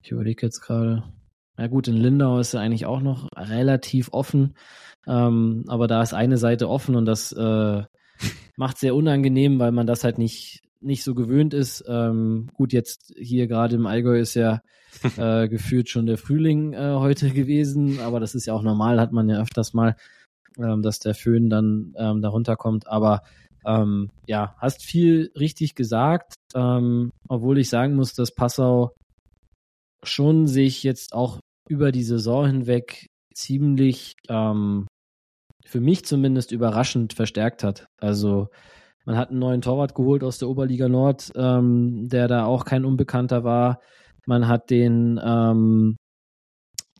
[0.02, 1.04] ich überlege jetzt gerade,
[1.58, 4.56] Ja gut, in Lindau ist er eigentlich auch noch relativ offen,
[5.06, 7.84] ähm, aber da ist eine Seite offen und das äh,
[8.56, 11.84] macht sehr unangenehm, weil man das halt nicht nicht so gewöhnt ist.
[11.88, 14.60] Ähm, gut, jetzt hier gerade im Allgäu ist ja
[15.16, 19.12] äh, gefühlt schon der Frühling äh, heute gewesen, aber das ist ja auch normal, hat
[19.12, 19.96] man ja öfters mal,
[20.58, 22.86] ähm, dass der Föhn dann ähm, darunter kommt.
[22.86, 23.22] Aber
[23.66, 28.94] ähm, ja, hast viel richtig gesagt, ähm, obwohl ich sagen muss, dass Passau
[30.04, 34.86] schon sich jetzt auch über die Saison hinweg ziemlich ähm,
[35.66, 37.88] für mich zumindest überraschend verstärkt hat.
[37.98, 38.48] Also
[39.04, 42.84] man hat einen neuen Torwart geholt aus der Oberliga Nord, ähm, der da auch kein
[42.84, 43.80] Unbekannter war.
[44.26, 45.96] Man hat den, ähm,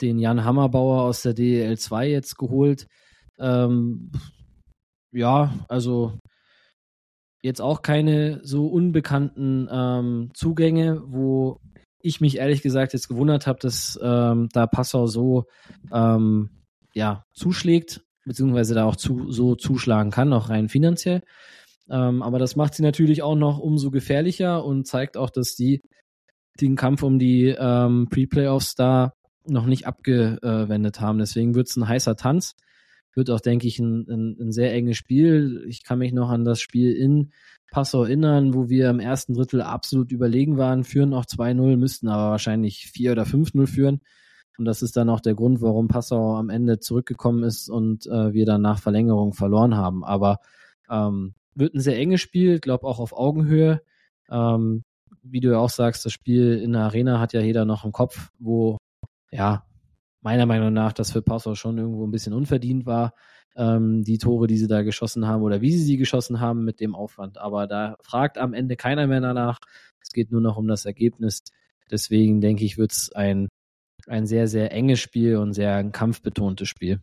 [0.01, 2.87] den Jan Hammerbauer aus der DL 2 jetzt geholt.
[3.39, 4.11] Ähm,
[5.13, 6.19] ja, also
[7.43, 11.61] jetzt auch keine so unbekannten ähm, Zugänge, wo
[12.01, 15.45] ich mich ehrlich gesagt jetzt gewundert habe, dass ähm, da Passau so
[15.91, 16.51] ähm,
[16.93, 21.23] ja zuschlägt, beziehungsweise da auch zu, so zuschlagen kann, auch rein finanziell.
[21.91, 25.83] Ähm, aber das macht sie natürlich auch noch umso gefährlicher und zeigt auch, dass die
[26.61, 29.15] den Kampf um die ähm, Pre-Playoffs da
[29.47, 31.19] noch nicht abgewendet haben.
[31.19, 32.55] Deswegen wird es ein heißer Tanz.
[33.15, 35.65] Wird auch, denke ich, ein, ein, ein, sehr enges Spiel.
[35.69, 37.33] Ich kann mich noch an das Spiel in
[37.71, 42.31] Passau erinnern, wo wir im ersten Drittel absolut überlegen waren, führen auch 2-0, müssten aber
[42.31, 44.01] wahrscheinlich 4 oder 5-0 führen.
[44.59, 48.33] Und das ist dann auch der Grund, warum Passau am Ende zurückgekommen ist und äh,
[48.33, 50.05] wir dann nach Verlängerung verloren haben.
[50.05, 50.39] Aber
[50.89, 53.83] ähm, wird ein sehr enges Spiel, glaube auch auf Augenhöhe.
[54.31, 54.83] Ähm,
[55.23, 57.93] wie du ja auch sagst, das Spiel in der Arena hat ja jeder noch im
[57.93, 58.79] Kopf, wo
[59.31, 59.65] ja
[60.21, 63.15] meiner Meinung nach das für Passau schon irgendwo ein bisschen unverdient war,
[63.57, 66.81] ähm, die Tore, die sie da geschossen haben oder wie sie sie geschossen haben mit
[66.81, 67.39] dem Aufwand.
[67.39, 69.59] Aber da fragt am Ende keiner mehr danach.
[70.01, 71.43] Es geht nur noch um das Ergebnis.
[71.91, 73.49] Deswegen denke ich, wird es ein,
[74.07, 77.01] ein sehr, sehr enges Spiel und sehr kampfbetontes Spiel.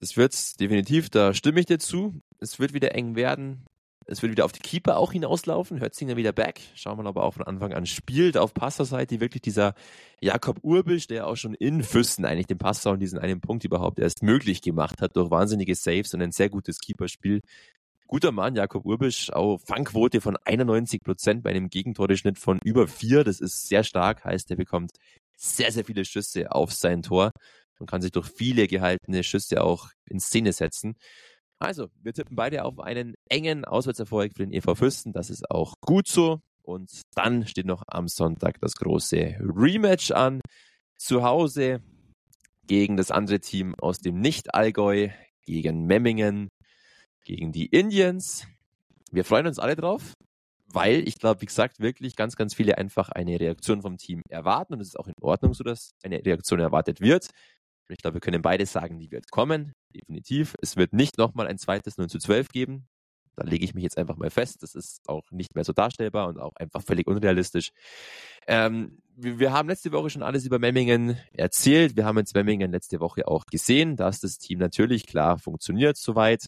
[0.00, 2.20] Das wird's definitiv, da stimme ich dir zu.
[2.38, 3.64] Es wird wieder eng werden.
[4.06, 5.80] Es wird wieder auf die Keeper auch hinauslaufen.
[5.80, 6.60] Hötzinger wieder back.
[6.74, 8.36] Schauen wir aber auch von Anfang an spielt.
[8.36, 9.74] Auf Passerseite wirklich dieser
[10.20, 14.00] Jakob Urbisch, der auch schon in Füssen eigentlich den Passer und diesen einen Punkt überhaupt
[14.00, 17.42] erst möglich gemacht hat durch wahnsinnige Saves und ein sehr gutes Keeperspiel.
[18.08, 23.24] Guter Mann, Jakob Urbisch, auch Fangquote von 91 Prozent bei einem Gegentoreschnitt von über vier.
[23.24, 24.92] Das ist sehr stark, heißt, er bekommt
[25.36, 27.32] sehr, sehr viele Schüsse auf sein Tor
[27.78, 30.94] und kann sich durch viele gehaltene Schüsse auch in Szene setzen.
[31.58, 35.12] Also, wir tippen beide auf einen engen Auswärtserfolg für den EV Fürsten.
[35.12, 36.40] Das ist auch gut so.
[36.62, 40.40] Und dann steht noch am Sonntag das große Rematch an.
[40.96, 41.82] Zu Hause
[42.66, 45.08] gegen das andere Team aus dem Nicht-Allgäu,
[45.44, 46.48] gegen Memmingen,
[47.24, 48.46] gegen die Indians.
[49.10, 50.14] Wir freuen uns alle drauf,
[50.74, 54.74] weil ich glaube, wie gesagt, wirklich ganz, ganz viele einfach eine Reaktion vom Team erwarten
[54.74, 57.28] und es ist auch in Ordnung so, dass eine Reaktion erwartet wird.
[57.88, 59.72] Ich glaube, wir können beide sagen, die wird kommen.
[59.94, 60.54] Definitiv.
[60.62, 62.88] Es wird nicht nochmal ein zweites 0 zu 12 geben.
[63.36, 64.62] Da lege ich mich jetzt einfach mal fest.
[64.62, 67.70] Das ist auch nicht mehr so darstellbar und auch einfach völlig unrealistisch.
[68.46, 71.96] Ähm, wir, haben letzte Woche schon alles über Memmingen erzählt.
[71.96, 76.44] Wir haben jetzt Memmingen letzte Woche auch gesehen, dass das Team natürlich klar funktioniert soweit.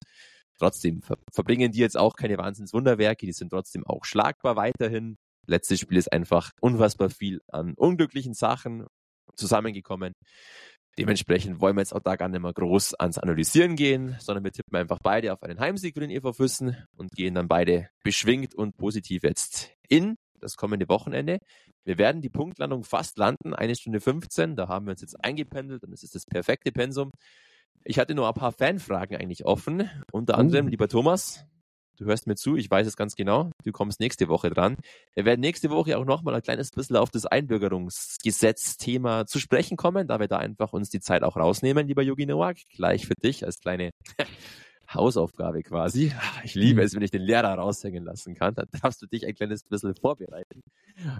[0.58, 3.26] Trotzdem ver verbringen die jetzt auch keine Wahnsinnswunderwerke.
[3.26, 5.16] Die sind trotzdem auch schlagbar weiterhin.
[5.46, 8.86] Letztes Spiel ist einfach unfassbar viel an unglücklichen Sachen
[9.36, 10.14] zusammengekommen.
[10.96, 14.52] Dementsprechend wollen wir jetzt auch da gar nicht mehr groß ans Analysieren gehen, sondern wir
[14.52, 18.54] tippen einfach beide auf einen Heimsieg für den EV Füssen und gehen dann beide beschwingt
[18.54, 21.38] und positiv jetzt in das kommende Wochenende.
[21.84, 25.82] Wir werden die Punktlandung fast landen, eine Stunde 15, da haben wir uns jetzt eingependelt
[25.82, 27.10] und es ist das perfekte Pensum.
[27.82, 30.70] Ich hatte nur ein paar Fanfragen eigentlich offen, unter anderem, uh.
[30.70, 31.44] lieber Thomas,
[31.96, 34.76] du hörst mir zu, ich weiß es ganz genau, du kommst nächste Woche dran.
[35.14, 40.06] Wir werden nächste Woche auch nochmal ein kleines bisschen auf das Einbürgerungsgesetz-Thema zu sprechen kommen,
[40.06, 43.44] da wir da einfach uns die Zeit auch rausnehmen, lieber Yogi Nowak, gleich für dich
[43.44, 43.90] als kleine
[44.94, 46.12] Hausaufgabe quasi.
[46.44, 48.54] Ich liebe es, wenn ich den Lehrer raushängen lassen kann.
[48.54, 50.62] Dann darfst du dich ein kleines bisschen vorbereiten.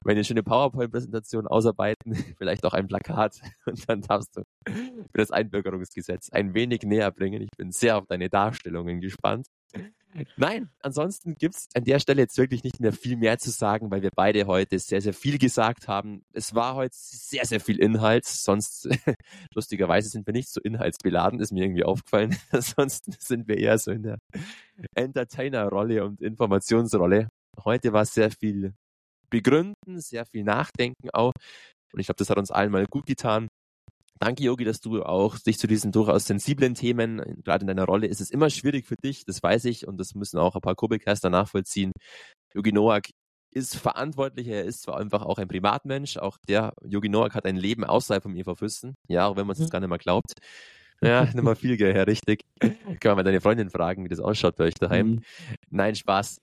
[0.04, 5.30] Wenn eine schöne PowerPoint-Präsentation ausarbeiten, vielleicht auch ein Plakat und dann darfst du für das
[5.30, 7.42] Einbürgerungsgesetz ein wenig näher bringen.
[7.42, 9.46] Ich bin sehr auf deine Darstellungen gespannt.
[10.36, 14.02] Nein, ansonsten gibt's an der Stelle jetzt wirklich nicht mehr viel mehr zu sagen, weil
[14.02, 16.24] wir beide heute sehr, sehr viel gesagt haben.
[16.32, 18.24] Es war heute sehr, sehr viel Inhalt.
[18.24, 18.88] Sonst,
[19.54, 22.36] lustigerweise, sind wir nicht so inhaltsbeladen, ist mir irgendwie aufgefallen.
[22.50, 24.18] Ansonsten sind wir eher so in der
[24.94, 27.28] Entertainer-Rolle und Informationsrolle.
[27.64, 28.74] Heute war sehr viel
[29.30, 31.32] Begründen, sehr viel Nachdenken auch.
[31.92, 33.48] Und ich glaube, das hat uns allen mal gut getan.
[34.20, 38.06] Danke, Yogi, dass du auch dich zu diesen durchaus sensiblen Themen, gerade in deiner Rolle,
[38.06, 40.76] ist es immer schwierig für dich, das weiß ich und das müssen auch ein paar
[40.76, 41.92] Kurbelcaster nachvollziehen.
[42.54, 43.10] Yogi Noak
[43.50, 47.56] ist verantwortlich, er ist zwar einfach auch ein Privatmensch, auch der Yogi Noak hat ein
[47.56, 50.32] Leben außerhalb vom EV Füssen, ja, auch wenn man es jetzt gar nicht mehr glaubt.
[51.02, 52.44] Ja, nicht mal viel, gell, Herr Richtig.
[52.60, 55.08] Kann man mal deine Freundin fragen, wie das ausschaut bei euch daheim.
[55.08, 55.20] Mhm.
[55.70, 56.40] Nein, Spaß.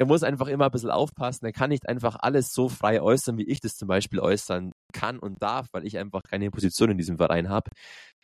[0.00, 1.44] Er muss einfach immer ein bisschen aufpassen.
[1.44, 5.18] Er kann nicht einfach alles so frei äußern, wie ich das zum Beispiel äußern kann
[5.18, 7.70] und darf, weil ich einfach keine Position in diesem Verein habe.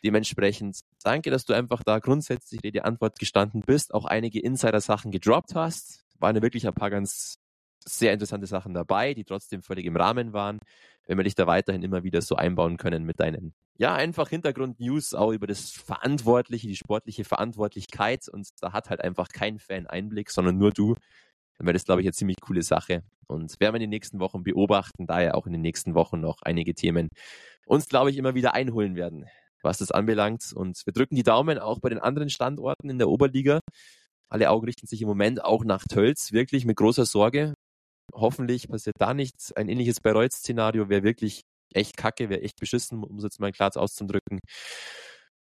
[0.03, 5.53] Dementsprechend danke, dass du einfach da grundsätzlich Rede Antwort gestanden bist, auch einige Insider-Sachen gedroppt
[5.53, 6.03] hast.
[6.17, 7.35] Waren wirklich ein paar ganz
[7.85, 10.59] sehr interessante Sachen dabei, die trotzdem völlig im Rahmen waren.
[11.05, 15.13] Wenn wir dich da weiterhin immer wieder so einbauen können mit deinen, ja, einfach Hintergrund-News
[15.13, 18.27] auch über das Verantwortliche, die sportliche Verantwortlichkeit.
[18.27, 20.95] Und da hat halt einfach kein Fan Einblick, sondern nur du.
[21.57, 23.03] Dann wäre das, glaube ich, eine ziemlich coole Sache.
[23.27, 26.19] Und werden wir in den nächsten Wochen beobachten, da ja auch in den nächsten Wochen
[26.19, 27.09] noch einige Themen
[27.65, 29.25] uns, glaube ich, immer wieder einholen werden,
[29.61, 30.53] was das anbelangt.
[30.53, 33.59] Und wir drücken die Daumen auch bei den anderen Standorten in der Oberliga.
[34.29, 37.53] Alle Augen richten sich im Moment auch nach Tölz, wirklich mit großer Sorge.
[38.13, 39.51] Hoffentlich passiert da nichts.
[39.53, 41.41] Ein ähnliches Bayreuth-Szenario wäre wirklich
[41.73, 44.39] echt kacke, wäre echt beschissen, um es jetzt mal klar auszudrücken.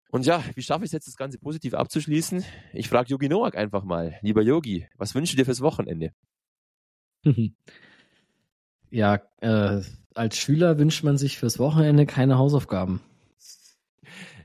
[0.09, 2.43] Und ja, wie schaffe ich es jetzt, das Ganze positiv abzuschließen?
[2.73, 4.17] Ich frage Yogi Noak einfach mal.
[4.21, 6.11] Lieber Yogi, was wünschst du dir fürs Wochenende?
[8.89, 9.81] Ja, äh,
[10.15, 13.01] als Schüler wünscht man sich fürs Wochenende keine Hausaufgaben.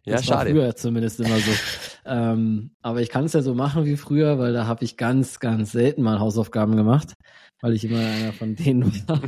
[0.04, 0.50] Ja, das schade.
[0.50, 1.50] War früher zumindest immer so.
[2.06, 5.38] ähm, aber ich kann es ja so machen wie früher, weil da habe ich ganz,
[5.38, 7.12] ganz selten mal Hausaufgaben gemacht,
[7.60, 9.20] weil ich immer einer von denen war,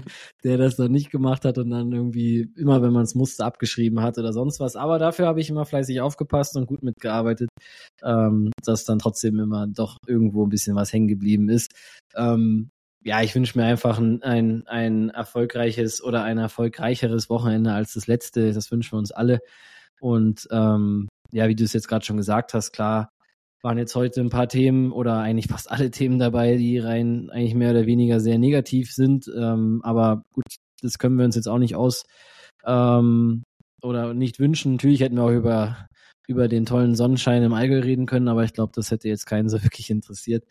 [0.43, 4.01] der das dann nicht gemacht hat und dann irgendwie immer, wenn man es musste, abgeschrieben
[4.03, 4.75] hat oder sonst was.
[4.75, 7.51] Aber dafür habe ich immer fleißig aufgepasst und gut mitgearbeitet,
[8.03, 11.71] ähm, dass dann trotzdem immer doch irgendwo ein bisschen was hängen geblieben ist.
[12.17, 12.71] Ähm,
[13.05, 18.07] ja, ich wünsche mir einfach ein, ein, ein erfolgreiches oder ein erfolgreicheres Wochenende als das
[18.09, 18.53] letzte.
[18.53, 19.41] Das wünschen wir uns alle.
[20.05, 23.09] Und ähm, ja, wie du es jetzt gerade schon gesagt hast, klar,
[23.63, 27.55] waren jetzt heute ein paar Themen oder eigentlich fast alle Themen dabei, die rein eigentlich
[27.55, 29.33] mehr oder weniger sehr negativ sind.
[29.35, 30.45] Ähm, aber gut,
[30.83, 32.05] das können wir uns jetzt auch nicht aus
[32.67, 33.45] ähm,
[33.83, 34.73] oder nicht wünschen.
[34.73, 35.87] Natürlich hätten wir auch über,
[36.29, 39.49] über den tollen Sonnenschein im Allgäu reden können, aber ich glaube, das hätte jetzt keinen
[39.49, 40.45] so wirklich interessiert.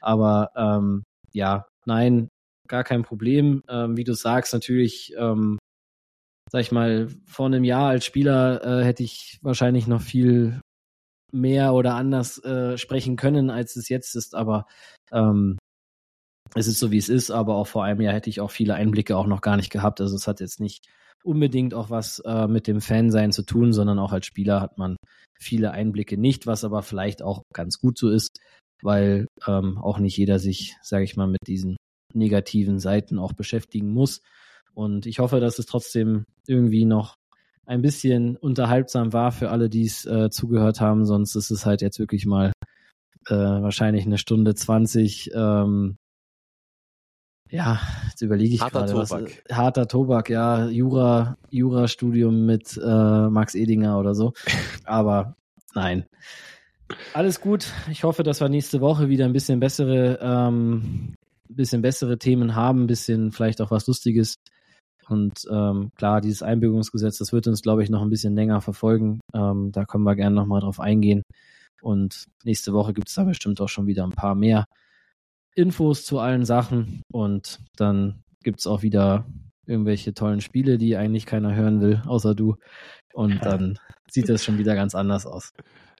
[0.00, 2.28] Aber ähm, ja, nein,
[2.68, 3.64] gar kein Problem.
[3.68, 5.58] Ähm, wie du sagst, natürlich ähm,
[6.50, 10.60] sag ich mal, vor einem Jahr als Spieler äh, hätte ich wahrscheinlich noch viel
[11.32, 14.66] mehr oder anders äh, sprechen können, als es jetzt ist, aber
[15.12, 15.58] ähm,
[16.54, 18.74] es ist so, wie es ist, aber auch vor einem Jahr hätte ich auch viele
[18.74, 20.00] Einblicke auch noch gar nicht gehabt.
[20.00, 20.88] Also es hat jetzt nicht
[21.22, 24.96] unbedingt auch was äh, mit dem Fansein zu tun, sondern auch als Spieler hat man
[25.38, 28.40] viele Einblicke nicht, was aber vielleicht auch ganz gut so ist,
[28.82, 31.76] weil ähm, auch nicht jeder sich, sage ich mal, mit diesen
[32.12, 34.20] negativen Seiten auch beschäftigen muss.
[34.74, 37.16] Und ich hoffe, dass es trotzdem irgendwie noch
[37.66, 41.04] ein bisschen unterhaltsam war für alle, die es äh, zugehört haben.
[41.06, 42.52] Sonst ist es halt jetzt wirklich mal
[43.26, 45.30] äh, wahrscheinlich eine Stunde zwanzig.
[45.34, 45.96] Ähm,
[47.50, 48.92] ja, jetzt überlege ich harter gerade.
[48.92, 49.10] Tobak.
[49.10, 50.68] Was, äh, harter Tobak, ja.
[50.68, 54.32] Jura, Jura-Studium mit äh, Max Edinger oder so.
[54.84, 55.36] Aber
[55.74, 56.06] nein.
[57.12, 57.72] Alles gut.
[57.90, 61.14] Ich hoffe, dass wir nächste Woche wieder ein bisschen bessere, ähm,
[61.48, 64.36] bisschen bessere Themen haben, ein bisschen vielleicht auch was Lustiges
[65.10, 69.18] und ähm, klar, dieses Einbürgerungsgesetz, das wird uns, glaube ich, noch ein bisschen länger verfolgen.
[69.34, 71.22] Ähm, da können wir gerne nochmal drauf eingehen.
[71.82, 74.66] Und nächste Woche gibt es da bestimmt auch schon wieder ein paar mehr
[75.56, 77.02] Infos zu allen Sachen.
[77.12, 79.26] Und dann gibt es auch wieder
[79.66, 82.54] irgendwelche tollen Spiele, die eigentlich keiner hören will, außer du.
[83.12, 85.52] Und dann sieht das schon wieder ganz anders aus.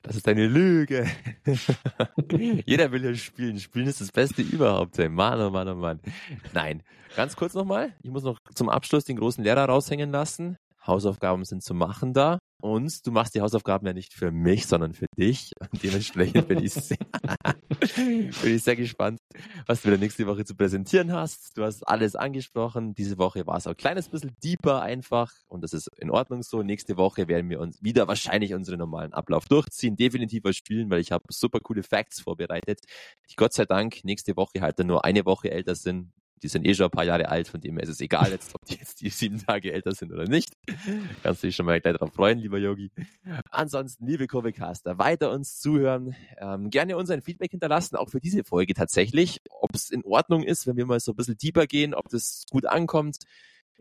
[0.03, 1.07] Das ist eine Lüge.
[2.65, 3.59] Jeder will ja spielen.
[3.59, 4.99] Spielen ist das Beste überhaupt.
[4.99, 5.09] Ey.
[5.09, 6.01] Mann, oh Mann, oh Mann.
[6.55, 6.83] Nein.
[7.17, 7.93] Ganz kurz nochmal.
[8.03, 10.57] Ich muss noch zum Abschluss den großen Lehrer raushängen lassen.
[10.87, 12.39] Hausaufgaben sind zu machen da.
[12.63, 15.53] Und du machst die Hausaufgaben ja nicht für mich, sondern für dich.
[15.61, 16.99] Und dementsprechend bin ich, sehr,
[17.97, 19.19] bin ich sehr gespannt,
[19.67, 21.57] was du wieder nächste Woche zu präsentieren hast.
[21.57, 22.95] Du hast alles angesprochen.
[22.95, 25.33] Diese Woche war es auch ein kleines bisschen deeper einfach.
[25.49, 26.63] Und das ist in Ordnung so.
[26.63, 29.97] Nächste Woche werden wir uns wieder wahrscheinlich unseren normalen Ablauf durchziehen.
[29.97, 32.81] Definitiv was spielen, weil ich habe super coole Facts vorbereitet,
[33.31, 36.13] die Gott sei Dank nächste Woche halt dann nur eine Woche älter sind
[36.43, 38.65] die sind eh schon ein paar Jahre alt, von dem ist es egal jetzt, ob
[38.65, 40.57] die jetzt die sieben Tage älter sind oder nicht.
[41.23, 42.91] Kannst du dich schon mal gleich darauf freuen, lieber Yogi.
[43.51, 46.15] Ansonsten, liebe Kurvecaster, weiter uns zuhören.
[46.39, 50.43] Ähm, gerne uns ein Feedback hinterlassen, auch für diese Folge tatsächlich, ob es in Ordnung
[50.43, 53.17] ist, wenn wir mal so ein bisschen deeper gehen, ob das gut ankommt.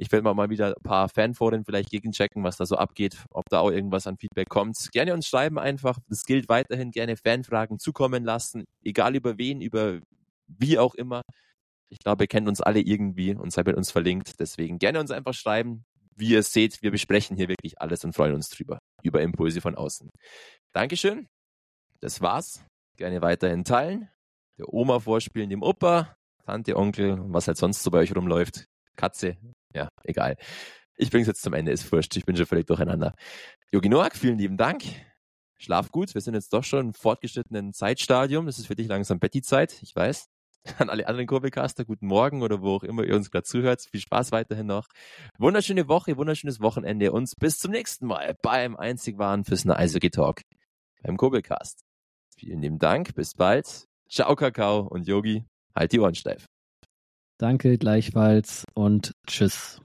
[0.01, 3.59] Ich werde mal wieder ein paar Fanforen vielleicht gegenchecken, was da so abgeht, ob da
[3.59, 4.77] auch irgendwas an Feedback kommt.
[4.93, 5.97] Gerne uns schreiben einfach.
[6.07, 6.91] Das gilt weiterhin.
[6.91, 8.63] Gerne Fanfragen zukommen lassen.
[8.81, 9.99] Egal über wen, über
[10.47, 11.23] wie auch immer.
[11.89, 14.39] Ich glaube, ihr kennt uns alle irgendwie und seid mit uns verlinkt.
[14.39, 15.85] Deswegen gerne uns einfach schreiben.
[16.15, 18.79] Wie ihr seht, wir besprechen hier wirklich alles und freuen uns drüber.
[19.03, 20.09] Über Impulse von außen.
[20.73, 21.27] Dankeschön.
[22.01, 22.65] Das war's.
[22.97, 24.09] Gerne weiterhin teilen.
[24.57, 26.15] Der Oma vorspielen, dem Opa.
[26.45, 28.65] Tante, Onkel, was halt sonst so bei euch rumläuft.
[28.95, 29.37] Katze,
[29.73, 30.35] ja, egal.
[30.97, 32.17] Ich bring's jetzt zum Ende, ist wurscht.
[32.17, 33.13] Ich bin schon völlig durcheinander.
[33.71, 34.83] Jogi Noak, vielen lieben Dank.
[35.57, 36.13] Schlaf gut.
[36.13, 38.45] Wir sind jetzt doch schon im fortgeschrittenen Zeitstadium.
[38.47, 40.27] Das ist für dich langsam Betty-Zeit, ich weiß.
[40.77, 43.81] An alle anderen Kurbelcaster, guten Morgen oder wo auch immer ihr uns gerade zuhört.
[43.81, 44.87] Viel Spaß weiterhin noch.
[45.37, 50.41] Wunderschöne Woche, wunderschönes Wochenende und bis zum nächsten Mal beim einzig wahren Füssen Eishockey Talk
[51.03, 51.81] beim Kurbelcast.
[52.37, 53.85] Vielen lieben Dank, bis bald.
[54.09, 55.45] Ciao Kakao und Yogi,
[55.75, 56.45] halt die Ohren steif.
[57.37, 59.81] Danke gleichfalls und tschüss.